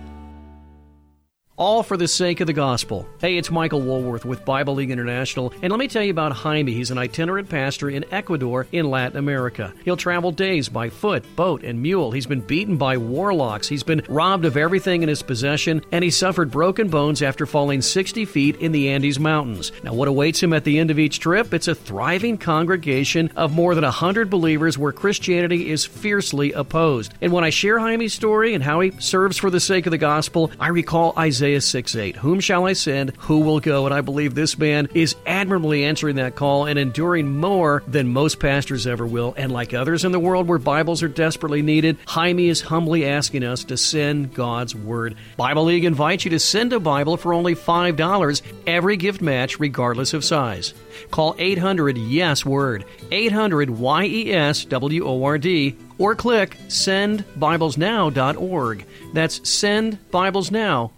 All 1.59 1.81
for 1.81 1.97
the 1.97 2.07
sake 2.07 2.39
of 2.39 2.45
the 2.45 2.53
gospel. 2.53 3.07
Hey, 3.19 3.35
it's 3.35 3.49
Michael 3.49 3.81
Woolworth 3.81 4.25
with 4.25 4.45
Bible 4.45 4.75
League 4.75 4.91
International, 4.91 5.51
and 5.63 5.71
let 5.71 5.79
me 5.79 5.87
tell 5.87 6.03
you 6.03 6.11
about 6.11 6.31
Jaime. 6.31 6.71
He's 6.71 6.91
an 6.91 6.99
itinerant 6.99 7.49
pastor 7.49 7.89
in 7.89 8.05
Ecuador 8.13 8.67
in 8.71 8.91
Latin 8.91 9.17
America. 9.17 9.73
He'll 9.83 9.97
travel 9.97 10.31
days 10.31 10.69
by 10.69 10.91
foot, 10.91 11.25
boat, 11.35 11.63
and 11.63 11.81
mule. 11.81 12.11
He's 12.11 12.27
been 12.27 12.41
beaten 12.41 12.77
by 12.77 12.97
warlocks. 12.97 13.67
He's 13.67 13.81
been 13.81 14.03
robbed 14.07 14.45
of 14.45 14.55
everything 14.55 15.01
in 15.01 15.09
his 15.09 15.23
possession, 15.23 15.81
and 15.91 16.03
he 16.03 16.11
suffered 16.11 16.51
broken 16.51 16.89
bones 16.89 17.23
after 17.23 17.47
falling 17.47 17.81
60 17.81 18.25
feet 18.25 18.57
in 18.57 18.71
the 18.71 18.89
Andes 18.89 19.19
Mountains. 19.19 19.71
Now, 19.81 19.95
what 19.95 20.07
awaits 20.07 20.43
him 20.43 20.53
at 20.53 20.63
the 20.63 20.77
end 20.77 20.91
of 20.91 20.99
each 20.99 21.19
trip? 21.19 21.55
It's 21.55 21.67
a 21.67 21.73
thriving 21.73 22.37
congregation 22.37 23.31
of 23.35 23.51
more 23.51 23.73
than 23.73 23.83
100 23.83 24.29
believers 24.29 24.77
where 24.77 24.91
Christianity 24.91 25.71
is 25.71 25.87
fiercely 25.87 26.51
opposed. 26.51 27.15
And 27.19 27.33
when 27.33 27.43
I 27.43 27.49
share 27.49 27.79
Jaime's 27.79 28.13
story 28.13 28.53
and 28.53 28.63
how 28.63 28.79
he 28.81 28.91
serves 28.99 29.37
for 29.37 29.49
the 29.49 29.59
sake 29.59 29.87
of 29.87 29.91
the 29.91 29.97
gospel, 29.97 30.51
I 30.59 30.67
recall 30.67 31.15
Isaiah 31.17 31.46
6 31.55 31.95
8. 31.95 32.15
Whom 32.17 32.39
shall 32.39 32.65
I 32.65 32.73
send? 32.73 33.15
Who 33.19 33.39
will 33.39 33.59
go? 33.59 33.85
And 33.85 33.93
I 33.93 34.01
believe 34.01 34.35
this 34.35 34.57
man 34.57 34.89
is 34.93 35.15
admirably 35.25 35.85
answering 35.85 36.17
that 36.17 36.35
call 36.35 36.65
and 36.65 36.77
enduring 36.77 37.37
more 37.37 37.83
than 37.87 38.09
most 38.09 38.39
pastors 38.39 38.85
ever 38.85 39.07
will. 39.07 39.33
And 39.37 39.51
like 39.51 39.73
others 39.73 40.05
in 40.05 40.11
the 40.11 40.19
world 40.19 40.47
where 40.47 40.57
Bibles 40.57 41.03
are 41.03 41.07
desperately 41.07 41.61
needed, 41.61 41.97
Jaime 42.07 42.49
is 42.49 42.61
humbly 42.61 43.05
asking 43.05 43.43
us 43.43 43.63
to 43.65 43.77
send 43.77 44.33
God's 44.33 44.73
Word. 44.75 45.15
Bible 45.37 45.65
League 45.65 45.85
invites 45.85 46.25
you 46.25 46.31
to 46.31 46.39
send 46.39 46.73
a 46.73 46.79
Bible 46.79 47.17
for 47.17 47.33
only 47.33 47.53
$5 47.55 48.41
every 48.65 48.97
gift 48.97 49.21
match, 49.21 49.59
regardless 49.59 50.13
of 50.13 50.25
size. 50.25 50.73
Call 51.11 51.35
800 51.37 51.97
Yes 51.97 52.45
Word, 52.45 52.85
800 53.11 53.69
Y 53.69 54.05
E 54.05 54.33
S 54.33 54.65
W 54.65 55.05
O 55.05 55.23
R 55.23 55.37
D, 55.37 55.77
or 55.97 56.15
click 56.15 56.57
sendbiblesnow.org. 56.67 58.85
That's 59.13 59.39
sendbiblesnow.org. 59.39 60.91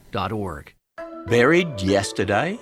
Buried 1.28 1.82
yesterday? 1.82 2.60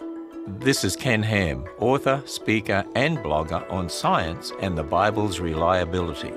This 0.48 0.84
is 0.84 0.98
Ken 0.98 1.24
Ham, 1.24 1.64
author, 1.80 2.22
speaker, 2.26 2.84
and 2.96 3.18
blogger 3.20 3.70
on 3.72 3.90
science 3.90 4.52
and 4.60 4.78
the 4.78 4.84
Bible's 4.84 5.40
reliability. 5.40 6.34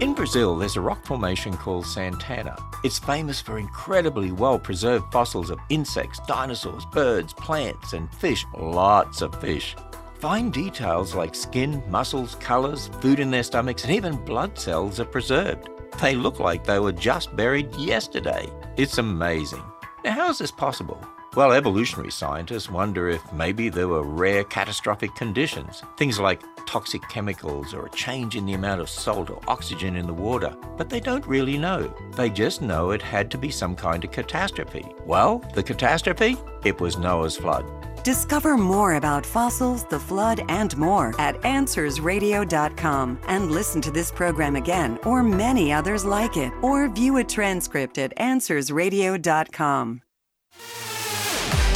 In 0.00 0.12
Brazil, 0.12 0.56
there's 0.56 0.76
a 0.76 0.82
rock 0.82 1.06
formation 1.06 1.56
called 1.56 1.86
Santana. 1.86 2.54
It's 2.82 2.98
famous 2.98 3.40
for 3.40 3.58
incredibly 3.58 4.30
well 4.30 4.58
preserved 4.58 5.10
fossils 5.10 5.48
of 5.48 5.58
insects, 5.70 6.20
dinosaurs, 6.26 6.84
birds, 6.92 7.32
plants, 7.32 7.94
and 7.94 8.12
fish. 8.16 8.44
Lots 8.58 9.22
of 9.22 9.40
fish. 9.40 9.74
Fine 10.18 10.50
details 10.50 11.14
like 11.14 11.34
skin, 11.34 11.82
muscles, 11.88 12.34
colors, 12.36 12.88
food 13.00 13.20
in 13.20 13.30
their 13.30 13.42
stomachs, 13.42 13.84
and 13.84 13.92
even 13.94 14.22
blood 14.24 14.58
cells 14.58 15.00
are 15.00 15.06
preserved. 15.06 15.70
They 16.02 16.14
look 16.14 16.40
like 16.40 16.64
they 16.64 16.78
were 16.78 16.92
just 16.92 17.34
buried 17.34 17.74
yesterday. 17.76 18.50
It's 18.76 18.98
amazing. 18.98 19.62
Now, 20.04 20.12
how 20.12 20.30
is 20.30 20.38
this 20.38 20.50
possible? 20.50 21.00
Well, 21.36 21.52
evolutionary 21.52 22.10
scientists 22.10 22.68
wonder 22.68 23.08
if 23.08 23.32
maybe 23.32 23.68
there 23.68 23.86
were 23.86 24.02
rare 24.02 24.42
catastrophic 24.42 25.14
conditions, 25.14 25.84
things 25.96 26.18
like 26.18 26.42
toxic 26.66 27.08
chemicals 27.08 27.72
or 27.72 27.86
a 27.86 27.90
change 27.90 28.34
in 28.34 28.46
the 28.46 28.54
amount 28.54 28.80
of 28.80 28.90
salt 28.90 29.30
or 29.30 29.40
oxygen 29.46 29.94
in 29.94 30.08
the 30.08 30.12
water, 30.12 30.56
but 30.76 30.90
they 30.90 30.98
don't 30.98 31.24
really 31.24 31.56
know. 31.56 31.92
They 32.16 32.30
just 32.30 32.62
know 32.62 32.90
it 32.90 33.00
had 33.00 33.30
to 33.30 33.38
be 33.38 33.50
some 33.50 33.76
kind 33.76 34.02
of 34.04 34.10
catastrophe. 34.10 34.84
Well, 35.06 35.38
the 35.54 35.62
catastrophe? 35.62 36.36
It 36.64 36.80
was 36.80 36.98
Noah's 36.98 37.36
flood. 37.36 37.64
Discover 38.04 38.58
more 38.58 38.96
about 38.96 39.24
fossils, 39.24 39.84
the 39.84 39.98
flood, 39.98 40.44
and 40.50 40.76
more 40.76 41.18
at 41.18 41.40
AnswersRadio.com 41.40 43.18
and 43.26 43.50
listen 43.50 43.80
to 43.80 43.90
this 43.90 44.10
program 44.10 44.56
again 44.56 44.98
or 45.04 45.22
many 45.22 45.72
others 45.72 46.04
like 46.04 46.36
it 46.36 46.52
or 46.60 46.86
view 46.90 47.16
a 47.16 47.24
transcript 47.24 47.96
at 47.96 48.14
AnswersRadio.com. 48.18 50.02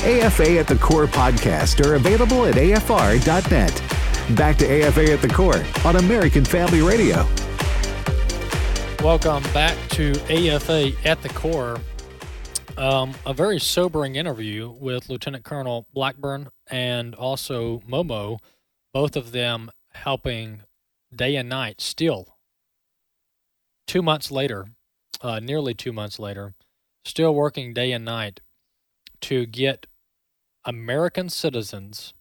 AFA 0.05 0.59
at 0.59 0.67
the 0.67 0.77
Core 0.77 1.07
podcast 1.07 1.83
are 1.85 1.95
available 1.95 2.45
at 2.45 2.57
afr.net. 2.57 4.37
Back 4.37 4.59
to 4.59 4.67
AFA 4.67 5.13
at 5.13 5.23
the 5.23 5.29
Core 5.29 5.65
on 5.87 5.97
American 5.97 6.45
Family 6.45 6.83
Radio. 6.83 7.27
Welcome 9.03 9.43
back 9.55 9.79
to 9.93 10.13
AFA 10.29 10.93
at 11.07 11.23
the 11.23 11.31
Core. 11.31 11.81
Um, 12.79 13.15
a 13.27 13.35
very 13.35 13.59
sobering 13.59 14.15
interview 14.15 14.71
with 14.71 15.09
Lieutenant 15.09 15.43
Colonel 15.43 15.89
Blackburn 15.93 16.51
and 16.71 17.13
also 17.13 17.81
Momo, 17.81 18.39
both 18.95 19.17
of 19.17 19.33
them 19.33 19.73
helping 19.95 20.63
day 21.13 21.35
and 21.35 21.49
night 21.49 21.81
still. 21.81 22.37
Two 23.89 24.01
months 24.01 24.31
later, 24.31 24.69
uh, 25.21 25.41
nearly 25.41 25.75
two 25.75 25.93
months 25.93 26.21
later, 26.21 26.55
still 27.05 27.35
working 27.35 27.75
day 27.75 27.91
and 27.91 28.05
night 28.05 28.43
to 29.23 29.45
get 29.45 29.89
American 30.65 31.29
citizens 31.29 32.15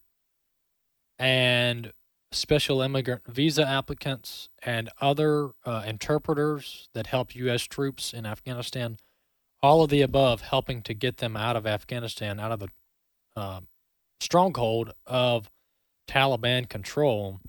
and 1.20 1.94
special 2.32 2.82
immigrant 2.82 3.22
visa 3.28 3.68
applicants 3.68 4.50
and 4.64 4.90
other 5.00 5.52
uh, 5.68 5.84
interpreters 5.86 6.90
that 6.96 7.08
help 7.08 7.36
U.S. 7.36 7.62
troops 7.62 8.12
in 8.12 8.26
Afghanistan, 8.26 8.98
all 9.62 9.84
of 9.84 9.90
the 9.90 10.02
above 10.02 10.42
helping 10.42 10.82
to 10.84 10.94
get 10.94 11.18
them 11.18 11.36
out 11.36 11.56
of 11.56 11.66
Afghanistan, 11.66 12.40
out 12.40 12.52
of 12.52 12.60
the 12.60 12.70
uh, 13.36 13.62
stronghold 14.20 14.94
of 15.06 15.50
Taliban 16.08 16.68
control. 16.68 17.40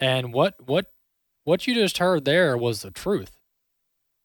And 0.00 0.32
what 0.32 0.54
what 0.66 0.90
what 1.44 1.66
you 1.66 1.74
just 1.74 1.98
heard 1.98 2.24
there 2.24 2.56
was 2.56 2.82
the 2.82 2.90
truth 2.90 3.32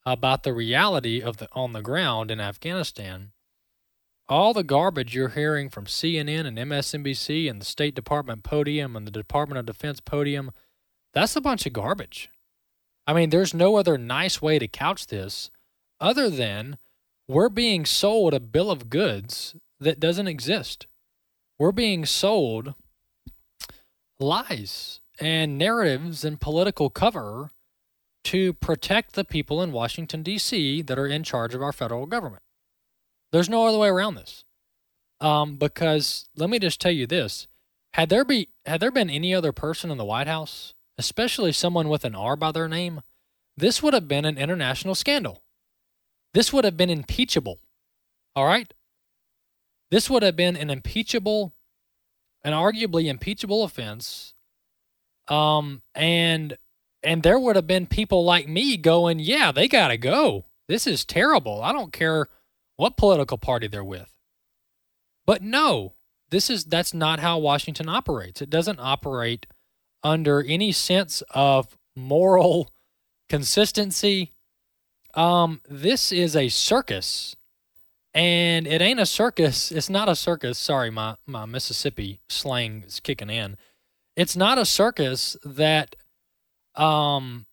about 0.05 0.43
the 0.43 0.53
reality 0.53 1.21
of 1.21 1.37
the 1.37 1.47
on 1.53 1.73
the 1.73 1.81
ground 1.81 2.31
in 2.31 2.39
Afghanistan. 2.39 3.31
All 4.27 4.53
the 4.53 4.63
garbage 4.63 5.15
you're 5.15 5.29
hearing 5.29 5.69
from 5.69 5.85
CNN 5.85 6.45
and 6.45 6.57
MSNBC 6.57 7.49
and 7.49 7.59
the 7.59 7.65
State 7.65 7.95
Department 7.95 8.43
podium 8.43 8.95
and 8.95 9.07
the 9.07 9.11
Department 9.11 9.57
of 9.57 9.65
Defense 9.65 9.99
podium, 9.99 10.51
that's 11.13 11.35
a 11.35 11.41
bunch 11.41 11.65
of 11.65 11.73
garbage. 11.73 12.29
I 13.07 13.13
mean, 13.13 13.31
there's 13.31 13.55
no 13.55 13.75
other 13.75 13.97
nice 13.97 14.39
way 14.39 14.59
to 14.59 14.67
couch 14.67 15.07
this 15.07 15.49
other 15.99 16.29
than 16.29 16.77
we're 17.29 17.49
being 17.49 17.85
sold 17.85 18.33
a 18.33 18.39
bill 18.39 18.71
of 18.71 18.89
goods 18.89 19.55
that 19.79 19.99
doesn't 19.99 20.27
exist. 20.27 20.87
We're 21.59 21.71
being 21.71 22.05
sold 22.05 22.73
lies 24.19 24.99
and 25.19 25.55
narratives 25.55 26.25
and 26.25 26.41
political 26.41 26.89
cover 26.89 27.51
to 28.23 28.53
protect 28.53 29.13
the 29.13 29.23
people 29.23 29.61
in 29.61 29.71
Washington, 29.71 30.23
D.C. 30.23 30.81
that 30.81 30.97
are 30.97 31.05
in 31.05 31.23
charge 31.23 31.53
of 31.53 31.61
our 31.61 31.71
federal 31.71 32.07
government. 32.07 32.41
There's 33.31 33.47
no 33.49 33.67
other 33.67 33.77
way 33.77 33.89
around 33.89 34.15
this. 34.15 34.43
Um, 35.21 35.55
because 35.55 36.27
let 36.35 36.49
me 36.49 36.57
just 36.57 36.81
tell 36.81 36.91
you 36.91 37.05
this: 37.05 37.47
had 37.93 38.09
there 38.09 38.25
be 38.25 38.49
had 38.65 38.79
there 38.79 38.91
been 38.91 39.09
any 39.09 39.35
other 39.35 39.51
person 39.51 39.91
in 39.91 39.97
the 39.97 40.05
White 40.05 40.27
House, 40.27 40.73
especially 40.97 41.51
someone 41.51 41.89
with 41.89 42.05
an 42.05 42.15
R 42.15 42.35
by 42.35 42.51
their 42.51 42.67
name, 42.67 43.01
this 43.55 43.83
would 43.83 43.93
have 43.93 44.07
been 44.07 44.25
an 44.25 44.37
international 44.37 44.95
scandal. 44.95 45.43
This 46.33 46.53
would 46.53 46.65
have 46.65 46.77
been 46.77 46.89
impeachable. 46.89 47.59
All 48.35 48.45
right. 48.45 48.73
This 49.91 50.09
would 50.09 50.23
have 50.23 50.35
been 50.35 50.55
an 50.55 50.69
impeachable 50.69 51.53
an 52.43 52.53
arguably 52.53 53.07
impeachable 53.07 53.63
offense. 53.63 54.33
Um, 55.27 55.81
and 55.93 56.57
and 57.03 57.23
there 57.23 57.39
would 57.39 57.55
have 57.55 57.67
been 57.67 57.85
people 57.85 58.25
like 58.25 58.47
me 58.47 58.75
going, 58.75 59.19
yeah, 59.19 59.51
they 59.51 59.67
got 59.67 59.89
to 59.89 59.97
go. 59.97 60.45
This 60.67 60.85
is 60.85 61.05
terrible. 61.05 61.61
I 61.61 61.71
don't 61.71 61.93
care 61.93 62.27
what 62.75 62.97
political 62.97 63.37
party 63.37 63.67
they're 63.67 63.83
with. 63.83 64.11
But 65.25 65.41
no, 65.41 65.93
this 66.29 66.49
is 66.49 66.65
that's 66.65 66.93
not 66.93 67.19
how 67.19 67.37
Washington 67.37 67.89
operates. 67.89 68.41
It 68.41 68.49
doesn't 68.49 68.79
operate 68.79 69.45
under 70.03 70.41
any 70.43 70.71
sense 70.71 71.21
of 71.31 71.77
moral 71.95 72.71
consistency. 73.29 74.31
Um, 75.13 75.61
this 75.67 76.11
is 76.11 76.35
a 76.35 76.49
circus, 76.49 77.35
and 78.13 78.67
it 78.67 78.81
ain't 78.81 78.99
a 78.99 79.05
circus. 79.05 79.71
It's 79.71 79.89
not 79.89 80.09
a 80.09 80.15
circus. 80.15 80.57
Sorry, 80.57 80.89
my 80.89 81.15
my 81.25 81.45
Mississippi 81.45 82.21
slang 82.29 82.83
is 82.85 82.99
kicking 82.99 83.29
in. 83.29 83.57
It's 84.15 84.35
not 84.35 84.57
a 84.57 84.65
circus 84.65 85.37
that 85.43 85.95
um 86.75 87.45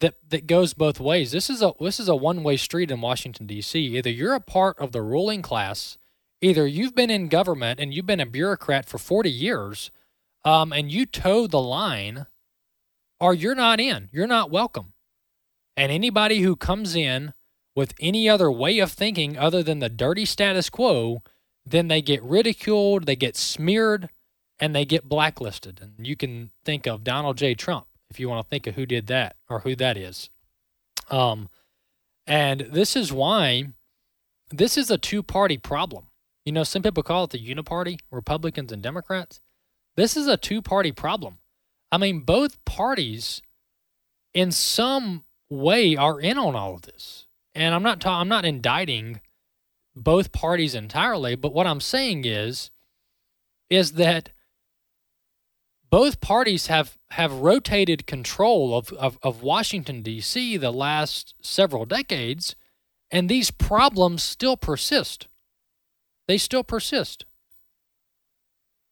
that 0.00 0.14
that 0.30 0.46
goes 0.46 0.74
both 0.74 1.00
ways. 1.00 1.32
This 1.32 1.50
is 1.50 1.62
a 1.62 1.72
this 1.80 2.00
is 2.00 2.08
a 2.08 2.16
one 2.16 2.42
way 2.42 2.56
street 2.56 2.90
in 2.90 3.00
Washington 3.00 3.46
D.C. 3.46 3.78
Either 3.78 4.10
you're 4.10 4.34
a 4.34 4.40
part 4.40 4.78
of 4.78 4.92
the 4.92 5.02
ruling 5.02 5.42
class, 5.42 5.98
either 6.40 6.66
you've 6.66 6.94
been 6.94 7.10
in 7.10 7.28
government 7.28 7.80
and 7.80 7.92
you've 7.92 8.06
been 8.06 8.20
a 8.20 8.26
bureaucrat 8.26 8.86
for 8.86 8.98
40 8.98 9.30
years, 9.30 9.90
um, 10.44 10.72
and 10.72 10.90
you 10.90 11.06
toe 11.06 11.46
the 11.46 11.60
line, 11.60 12.26
or 13.20 13.34
you're 13.34 13.54
not 13.54 13.80
in. 13.80 14.08
You're 14.12 14.26
not 14.26 14.50
welcome. 14.50 14.92
And 15.78 15.92
anybody 15.92 16.40
who 16.40 16.56
comes 16.56 16.96
in 16.96 17.34
with 17.76 17.94
any 18.00 18.28
other 18.28 18.50
way 18.50 18.80
of 18.80 18.90
thinking 18.90 19.38
other 19.38 19.62
than 19.62 19.78
the 19.78 19.88
dirty 19.88 20.24
status 20.24 20.68
quo, 20.68 21.22
then 21.64 21.86
they 21.86 22.02
get 22.02 22.20
ridiculed, 22.20 23.06
they 23.06 23.14
get 23.14 23.36
smeared, 23.36 24.08
and 24.58 24.74
they 24.74 24.84
get 24.84 25.08
blacklisted. 25.08 25.78
And 25.80 26.04
you 26.04 26.16
can 26.16 26.50
think 26.64 26.88
of 26.88 27.04
Donald 27.04 27.36
J. 27.36 27.54
Trump 27.54 27.86
if 28.10 28.18
you 28.18 28.28
want 28.28 28.44
to 28.44 28.50
think 28.50 28.66
of 28.66 28.74
who 28.74 28.86
did 28.86 29.06
that 29.06 29.36
or 29.48 29.60
who 29.60 29.76
that 29.76 29.96
is. 29.96 30.30
Um, 31.12 31.48
and 32.26 32.62
this 32.72 32.96
is 32.96 33.12
why 33.12 33.68
this 34.50 34.76
is 34.76 34.90
a 34.90 34.98
two 34.98 35.22
party 35.22 35.58
problem. 35.58 36.06
You 36.44 36.50
know, 36.50 36.64
some 36.64 36.82
people 36.82 37.04
call 37.04 37.22
it 37.22 37.30
the 37.30 37.54
uniparty, 37.54 38.00
Republicans 38.10 38.72
and 38.72 38.82
Democrats. 38.82 39.40
This 39.94 40.16
is 40.16 40.26
a 40.26 40.36
two 40.36 40.60
party 40.60 40.90
problem. 40.90 41.38
I 41.92 41.98
mean, 41.98 42.22
both 42.22 42.64
parties 42.64 43.42
in 44.34 44.50
some 44.50 45.22
way 45.50 45.96
are 45.96 46.20
in 46.20 46.38
on 46.38 46.54
all 46.54 46.74
of 46.74 46.82
this. 46.82 47.26
And 47.54 47.74
I'm 47.74 47.82
not 47.82 48.00
ta- 48.00 48.20
I'm 48.20 48.28
not 48.28 48.44
indicting 48.44 49.20
both 49.96 50.32
parties 50.32 50.74
entirely, 50.74 51.34
but 51.34 51.52
what 51.52 51.66
I'm 51.66 51.80
saying 51.80 52.24
is 52.24 52.70
is 53.70 53.92
that 53.92 54.30
both 55.90 56.20
parties 56.20 56.66
have, 56.66 56.98
have 57.10 57.32
rotated 57.32 58.06
control 58.06 58.76
of, 58.76 58.92
of, 58.92 59.18
of 59.22 59.42
Washington, 59.42 60.02
D.C. 60.02 60.56
the 60.56 60.70
last 60.70 61.34
several 61.42 61.86
decades, 61.86 62.54
and 63.10 63.28
these 63.28 63.50
problems 63.50 64.22
still 64.22 64.56
persist. 64.56 65.28
They 66.26 66.36
still 66.36 66.64
persist. 66.64 67.24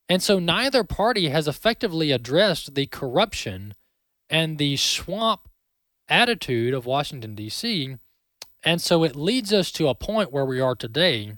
And 0.09 0.23
so 0.23 0.39
neither 0.39 0.85
party 0.85 1.29
has 1.29 1.49
effectively 1.49 2.13
addressed 2.13 2.75
the 2.75 2.87
corruption 2.87 3.75
and 4.31 4.57
the 4.57 4.77
swamp 4.77 5.49
attitude 6.09 6.75
of 6.75 6.87
Washington, 6.87 7.35
D.C. 7.35 7.97
And 8.63 8.81
so 8.81 9.05
it 9.05 9.17
leads 9.17 9.53
us 9.53 9.71
to 9.73 9.89
a 9.89 9.95
point 9.95 10.33
where 10.33 10.45
we 10.45 10.61
are 10.61 10.75
today 10.75 11.35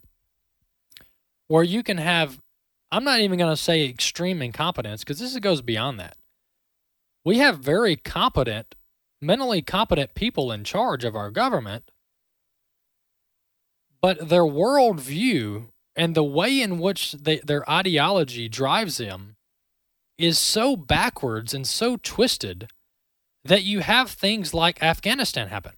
where 1.49 1.64
you 1.64 1.83
can 1.83 1.97
have 1.99 2.39
I'm 2.91 3.05
not 3.05 3.21
even 3.21 3.39
going 3.39 3.53
to 3.53 3.57
say 3.57 3.85
extreme 3.85 4.41
incompetence 4.41 5.05
because 5.05 5.19
this 5.19 5.39
goes 5.41 5.61
beyond 5.61 6.01
that. 6.01 6.16
We 7.23 7.39
have 7.39 7.59
very 7.59 7.97
competent, 7.97 8.75
mentally 9.21 9.61
competent 9.61 10.14
people 10.14 10.51
in 10.51 10.64
charge 10.64 11.05
of 11.05 11.14
our 11.14 11.31
government, 11.31 11.91
but 14.01 14.31
their 14.31 14.45
worldview 14.45 15.66
and 15.95 16.14
the 16.14 16.25
way 16.25 16.62
in 16.62 16.79
which 16.79 17.12
they, 17.12 17.41
their 17.41 17.69
ideology 17.69 18.49
drives 18.49 18.97
them 18.97 19.37
is 20.16 20.39
so 20.39 20.75
backwards 20.77 21.53
and 21.53 21.66
so 21.66 21.99
twisted 22.03 22.69
that 23.49 23.64
you 23.64 23.80
have 23.80 24.11
things 24.11 24.55
like 24.55 24.82
Afghanistan 24.82 25.49
happen. 25.49 25.72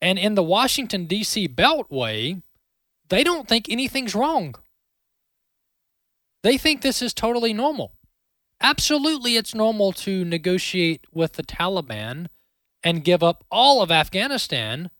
And 0.00 0.18
in 0.18 0.34
the 0.34 0.42
Washington, 0.42 1.06
D.C. 1.06 1.48
Beltway, 1.48 2.42
they 3.08 3.24
don't 3.24 3.48
think 3.48 3.68
anything's 3.68 4.14
wrong. 4.14 4.54
They 6.42 6.58
think 6.58 6.82
this 6.82 7.00
is 7.00 7.14
totally 7.14 7.54
normal. 7.54 7.94
Absolutely, 8.60 9.36
it's 9.36 9.54
normal 9.54 9.92
to 9.92 10.24
negotiate 10.24 11.06
with 11.12 11.34
the 11.34 11.42
Taliban 11.42 12.26
and 12.82 13.02
give 13.02 13.22
up 13.22 13.44
all 13.50 13.80
of 13.80 13.90
Afghanistan 13.90 14.90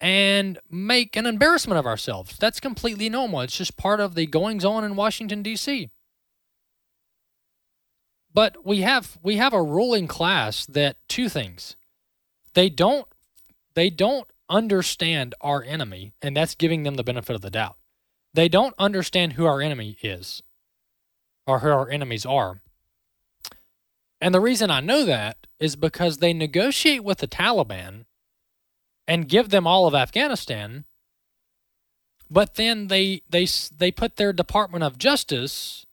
and 0.00 0.58
make 0.70 1.16
an 1.16 1.26
embarrassment 1.26 1.78
of 1.78 1.86
ourselves. 1.86 2.38
That's 2.38 2.60
completely 2.60 3.10
normal. 3.10 3.42
It's 3.42 3.58
just 3.58 3.76
part 3.76 4.00
of 4.00 4.14
the 4.14 4.26
goings 4.26 4.64
on 4.64 4.84
in 4.84 4.96
Washington 4.96 5.42
D.C. 5.42 5.90
But 8.34 8.66
we 8.66 8.80
have 8.80 9.16
we 9.22 9.36
have 9.36 9.52
a 9.52 9.62
ruling 9.62 10.08
class 10.08 10.66
that 10.66 10.96
two 11.08 11.28
things. 11.28 11.76
They 12.54 12.68
don't 12.68 13.06
they 13.74 13.90
don't 13.90 14.28
understand 14.50 15.34
our 15.40 15.62
enemy, 15.62 16.12
and 16.20 16.36
that's 16.36 16.54
giving 16.54 16.82
them 16.82 16.96
the 16.96 17.04
benefit 17.04 17.36
of 17.36 17.42
the 17.42 17.50
doubt. 17.50 17.76
They 18.34 18.48
don't 18.48 18.74
understand 18.78 19.34
who 19.34 19.46
our 19.46 19.60
enemy 19.60 19.96
is 20.02 20.42
or 21.46 21.60
who 21.60 21.68
our 21.68 21.88
enemies 21.88 22.26
are. 22.26 22.60
And 24.20 24.34
the 24.34 24.40
reason 24.40 24.70
I 24.70 24.80
know 24.80 25.04
that 25.04 25.46
is 25.60 25.76
because 25.76 26.18
they 26.18 26.32
negotiate 26.32 27.04
with 27.04 27.18
the 27.18 27.28
Taliban 27.28 28.06
and 29.06 29.28
give 29.28 29.50
them 29.50 29.66
all 29.66 29.86
of 29.86 29.94
Afghanistan, 29.94 30.84
but 32.28 32.54
then 32.54 32.88
they 32.88 33.22
they 33.30 33.46
they 33.76 33.92
put 33.92 34.16
their 34.16 34.32
Department 34.32 34.82
of 34.82 34.98
Justice 34.98 35.86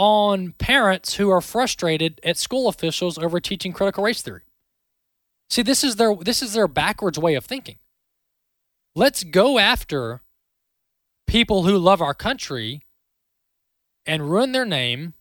on 0.00 0.52
parents 0.52 1.16
who 1.16 1.28
are 1.28 1.42
frustrated 1.42 2.18
at 2.24 2.38
school 2.38 2.68
officials 2.68 3.18
over 3.18 3.38
teaching 3.38 3.70
critical 3.70 4.02
race 4.02 4.22
theory. 4.22 4.40
See, 5.50 5.60
this 5.60 5.84
is 5.84 5.96
their 5.96 6.16
this 6.16 6.40
is 6.40 6.54
their 6.54 6.66
backwards 6.66 7.18
way 7.18 7.34
of 7.34 7.44
thinking. 7.44 7.76
Let's 8.94 9.24
go 9.24 9.58
after 9.58 10.22
people 11.26 11.64
who 11.64 11.76
love 11.76 12.00
our 12.00 12.14
country 12.14 12.80
and 14.06 14.30
ruin 14.30 14.52
their 14.52 14.64
name, 14.64 15.12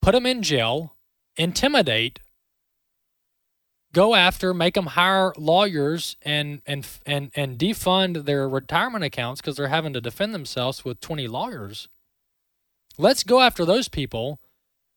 put 0.00 0.12
them 0.12 0.24
in 0.24 0.42
jail, 0.42 0.96
intimidate, 1.36 2.20
go 3.92 4.14
after, 4.14 4.54
make 4.54 4.72
them 4.72 4.86
hire 4.86 5.34
lawyers 5.36 6.16
and 6.22 6.62
and 6.64 6.88
and 7.04 7.30
and 7.34 7.58
defund 7.58 8.24
their 8.24 8.48
retirement 8.48 9.04
accounts 9.04 9.42
because 9.42 9.58
they're 9.58 9.68
having 9.68 9.92
to 9.92 10.00
defend 10.00 10.32
themselves 10.32 10.82
with 10.82 10.98
20 11.02 11.28
lawyers. 11.28 11.90
Let's 13.00 13.22
go 13.22 13.40
after 13.40 13.64
those 13.64 13.88
people, 13.88 14.40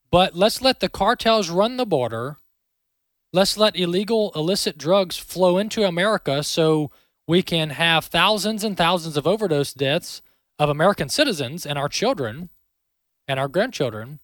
but 0.09 0.35
let's 0.35 0.59
let 0.59 0.79
the 0.79 0.89
cartels 0.89 1.51
run 1.51 1.77
the 1.77 1.85
border. 1.85 2.37
Let's 3.31 3.57
let 3.57 3.77
illegal 3.77 4.31
illicit 4.35 4.77
drugs 4.77 5.17
flow 5.17 5.59
into 5.59 5.83
America 5.83 6.43
so 6.43 6.89
we 7.27 7.43
can 7.43 7.69
have 7.69 8.05
thousands 8.05 8.63
and 8.63 8.75
thousands 8.75 9.17
of 9.17 9.27
overdose 9.27 9.71
deaths 9.71 10.23
of 10.57 10.67
American 10.67 11.09
citizens 11.09 11.63
and 11.63 11.77
our 11.77 11.87
children 11.87 12.49
and 13.27 13.39
our 13.39 13.47
grandchildren. 13.47 14.19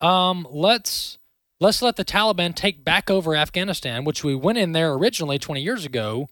Um, 0.00 0.46
let's 0.50 1.18
let's 1.60 1.80
let 1.80 1.94
the 1.94 2.04
Taliban 2.04 2.56
take 2.56 2.84
back 2.84 3.08
over 3.08 3.36
Afghanistan, 3.36 4.04
which 4.04 4.24
we 4.24 4.34
went 4.34 4.58
in 4.58 4.72
there 4.72 4.92
originally 4.92 5.38
20 5.38 5.62
years 5.62 5.84
ago 5.84 6.28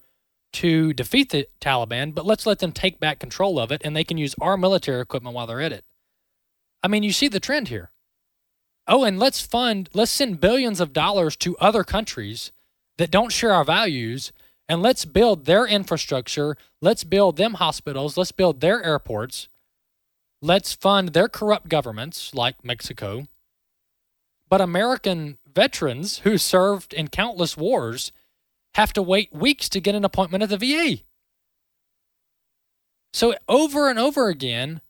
to 0.55 0.93
defeat 0.93 1.31
the 1.31 1.47
Taliban, 1.61 2.15
but 2.15 2.27
let's 2.27 2.47
let 2.47 2.59
them 2.59 2.73
take 2.73 2.99
back 2.99 3.21
control 3.21 3.61
of 3.61 3.71
it 3.71 3.81
and 3.85 3.95
they 3.95 4.05
can 4.05 4.19
use 4.19 4.35
our 4.41 4.57
military 4.57 5.01
equipment 5.01 5.35
while 5.35 5.47
they're 5.47 5.61
at 5.61 5.73
it. 5.73 5.85
I 6.87 6.89
mean, 6.89 7.03
you 7.03 7.11
see 7.11 7.27
the 7.27 7.41
trend 7.41 7.67
here. 7.67 7.91
Oh, 8.87 9.03
and 9.03 9.19
let's 9.19 9.41
fund, 9.41 9.91
let's 9.93 10.13
send 10.13 10.41
billions 10.41 10.81
of 10.81 10.93
dollars 10.93 11.35
to 11.39 11.57
other 11.57 11.83
countries 11.83 12.53
that 12.97 13.11
don't 13.11 13.33
share 13.33 13.53
our 13.53 13.65
values 13.65 14.31
and 14.69 14.81
let's 14.83 15.05
build 15.05 15.47
their 15.47 15.67
infrastructure. 15.67 16.57
Let's 16.81 17.03
build 17.03 17.39
them 17.39 17.55
hospitals. 17.55 18.17
Let's 18.17 18.31
build 18.31 18.61
their 18.61 18.85
airports. 18.85 19.49
Let's 20.41 20.75
fund 20.75 21.09
their 21.09 21.29
corrupt 21.29 21.69
governments 21.69 22.33
like 22.37 22.65
Mexico. 22.65 23.27
But 24.49 24.61
American 24.61 25.39
veterans 25.53 26.19
who 26.19 26.39
served 26.39 26.95
in 26.95 27.09
countless 27.09 27.57
wars 27.57 28.13
have 28.77 28.93
to 28.93 29.03
wait 29.03 29.35
weeks 29.35 29.69
to 29.71 29.81
get 29.81 29.97
an 29.97 30.05
appointment 30.05 30.45
at 30.45 30.51
the 30.51 30.57
VA. 30.57 31.03
So, 33.13 33.35
over 33.49 33.91
and 33.91 33.99
over 33.99 34.29
again, 34.29 34.83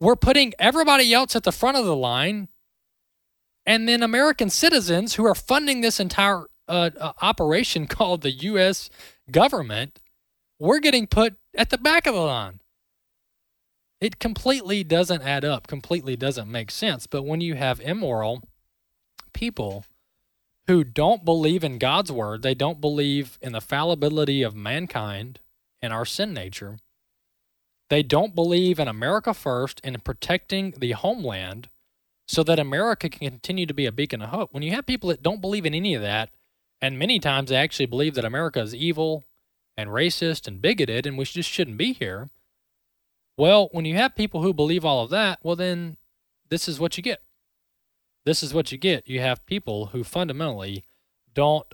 we're 0.00 0.16
putting 0.16 0.54
everybody 0.58 1.12
else 1.12 1.34
at 1.36 1.44
the 1.44 1.52
front 1.52 1.76
of 1.76 1.84
the 1.84 1.96
line, 1.96 2.48
and 3.66 3.88
then 3.88 4.02
American 4.02 4.50
citizens 4.50 5.14
who 5.14 5.26
are 5.26 5.34
funding 5.34 5.80
this 5.80 6.00
entire 6.00 6.46
uh, 6.68 6.90
uh, 6.98 7.12
operation 7.22 7.86
called 7.88 8.22
the 8.22 8.30
U.S. 8.32 8.90
government, 9.30 10.00
we're 10.58 10.80
getting 10.80 11.06
put 11.06 11.36
at 11.54 11.70
the 11.70 11.78
back 11.78 12.06
of 12.06 12.14
the 12.14 12.20
line. 12.20 12.60
it 14.00 14.18
completely 14.18 14.84
doesn't 14.84 15.22
add 15.22 15.44
up, 15.44 15.66
completely 15.66 16.16
doesn't 16.16 16.50
make 16.50 16.70
sense. 16.70 17.06
But 17.06 17.24
when 17.24 17.40
you 17.40 17.54
have 17.54 17.80
immoral 17.80 18.42
people 19.32 19.84
who 20.66 20.84
don't 20.84 21.24
believe 21.24 21.64
in 21.64 21.78
God's 21.78 22.12
word, 22.12 22.42
they 22.42 22.54
don't 22.54 22.80
believe 22.80 23.38
in 23.42 23.52
the 23.52 23.60
fallibility 23.60 24.42
of 24.42 24.54
mankind 24.54 25.40
and 25.82 25.92
our 25.92 26.04
sin 26.04 26.32
nature, 26.32 26.78
they 27.90 28.02
don't 28.02 28.34
believe 28.34 28.78
in 28.78 28.88
America 28.88 29.32
first 29.32 29.80
and 29.82 29.94
in 29.94 30.00
protecting 30.00 30.74
the 30.76 30.92
homeland 30.92 31.68
so 32.26 32.42
that 32.42 32.58
America 32.58 33.08
can 33.08 33.30
continue 33.30 33.66
to 33.66 33.74
be 33.74 33.86
a 33.86 33.92
beacon 33.92 34.20
of 34.20 34.28
hope. 34.28 34.52
When 34.52 34.62
you 34.62 34.72
have 34.72 34.86
people 34.86 35.08
that 35.08 35.22
don't 35.22 35.40
believe 35.40 35.64
in 35.64 35.74
any 35.74 35.94
of 35.94 36.02
that, 36.02 36.30
and 36.80 36.98
many 36.98 37.18
times 37.18 37.48
they 37.48 37.56
actually 37.56 37.86
believe 37.86 38.14
that 38.14 38.24
America 38.24 38.60
is 38.60 38.74
evil 38.74 39.24
and 39.76 39.90
racist 39.90 40.46
and 40.46 40.60
bigoted 40.60 41.06
and 41.06 41.16
we 41.16 41.24
just 41.24 41.48
shouldn't 41.48 41.78
be 41.78 41.92
here. 41.92 42.28
Well, 43.36 43.68
when 43.72 43.84
you 43.84 43.94
have 43.94 44.16
people 44.16 44.42
who 44.42 44.52
believe 44.52 44.84
all 44.84 45.04
of 45.04 45.10
that, 45.10 45.38
well, 45.42 45.56
then 45.56 45.96
this 46.50 46.68
is 46.68 46.78
what 46.78 46.96
you 46.96 47.02
get. 47.02 47.22
This 48.24 48.42
is 48.42 48.52
what 48.52 48.70
you 48.72 48.78
get. 48.78 49.08
You 49.08 49.20
have 49.20 49.46
people 49.46 49.86
who 49.86 50.04
fundamentally 50.04 50.84
don't 51.32 51.66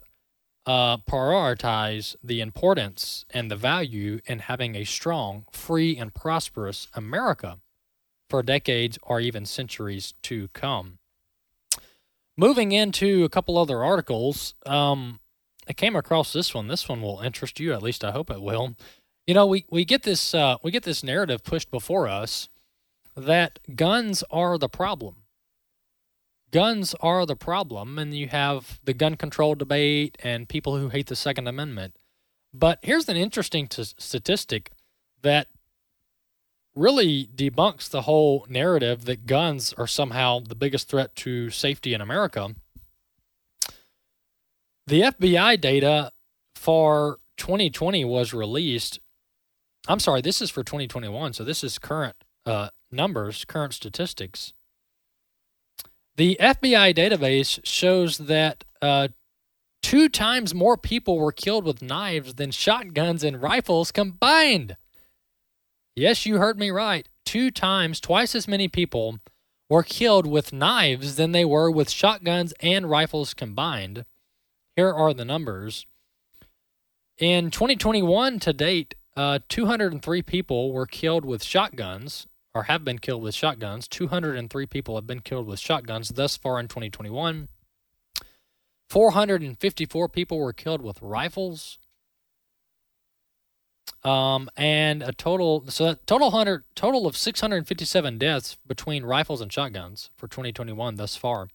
uh, 0.66 0.96
prioritize 0.98 2.16
the 2.22 2.40
importance 2.40 3.24
and 3.30 3.50
the 3.50 3.56
value 3.56 4.20
in 4.26 4.40
having 4.40 4.74
a 4.74 4.84
strong, 4.84 5.44
free, 5.52 5.96
and 5.96 6.14
prosperous 6.14 6.88
America 6.94 7.58
for 8.30 8.42
decades 8.42 8.98
or 9.02 9.20
even 9.20 9.44
centuries 9.44 10.14
to 10.22 10.48
come. 10.48 10.98
Moving 12.36 12.72
into 12.72 13.24
a 13.24 13.28
couple 13.28 13.58
other 13.58 13.84
articles, 13.84 14.54
um, 14.66 15.20
I 15.68 15.72
came 15.72 15.94
across 15.94 16.32
this 16.32 16.54
one. 16.54 16.68
This 16.68 16.88
one 16.88 17.00
will 17.00 17.20
interest 17.20 17.60
you, 17.60 17.72
at 17.72 17.82
least 17.82 18.04
I 18.04 18.10
hope 18.10 18.30
it 18.30 18.42
will. 18.42 18.74
You 19.26 19.34
know, 19.34 19.46
we, 19.46 19.64
we 19.70 19.84
get 19.84 20.02
this 20.02 20.34
uh, 20.34 20.56
we 20.62 20.70
get 20.70 20.82
this 20.82 21.02
narrative 21.02 21.44
pushed 21.44 21.70
before 21.70 22.08
us 22.08 22.48
that 23.16 23.58
guns 23.74 24.24
are 24.30 24.58
the 24.58 24.68
problem. 24.68 25.16
Guns 26.54 26.94
are 27.00 27.26
the 27.26 27.34
problem, 27.34 27.98
and 27.98 28.14
you 28.14 28.28
have 28.28 28.78
the 28.84 28.94
gun 28.94 29.16
control 29.16 29.56
debate 29.56 30.16
and 30.22 30.48
people 30.48 30.78
who 30.78 30.88
hate 30.88 31.08
the 31.08 31.16
Second 31.16 31.48
Amendment. 31.48 31.96
But 32.52 32.78
here's 32.80 33.08
an 33.08 33.16
interesting 33.16 33.66
t- 33.66 33.82
statistic 33.82 34.70
that 35.22 35.48
really 36.76 37.26
debunks 37.26 37.90
the 37.90 38.02
whole 38.02 38.46
narrative 38.48 39.04
that 39.06 39.26
guns 39.26 39.72
are 39.72 39.88
somehow 39.88 40.38
the 40.38 40.54
biggest 40.54 40.88
threat 40.88 41.16
to 41.16 41.50
safety 41.50 41.92
in 41.92 42.00
America. 42.00 42.54
The 44.86 45.00
FBI 45.00 45.60
data 45.60 46.12
for 46.54 47.18
2020 47.36 48.04
was 48.04 48.32
released. 48.32 49.00
I'm 49.88 49.98
sorry, 49.98 50.20
this 50.20 50.40
is 50.40 50.50
for 50.50 50.62
2021, 50.62 51.32
so 51.32 51.42
this 51.42 51.64
is 51.64 51.80
current 51.80 52.14
uh, 52.46 52.68
numbers, 52.92 53.44
current 53.44 53.74
statistics. 53.74 54.53
The 56.16 56.36
FBI 56.40 56.94
database 56.94 57.58
shows 57.64 58.18
that 58.18 58.64
uh, 58.80 59.08
two 59.82 60.08
times 60.08 60.54
more 60.54 60.76
people 60.76 61.18
were 61.18 61.32
killed 61.32 61.64
with 61.64 61.82
knives 61.82 62.34
than 62.34 62.52
shotguns 62.52 63.24
and 63.24 63.42
rifles 63.42 63.90
combined. 63.90 64.76
Yes, 65.96 66.24
you 66.24 66.38
heard 66.38 66.58
me 66.58 66.70
right. 66.70 67.08
Two 67.24 67.50
times, 67.50 68.00
twice 68.00 68.36
as 68.36 68.46
many 68.46 68.68
people 68.68 69.18
were 69.68 69.82
killed 69.82 70.26
with 70.26 70.52
knives 70.52 71.16
than 71.16 71.32
they 71.32 71.44
were 71.44 71.70
with 71.70 71.90
shotguns 71.90 72.52
and 72.60 72.88
rifles 72.88 73.34
combined. 73.34 74.04
Here 74.76 74.92
are 74.92 75.14
the 75.14 75.24
numbers. 75.24 75.84
In 77.18 77.50
2021 77.50 78.38
to 78.40 78.52
date, 78.52 78.94
uh, 79.16 79.40
203 79.48 80.22
people 80.22 80.72
were 80.72 80.86
killed 80.86 81.24
with 81.24 81.42
shotguns 81.42 82.26
or 82.54 82.64
have 82.64 82.84
been 82.84 82.98
killed 82.98 83.22
with 83.22 83.34
shotguns. 83.34 83.88
203 83.88 84.66
people 84.66 84.94
have 84.94 85.06
been 85.06 85.20
killed 85.20 85.46
with 85.46 85.58
shotguns 85.58 86.10
thus 86.10 86.36
far 86.36 86.60
in 86.60 86.68
2021. 86.68 87.48
454 88.88 90.08
people 90.08 90.38
were 90.38 90.52
killed 90.52 90.82
with 90.82 91.02
rifles. 91.02 91.78
Um, 94.04 94.50
and 94.56 95.02
a 95.02 95.12
total 95.12 95.64
so 95.68 95.94
total 96.06 96.30
hundred 96.30 96.64
total 96.74 97.06
of 97.06 97.16
657 97.16 98.18
deaths 98.18 98.58
between 98.66 99.04
rifles 99.04 99.40
and 99.40 99.50
shotguns 99.52 100.10
for 100.16 100.28
2021 100.28 100.96
thus 100.96 101.16
far. 101.16 101.48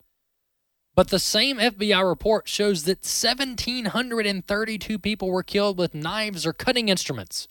But 0.95 1.09
the 1.09 1.19
same 1.19 1.57
FBI 1.57 2.07
report 2.07 2.47
shows 2.47 2.83
that 2.83 3.05
1,732 3.05 4.99
people 4.99 5.29
were 5.29 5.43
killed 5.43 5.77
with 5.77 5.93
knives 5.93 6.45
or 6.45 6.51
cutting 6.51 6.89
instruments 6.89 7.47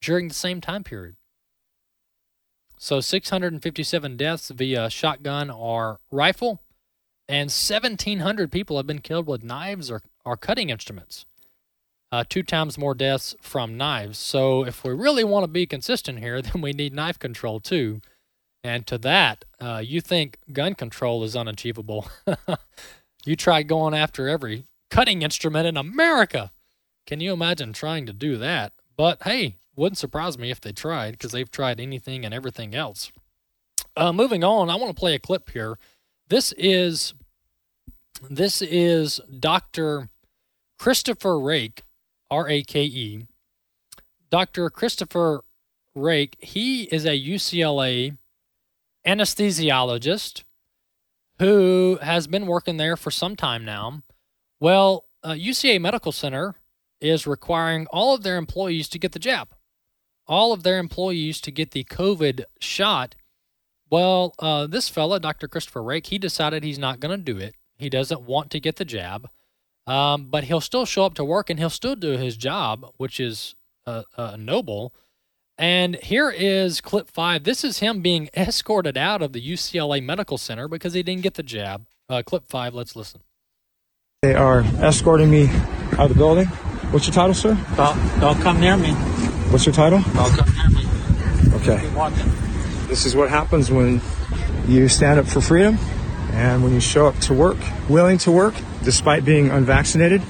during 0.00 0.28
the 0.28 0.34
same 0.34 0.60
time 0.60 0.84
period. 0.84 1.16
So 2.78 3.00
657 3.00 4.16
deaths 4.16 4.50
via 4.50 4.90
shotgun 4.90 5.50
or 5.50 6.00
rifle, 6.10 6.60
and 7.28 7.48
1,700 7.48 8.52
people 8.52 8.76
have 8.76 8.86
been 8.86 9.00
killed 9.00 9.26
with 9.26 9.42
knives 9.42 9.90
or, 9.90 10.02
or 10.24 10.36
cutting 10.36 10.70
instruments 10.70 11.24
uh, 12.12 12.24
two 12.28 12.42
times 12.42 12.78
more 12.78 12.94
deaths 12.94 13.34
from 13.40 13.76
knives. 13.76 14.18
So 14.18 14.64
if 14.64 14.84
we 14.84 14.92
really 14.92 15.24
want 15.24 15.44
to 15.44 15.48
be 15.48 15.66
consistent 15.66 16.18
here, 16.18 16.40
then 16.42 16.62
we 16.62 16.72
need 16.72 16.94
knife 16.94 17.18
control 17.18 17.60
too. 17.60 18.00
And 18.62 18.86
to 18.86 18.98
that, 18.98 19.44
uh, 19.60 19.82
you 19.84 20.00
think 20.00 20.38
gun 20.52 20.74
control 20.74 21.22
is 21.22 21.36
unachievable. 21.36 22.08
you 23.26 23.36
try 23.36 23.62
going 23.62 23.94
after 23.94 24.28
every 24.28 24.64
cutting 24.90 25.22
instrument 25.22 25.66
in 25.66 25.76
America. 25.76 26.52
Can 27.06 27.20
you 27.20 27.32
imagine 27.32 27.72
trying 27.72 28.06
to 28.06 28.12
do 28.12 28.36
that? 28.38 28.72
But 28.96 29.22
hey, 29.22 29.56
wouldn't 29.76 29.98
surprise 29.98 30.38
me 30.38 30.50
if 30.50 30.60
they 30.60 30.72
tried 30.72 31.12
because 31.12 31.32
they've 31.32 31.50
tried 31.50 31.80
anything 31.80 32.24
and 32.24 32.34
everything 32.34 32.74
else. 32.74 33.12
Uh, 33.96 34.12
moving 34.12 34.42
on, 34.42 34.70
I 34.70 34.76
want 34.76 34.94
to 34.94 34.98
play 34.98 35.14
a 35.14 35.18
clip 35.18 35.50
here. 35.50 35.78
This 36.28 36.52
is 36.58 37.14
this 38.30 38.62
is 38.62 39.20
Dr. 39.38 40.08
Christopher 40.78 41.38
Rake 41.38 41.82
R 42.30 42.48
A 42.48 42.62
K 42.62 42.84
E. 42.84 43.26
Dr. 44.30 44.68
Christopher 44.70 45.42
Rake, 45.94 46.36
he 46.40 46.84
is 46.84 47.04
a 47.04 47.10
UCLA 47.10 48.16
anesthesiologist 49.06 50.42
who 51.38 51.98
has 52.02 52.26
been 52.26 52.46
working 52.46 52.76
there 52.76 52.96
for 52.96 53.10
some 53.10 53.36
time 53.36 53.64
now. 53.64 54.02
Well, 54.58 55.04
uh, 55.22 55.32
UCLA 55.32 55.80
Medical 55.80 56.12
Center 56.12 56.54
is 57.00 57.26
requiring 57.26 57.86
all 57.88 58.14
of 58.14 58.22
their 58.22 58.36
employees 58.36 58.88
to 58.88 58.98
get 58.98 59.12
the 59.12 59.18
jab, 59.18 59.48
all 60.26 60.52
of 60.52 60.62
their 60.62 60.78
employees 60.78 61.40
to 61.42 61.50
get 61.50 61.70
the 61.70 61.84
COVID 61.84 62.44
shot. 62.60 63.14
Well, 63.90 64.34
uh, 64.38 64.66
this 64.66 64.88
fella, 64.88 65.20
Dr. 65.20 65.48
Christopher 65.48 65.82
Rake, 65.82 66.06
he 66.06 66.18
decided 66.18 66.64
he's 66.64 66.78
not 66.78 67.00
going 67.00 67.16
to 67.16 67.22
do 67.22 67.38
it. 67.38 67.54
He 67.78 67.88
doesn't 67.88 68.22
want 68.22 68.50
to 68.50 68.60
get 68.60 68.76
the 68.76 68.84
jab. 68.84 69.28
Um, 69.86 70.26
but 70.26 70.44
he'll 70.44 70.60
still 70.60 70.84
show 70.84 71.04
up 71.04 71.14
to 71.14 71.24
work 71.24 71.48
and 71.48 71.60
he'll 71.60 71.70
still 71.70 71.94
do 71.94 72.16
his 72.16 72.36
job, 72.36 72.92
which 72.96 73.20
is 73.20 73.54
uh, 73.86 74.02
uh, 74.16 74.36
noble. 74.36 74.92
And 75.58 75.96
here 75.96 76.30
is 76.30 76.80
clip 76.80 77.08
five. 77.08 77.44
This 77.44 77.62
is 77.62 77.78
him 77.78 78.02
being 78.02 78.28
escorted 78.36 78.96
out 78.96 79.22
of 79.22 79.32
the 79.32 79.40
UCLA 79.40 80.02
Medical 80.02 80.38
Center 80.38 80.66
because 80.66 80.94
he 80.94 81.02
didn't 81.02 81.22
get 81.22 81.34
the 81.34 81.42
jab. 81.42 81.86
Uh, 82.08 82.22
clip 82.24 82.46
five, 82.48 82.74
let's 82.74 82.96
listen. 82.96 83.20
They 84.22 84.34
are 84.34 84.60
escorting 84.80 85.30
me 85.30 85.48
out 85.92 86.00
of 86.00 86.08
the 86.08 86.14
building. 86.14 86.46
What's 86.90 87.06
your 87.06 87.14
title, 87.14 87.34
sir? 87.34 87.56
Don't, 87.76 88.20
don't 88.20 88.40
come 88.40 88.60
near 88.60 88.76
me. 88.76 88.94
What's 89.50 89.64
your 89.64 89.74
title? 89.74 90.00
Don't 90.00 90.32
come 90.32 90.54
near 90.54 90.68
me. 90.70 90.86
Okay. 91.54 91.76
This 92.88 93.06
is 93.06 93.16
what 93.16 93.30
happens 93.30 93.70
when 93.70 94.00
you 94.66 94.88
stand 94.88 95.20
up 95.20 95.26
for 95.26 95.40
freedom 95.40 95.78
and 96.32 96.62
when 96.62 96.72
you 96.72 96.80
show 96.80 97.06
up 97.06 97.18
to 97.20 97.34
work, 97.34 97.56
willing 97.88 98.18
to 98.18 98.30
work, 98.30 98.54
despite 98.82 99.24
being 99.24 99.50
unvaccinated. 99.50 100.22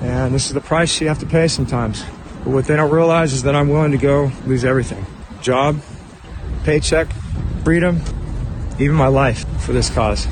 And 0.00 0.34
this 0.34 0.46
is 0.46 0.54
the 0.54 0.60
price 0.60 1.00
you 1.00 1.08
have 1.08 1.18
to 1.18 1.26
pay 1.26 1.48
sometimes. 1.48 2.04
But 2.44 2.50
what 2.50 2.64
they 2.66 2.76
don't 2.76 2.90
realize 2.90 3.32
is 3.32 3.42
that 3.42 3.54
I'm 3.56 3.68
willing 3.68 3.92
to 3.92 3.98
go 3.98 4.30
lose 4.46 4.64
everything 4.64 5.04
job, 5.42 5.80
paycheck, 6.64 7.08
freedom, 7.64 8.00
even 8.78 8.94
my 8.94 9.08
life 9.08 9.44
for 9.60 9.72
this 9.72 9.90
cause. 9.90 10.26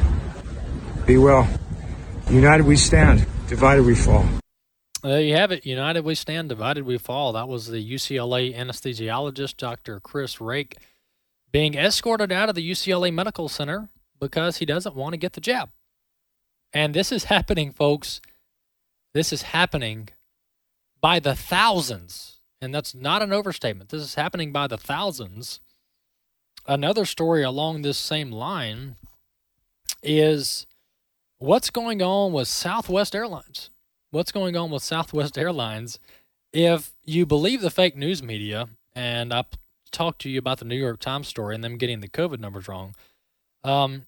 Be 1.07 1.19
well. 1.19 1.49
United 2.31 2.65
we 2.65 2.77
stand, 2.77 3.27
divided 3.49 3.85
we 3.85 3.95
fall. 3.95 4.25
There 5.05 5.20
you 5.20 5.36
have 5.36 5.52
it. 5.52 5.66
United 5.66 6.02
we 6.02 6.14
stand, 6.14 6.48
divided 6.48 6.86
we 6.86 6.96
fall. 6.96 7.34
That 7.34 7.46
was 7.46 7.66
the 7.66 7.92
UCLA 7.92 8.57
anesthesiologist, 8.57 9.59
Dr. 9.59 10.00
Chris 10.00 10.40
Rake, 10.40 10.78
being 11.52 11.74
escorted 11.74 12.32
out 12.32 12.48
of 12.48 12.55
the 12.55 12.70
UCLA 12.70 13.12
Medical 13.12 13.50
Center 13.50 13.90
because 14.18 14.57
he 14.57 14.64
doesn't 14.64 14.96
want 14.96 15.12
to 15.12 15.18
get 15.18 15.34
the 15.34 15.42
jab. 15.42 15.68
And 16.72 16.94
this 16.94 17.12
is 17.12 17.24
happening, 17.24 17.70
folks. 17.70 18.22
This 19.12 19.30
is 19.30 19.42
happening 19.42 20.09
by 21.02 21.20
the 21.20 21.34
thousands. 21.34 22.38
And 22.62 22.74
that's 22.74 22.94
not 22.94 23.20
an 23.20 23.30
overstatement. 23.30 23.90
This 23.90 24.02
is 24.02 24.14
happening 24.14 24.52
by 24.52 24.68
the 24.68 24.78
thousands. 24.78 25.61
Another 26.66 27.05
story 27.05 27.42
along 27.42 27.82
this 27.82 27.98
same 27.98 28.32
line 28.32 28.96
is 30.02 30.66
what's 31.36 31.68
going 31.68 32.00
on 32.00 32.32
with 32.32 32.48
Southwest 32.48 33.14
Airlines. 33.14 33.68
What's 34.15 34.31
going 34.31 34.57
on 34.57 34.71
with 34.71 34.85
Southwest 34.85 35.37
Airlines? 35.37 35.99
If 36.53 36.95
you 37.05 37.27
believe 37.27 37.62
the 37.62 37.69
fake 37.69 37.97
news 37.97 38.23
media, 38.23 38.69
and 38.95 39.35
I 39.35 39.45
talked 39.91 40.21
to 40.21 40.31
you 40.31 40.39
about 40.39 40.61
the 40.61 40.65
New 40.65 40.77
York 40.77 41.01
Times 41.01 41.27
story 41.27 41.57
and 41.57 41.65
them 41.65 41.79
getting 41.79 41.99
the 41.99 42.07
COVID 42.07 42.39
numbers 42.39 42.69
wrong. 42.69 42.95
Um, 43.65 44.07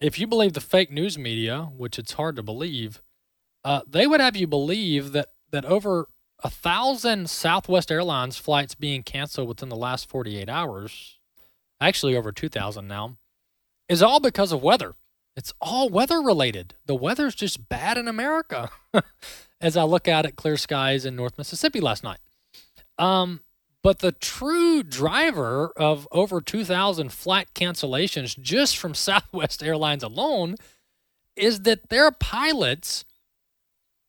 if 0.00 0.18
you 0.18 0.26
believe 0.26 0.54
the 0.54 0.62
fake 0.62 0.90
news 0.90 1.18
media, 1.18 1.68
which 1.76 1.98
it's 1.98 2.14
hard 2.14 2.36
to 2.36 2.42
believe, 2.42 3.02
uh, 3.62 3.82
they 3.86 4.06
would 4.06 4.22
have 4.22 4.36
you 4.36 4.46
believe 4.46 5.12
that 5.12 5.32
that 5.50 5.66
over 5.66 6.08
a 6.42 6.48
thousand 6.48 7.28
Southwest 7.28 7.92
Airlines 7.92 8.38
flights 8.38 8.74
being 8.74 9.02
canceled 9.02 9.48
within 9.48 9.68
the 9.68 9.76
last 9.76 10.08
48 10.08 10.48
hours, 10.48 11.18
actually 11.78 12.16
over 12.16 12.32
2,000 12.32 12.88
now, 12.88 13.18
is 13.86 14.02
all 14.02 14.18
because 14.18 14.50
of 14.50 14.62
weather. 14.62 14.94
It's 15.36 15.52
all 15.60 15.88
weather 15.90 16.20
related. 16.20 16.74
The 16.86 16.94
weather's 16.94 17.34
just 17.34 17.68
bad 17.68 17.98
in 17.98 18.08
America. 18.08 18.70
As 19.60 19.76
I 19.76 19.84
look 19.84 20.08
out 20.08 20.26
at 20.26 20.36
clear 20.36 20.56
skies 20.56 21.04
in 21.04 21.16
North 21.16 21.36
Mississippi 21.38 21.80
last 21.80 22.02
night. 22.02 22.18
Um, 22.98 23.40
but 23.82 24.00
the 24.00 24.12
true 24.12 24.82
driver 24.82 25.72
of 25.76 26.08
over 26.10 26.40
2,000 26.40 27.12
flight 27.12 27.48
cancellations 27.54 28.38
just 28.40 28.76
from 28.76 28.94
Southwest 28.94 29.62
Airlines 29.62 30.02
alone 30.02 30.56
is 31.36 31.60
that 31.60 31.90
their 31.90 32.10
pilots, 32.10 33.04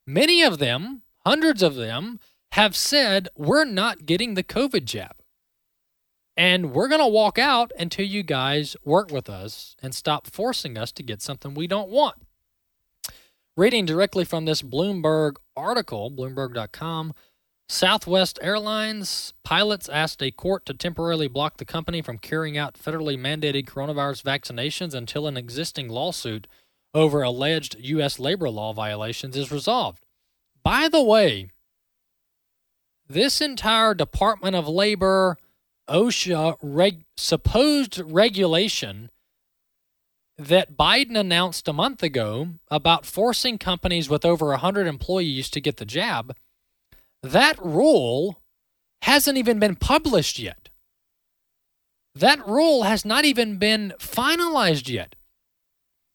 many 0.05 0.41
of 0.41 0.59
them, 0.59 1.01
hundreds 1.25 1.61
of 1.61 1.75
them, 1.75 2.19
have 2.53 2.75
said, 2.75 3.27
We're 3.35 3.65
not 3.65 4.05
getting 4.05 4.33
the 4.33 4.43
COVID 4.43 4.85
jab. 4.85 5.17
And 6.37 6.71
we're 6.71 6.87
going 6.87 7.01
to 7.01 7.07
walk 7.07 7.39
out 7.39 7.71
until 7.79 8.05
you 8.05 8.21
guys 8.21 8.77
work 8.85 9.11
with 9.11 9.27
us 9.27 9.75
and 9.81 9.95
stop 9.95 10.27
forcing 10.27 10.77
us 10.77 10.91
to 10.93 11.03
get 11.03 11.21
something 11.21 11.55
we 11.55 11.65
don't 11.65 11.89
want. 11.89 12.15
Reading 13.57 13.87
directly 13.87 14.23
from 14.23 14.45
this 14.45 14.61
Bloomberg 14.61 15.37
article, 15.55 16.11
Bloomberg.com, 16.11 17.15
Southwest 17.67 18.37
Airlines 18.41 19.33
pilots 19.43 19.89
asked 19.89 20.21
a 20.21 20.29
court 20.29 20.63
to 20.67 20.75
temporarily 20.75 21.27
block 21.27 21.57
the 21.57 21.65
company 21.65 22.03
from 22.03 22.19
carrying 22.19 22.55
out 22.55 22.75
federally 22.75 23.17
mandated 23.17 23.65
coronavirus 23.65 24.21
vaccinations 24.21 24.93
until 24.93 25.25
an 25.25 25.37
existing 25.37 25.89
lawsuit 25.89 26.47
over 26.93 27.23
alleged 27.23 27.75
U.S. 27.79 28.19
labor 28.19 28.49
law 28.49 28.73
violations 28.73 29.35
is 29.35 29.51
resolved. 29.51 30.05
By 30.63 30.87
the 30.87 31.03
way, 31.03 31.49
this 33.09 33.41
entire 33.41 33.95
Department 33.95 34.55
of 34.55 34.67
Labor 34.67 35.37
OSHA 35.89 36.57
reg- 36.61 37.05
supposed 37.15 37.99
regulation 37.99 39.09
that 40.37 40.77
Biden 40.77 41.17
announced 41.17 41.67
a 41.67 41.73
month 41.73 42.03
ago 42.03 42.49
about 42.69 43.05
forcing 43.05 43.57
companies 43.57 44.09
with 44.09 44.23
over 44.25 44.47
100 44.47 44.85
employees 44.85 45.49
to 45.49 45.61
get 45.61 45.77
the 45.77 45.85
jab, 45.85 46.35
that 47.23 47.57
rule 47.63 48.41
hasn't 49.01 49.37
even 49.37 49.59
been 49.59 49.75
published 49.75 50.37
yet. 50.37 50.69
That 52.13 52.45
rule 52.47 52.83
has 52.83 53.05
not 53.05 53.25
even 53.25 53.57
been 53.57 53.93
finalized 53.99 54.89
yet. 54.89 55.15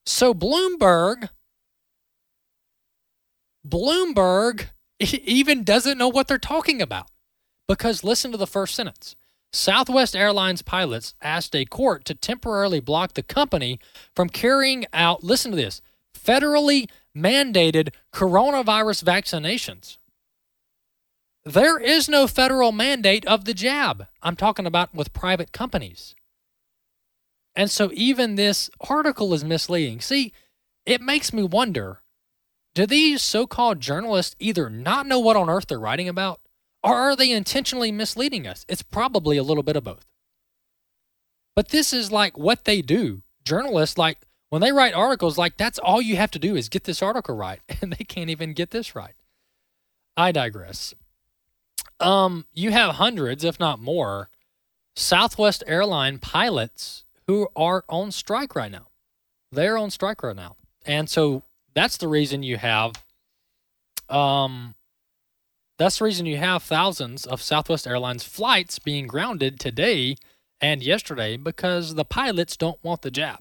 So 0.04 0.34
Bloomberg 0.34 1.28
Bloomberg 3.66 4.66
even 5.00 5.64
doesn't 5.64 5.98
know 5.98 6.08
what 6.08 6.28
they're 6.28 6.38
talking 6.38 6.82
about. 6.82 7.08
Because 7.68 8.04
listen 8.04 8.32
to 8.32 8.36
the 8.36 8.46
first 8.46 8.74
sentence. 8.74 9.16
Southwest 9.52 10.16
Airlines 10.16 10.62
pilots 10.62 11.14
asked 11.20 11.54
a 11.54 11.66
court 11.66 12.04
to 12.06 12.14
temporarily 12.14 12.80
block 12.80 13.14
the 13.14 13.22
company 13.22 13.78
from 14.16 14.28
carrying 14.28 14.86
out, 14.92 15.22
listen 15.22 15.50
to 15.50 15.56
this, 15.56 15.82
federally 16.18 16.88
mandated 17.16 17.90
coronavirus 18.14 19.04
vaccinations. 19.04 19.98
There 21.44 21.78
is 21.78 22.08
no 22.08 22.26
federal 22.26 22.72
mandate 22.72 23.26
of 23.26 23.44
the 23.44 23.52
jab. 23.52 24.06
I'm 24.22 24.36
talking 24.36 24.66
about 24.66 24.94
with 24.94 25.12
private 25.12 25.52
companies. 25.52 26.14
And 27.54 27.70
so 27.70 27.90
even 27.92 28.36
this 28.36 28.70
article 28.88 29.34
is 29.34 29.44
misleading. 29.44 30.00
See, 30.00 30.32
it 30.86 31.00
makes 31.02 31.32
me 31.32 31.42
wonder 31.42 32.00
do 32.74 32.86
these 32.86 33.22
so 33.22 33.46
called 33.46 33.80
journalists 33.80 34.34
either 34.38 34.70
not 34.70 35.06
know 35.06 35.18
what 35.18 35.36
on 35.36 35.50
earth 35.50 35.66
they're 35.66 35.78
writing 35.78 36.08
about 36.08 36.40
or 36.82 36.94
are 36.94 37.16
they 37.16 37.30
intentionally 37.30 37.92
misleading 37.92 38.46
us? 38.46 38.66
It's 38.68 38.82
probably 38.82 39.36
a 39.36 39.42
little 39.42 39.62
bit 39.62 39.76
of 39.76 39.84
both. 39.84 40.06
But 41.54 41.68
this 41.68 41.92
is 41.92 42.10
like 42.10 42.36
what 42.36 42.64
they 42.64 42.82
do. 42.82 43.22
Journalists, 43.44 43.98
like 43.98 44.18
when 44.48 44.62
they 44.62 44.72
write 44.72 44.94
articles, 44.94 45.38
like 45.38 45.56
that's 45.56 45.78
all 45.78 46.00
you 46.00 46.16
have 46.16 46.30
to 46.32 46.38
do 46.38 46.56
is 46.56 46.68
get 46.68 46.84
this 46.84 47.02
article 47.02 47.36
right, 47.36 47.60
and 47.82 47.92
they 47.92 48.04
can't 48.04 48.30
even 48.30 48.52
get 48.52 48.70
this 48.70 48.94
right. 48.94 49.14
I 50.16 50.32
digress. 50.32 50.94
Um, 52.00 52.46
you 52.52 52.70
have 52.70 52.96
hundreds, 52.96 53.44
if 53.44 53.60
not 53.60 53.78
more, 53.78 54.28
Southwest 54.96 55.62
airline 55.66 56.18
pilots 56.18 57.04
who 57.26 57.48
are 57.56 57.84
on 57.88 58.10
strike 58.10 58.54
right 58.54 58.70
now. 58.70 58.88
They're 59.50 59.78
on 59.78 59.90
strike 59.90 60.22
right 60.22 60.36
now, 60.36 60.56
and 60.84 61.08
so 61.08 61.42
that's 61.74 61.96
the 61.96 62.08
reason 62.08 62.42
you 62.42 62.56
have 62.56 62.92
um 64.08 64.74
that's 65.82 65.98
the 65.98 66.04
reason 66.04 66.26
you 66.26 66.36
have 66.36 66.62
thousands 66.62 67.26
of 67.26 67.42
Southwest 67.42 67.86
Airlines 67.86 68.24
flights 68.24 68.78
being 68.78 69.06
grounded 69.06 69.58
today 69.58 70.16
and 70.60 70.82
yesterday 70.82 71.36
because 71.36 71.94
the 71.94 72.04
pilots 72.04 72.56
don't 72.56 72.82
want 72.84 73.02
the 73.02 73.10
jab. 73.10 73.40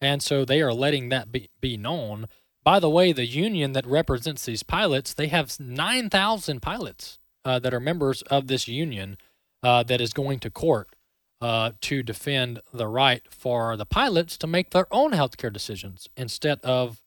And 0.00 0.22
so 0.22 0.44
they 0.44 0.62
are 0.62 0.72
letting 0.72 1.08
that 1.08 1.32
be, 1.32 1.50
be 1.60 1.76
known. 1.76 2.26
By 2.62 2.78
the 2.78 2.88
way, 2.88 3.12
the 3.12 3.26
union 3.26 3.72
that 3.72 3.86
represents 3.86 4.44
these 4.44 4.62
pilots, 4.62 5.12
they 5.12 5.26
have 5.28 5.58
9,000 5.58 6.62
pilots 6.62 7.18
uh, 7.44 7.58
that 7.58 7.74
are 7.74 7.80
members 7.80 8.22
of 8.22 8.46
this 8.46 8.68
union 8.68 9.18
uh, 9.62 9.82
that 9.82 10.00
is 10.00 10.12
going 10.12 10.38
to 10.40 10.50
court 10.50 10.94
uh, 11.40 11.72
to 11.80 12.02
defend 12.02 12.60
the 12.72 12.86
right 12.86 13.22
for 13.30 13.76
the 13.76 13.86
pilots 13.86 14.36
to 14.38 14.46
make 14.46 14.70
their 14.70 14.86
own 14.92 15.12
healthcare 15.12 15.52
decisions 15.52 16.08
instead 16.16 16.60
of 16.60 17.02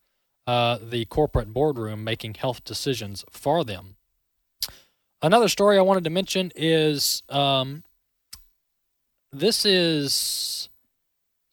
uh, 0.45 0.77
the 0.81 1.05
corporate 1.05 1.53
boardroom 1.53 2.03
making 2.03 2.34
health 2.34 2.63
decisions 2.63 3.23
for 3.29 3.63
them. 3.63 3.95
Another 5.24 5.47
story 5.47 5.78
I 5.78 5.82
wanted 5.82 6.03
to 6.03 6.09
mention 6.09 6.51
is 6.53 7.24
um, 7.30 7.86
this 9.32 9.65
is 9.65 10.67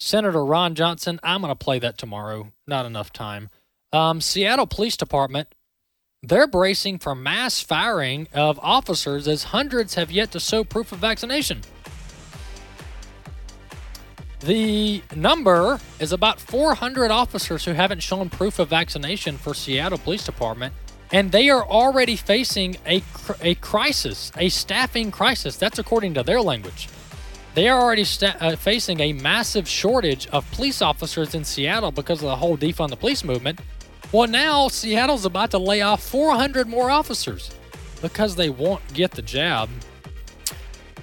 Senator 0.00 0.44
Ron 0.44 0.74
Johnson. 0.74 1.20
I'm 1.22 1.40
going 1.40 1.52
to 1.52 1.54
play 1.54 1.78
that 1.78 1.96
tomorrow. 1.96 2.50
Not 2.66 2.84
enough 2.84 3.12
time. 3.12 3.48
Um, 3.92 4.20
Seattle 4.20 4.66
Police 4.66 4.96
Department, 4.96 5.54
they're 6.20 6.48
bracing 6.48 6.98
for 6.98 7.14
mass 7.14 7.60
firing 7.60 8.26
of 8.34 8.58
officers 8.60 9.28
as 9.28 9.44
hundreds 9.44 9.94
have 9.94 10.10
yet 10.10 10.32
to 10.32 10.40
show 10.40 10.64
proof 10.64 10.90
of 10.90 10.98
vaccination. 10.98 11.60
The 14.40 15.00
number 15.14 15.78
is 16.00 16.10
about 16.10 16.40
400 16.40 17.12
officers 17.12 17.64
who 17.66 17.72
haven't 17.72 18.00
shown 18.00 18.30
proof 18.30 18.58
of 18.58 18.68
vaccination 18.68 19.36
for 19.36 19.54
Seattle 19.54 19.98
Police 19.98 20.24
Department 20.24 20.74
and 21.12 21.32
they 21.32 21.50
are 21.50 21.64
already 21.64 22.16
facing 22.16 22.76
a, 22.86 23.02
a 23.40 23.54
crisis, 23.56 24.30
a 24.36 24.48
staffing 24.48 25.10
crisis. 25.10 25.56
That's 25.56 25.78
according 25.78 26.14
to 26.14 26.22
their 26.22 26.40
language. 26.40 26.88
They 27.54 27.68
are 27.68 27.80
already 27.80 28.04
sta- 28.04 28.36
uh, 28.40 28.56
facing 28.56 29.00
a 29.00 29.12
massive 29.12 29.68
shortage 29.68 30.28
of 30.28 30.48
police 30.52 30.80
officers 30.80 31.34
in 31.34 31.44
Seattle 31.44 31.90
because 31.90 32.22
of 32.22 32.28
the 32.28 32.36
whole 32.36 32.56
defund 32.56 32.90
the 32.90 32.96
police 32.96 33.24
movement. 33.24 33.60
Well, 34.12 34.28
now 34.28 34.68
Seattle's 34.68 35.24
about 35.24 35.50
to 35.52 35.58
lay 35.58 35.82
off 35.82 36.02
400 36.02 36.68
more 36.68 36.90
officers 36.90 37.50
because 38.00 38.36
they 38.36 38.50
won't 38.50 38.82
get 38.94 39.10
the 39.12 39.22
jab. 39.22 39.68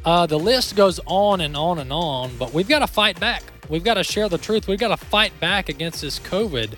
Uh, 0.05 0.26
the 0.26 0.39
list 0.39 0.76
goes 0.78 1.01
on 1.05 1.41
and 1.41 1.58
on 1.58 1.80
and 1.80 1.91
on, 1.91 2.32
but 2.38 2.53
we've 2.53 2.70
got 2.70 2.80
to 2.80 2.88
fight 2.88 3.20
back. 3.20 3.43
We've 3.68 3.84
got 3.84 3.95
to 3.95 4.03
share 4.03 4.30
the 4.30 4.38
truth. 4.38 4.68
We've 4.68 4.80
got 4.80 4.97
to 4.97 5.05
fight 5.05 5.38
back 5.41 5.68
against 5.68 6.01
this 6.01 6.20
COVID 6.20 6.76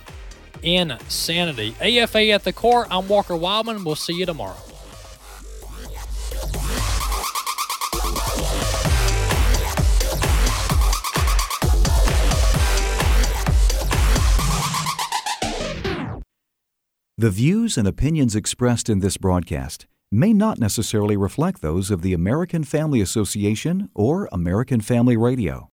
insanity. 0.63 1.75
AFA 1.81 2.29
at 2.29 2.43
the 2.43 2.53
core. 2.53 2.87
I'm 2.91 3.07
Walker 3.07 3.35
Wildman. 3.35 3.83
We'll 3.83 3.95
see 3.95 4.13
you 4.13 4.25
tomorrow. 4.25 4.57
The 17.19 17.29
views 17.29 17.77
and 17.77 17.85
opinions 17.85 18.33
expressed 18.33 18.87
in 18.87 18.99
this 18.99 19.17
broadcast 19.17 19.87
may 20.09 20.31
not 20.31 20.57
necessarily 20.57 21.17
reflect 21.17 21.61
those 21.61 21.91
of 21.91 22.01
the 22.01 22.13
American 22.13 22.63
Family 22.63 23.01
Association 23.01 23.89
or 23.93 24.29
American 24.31 24.79
Family 24.79 25.17
Radio. 25.17 25.67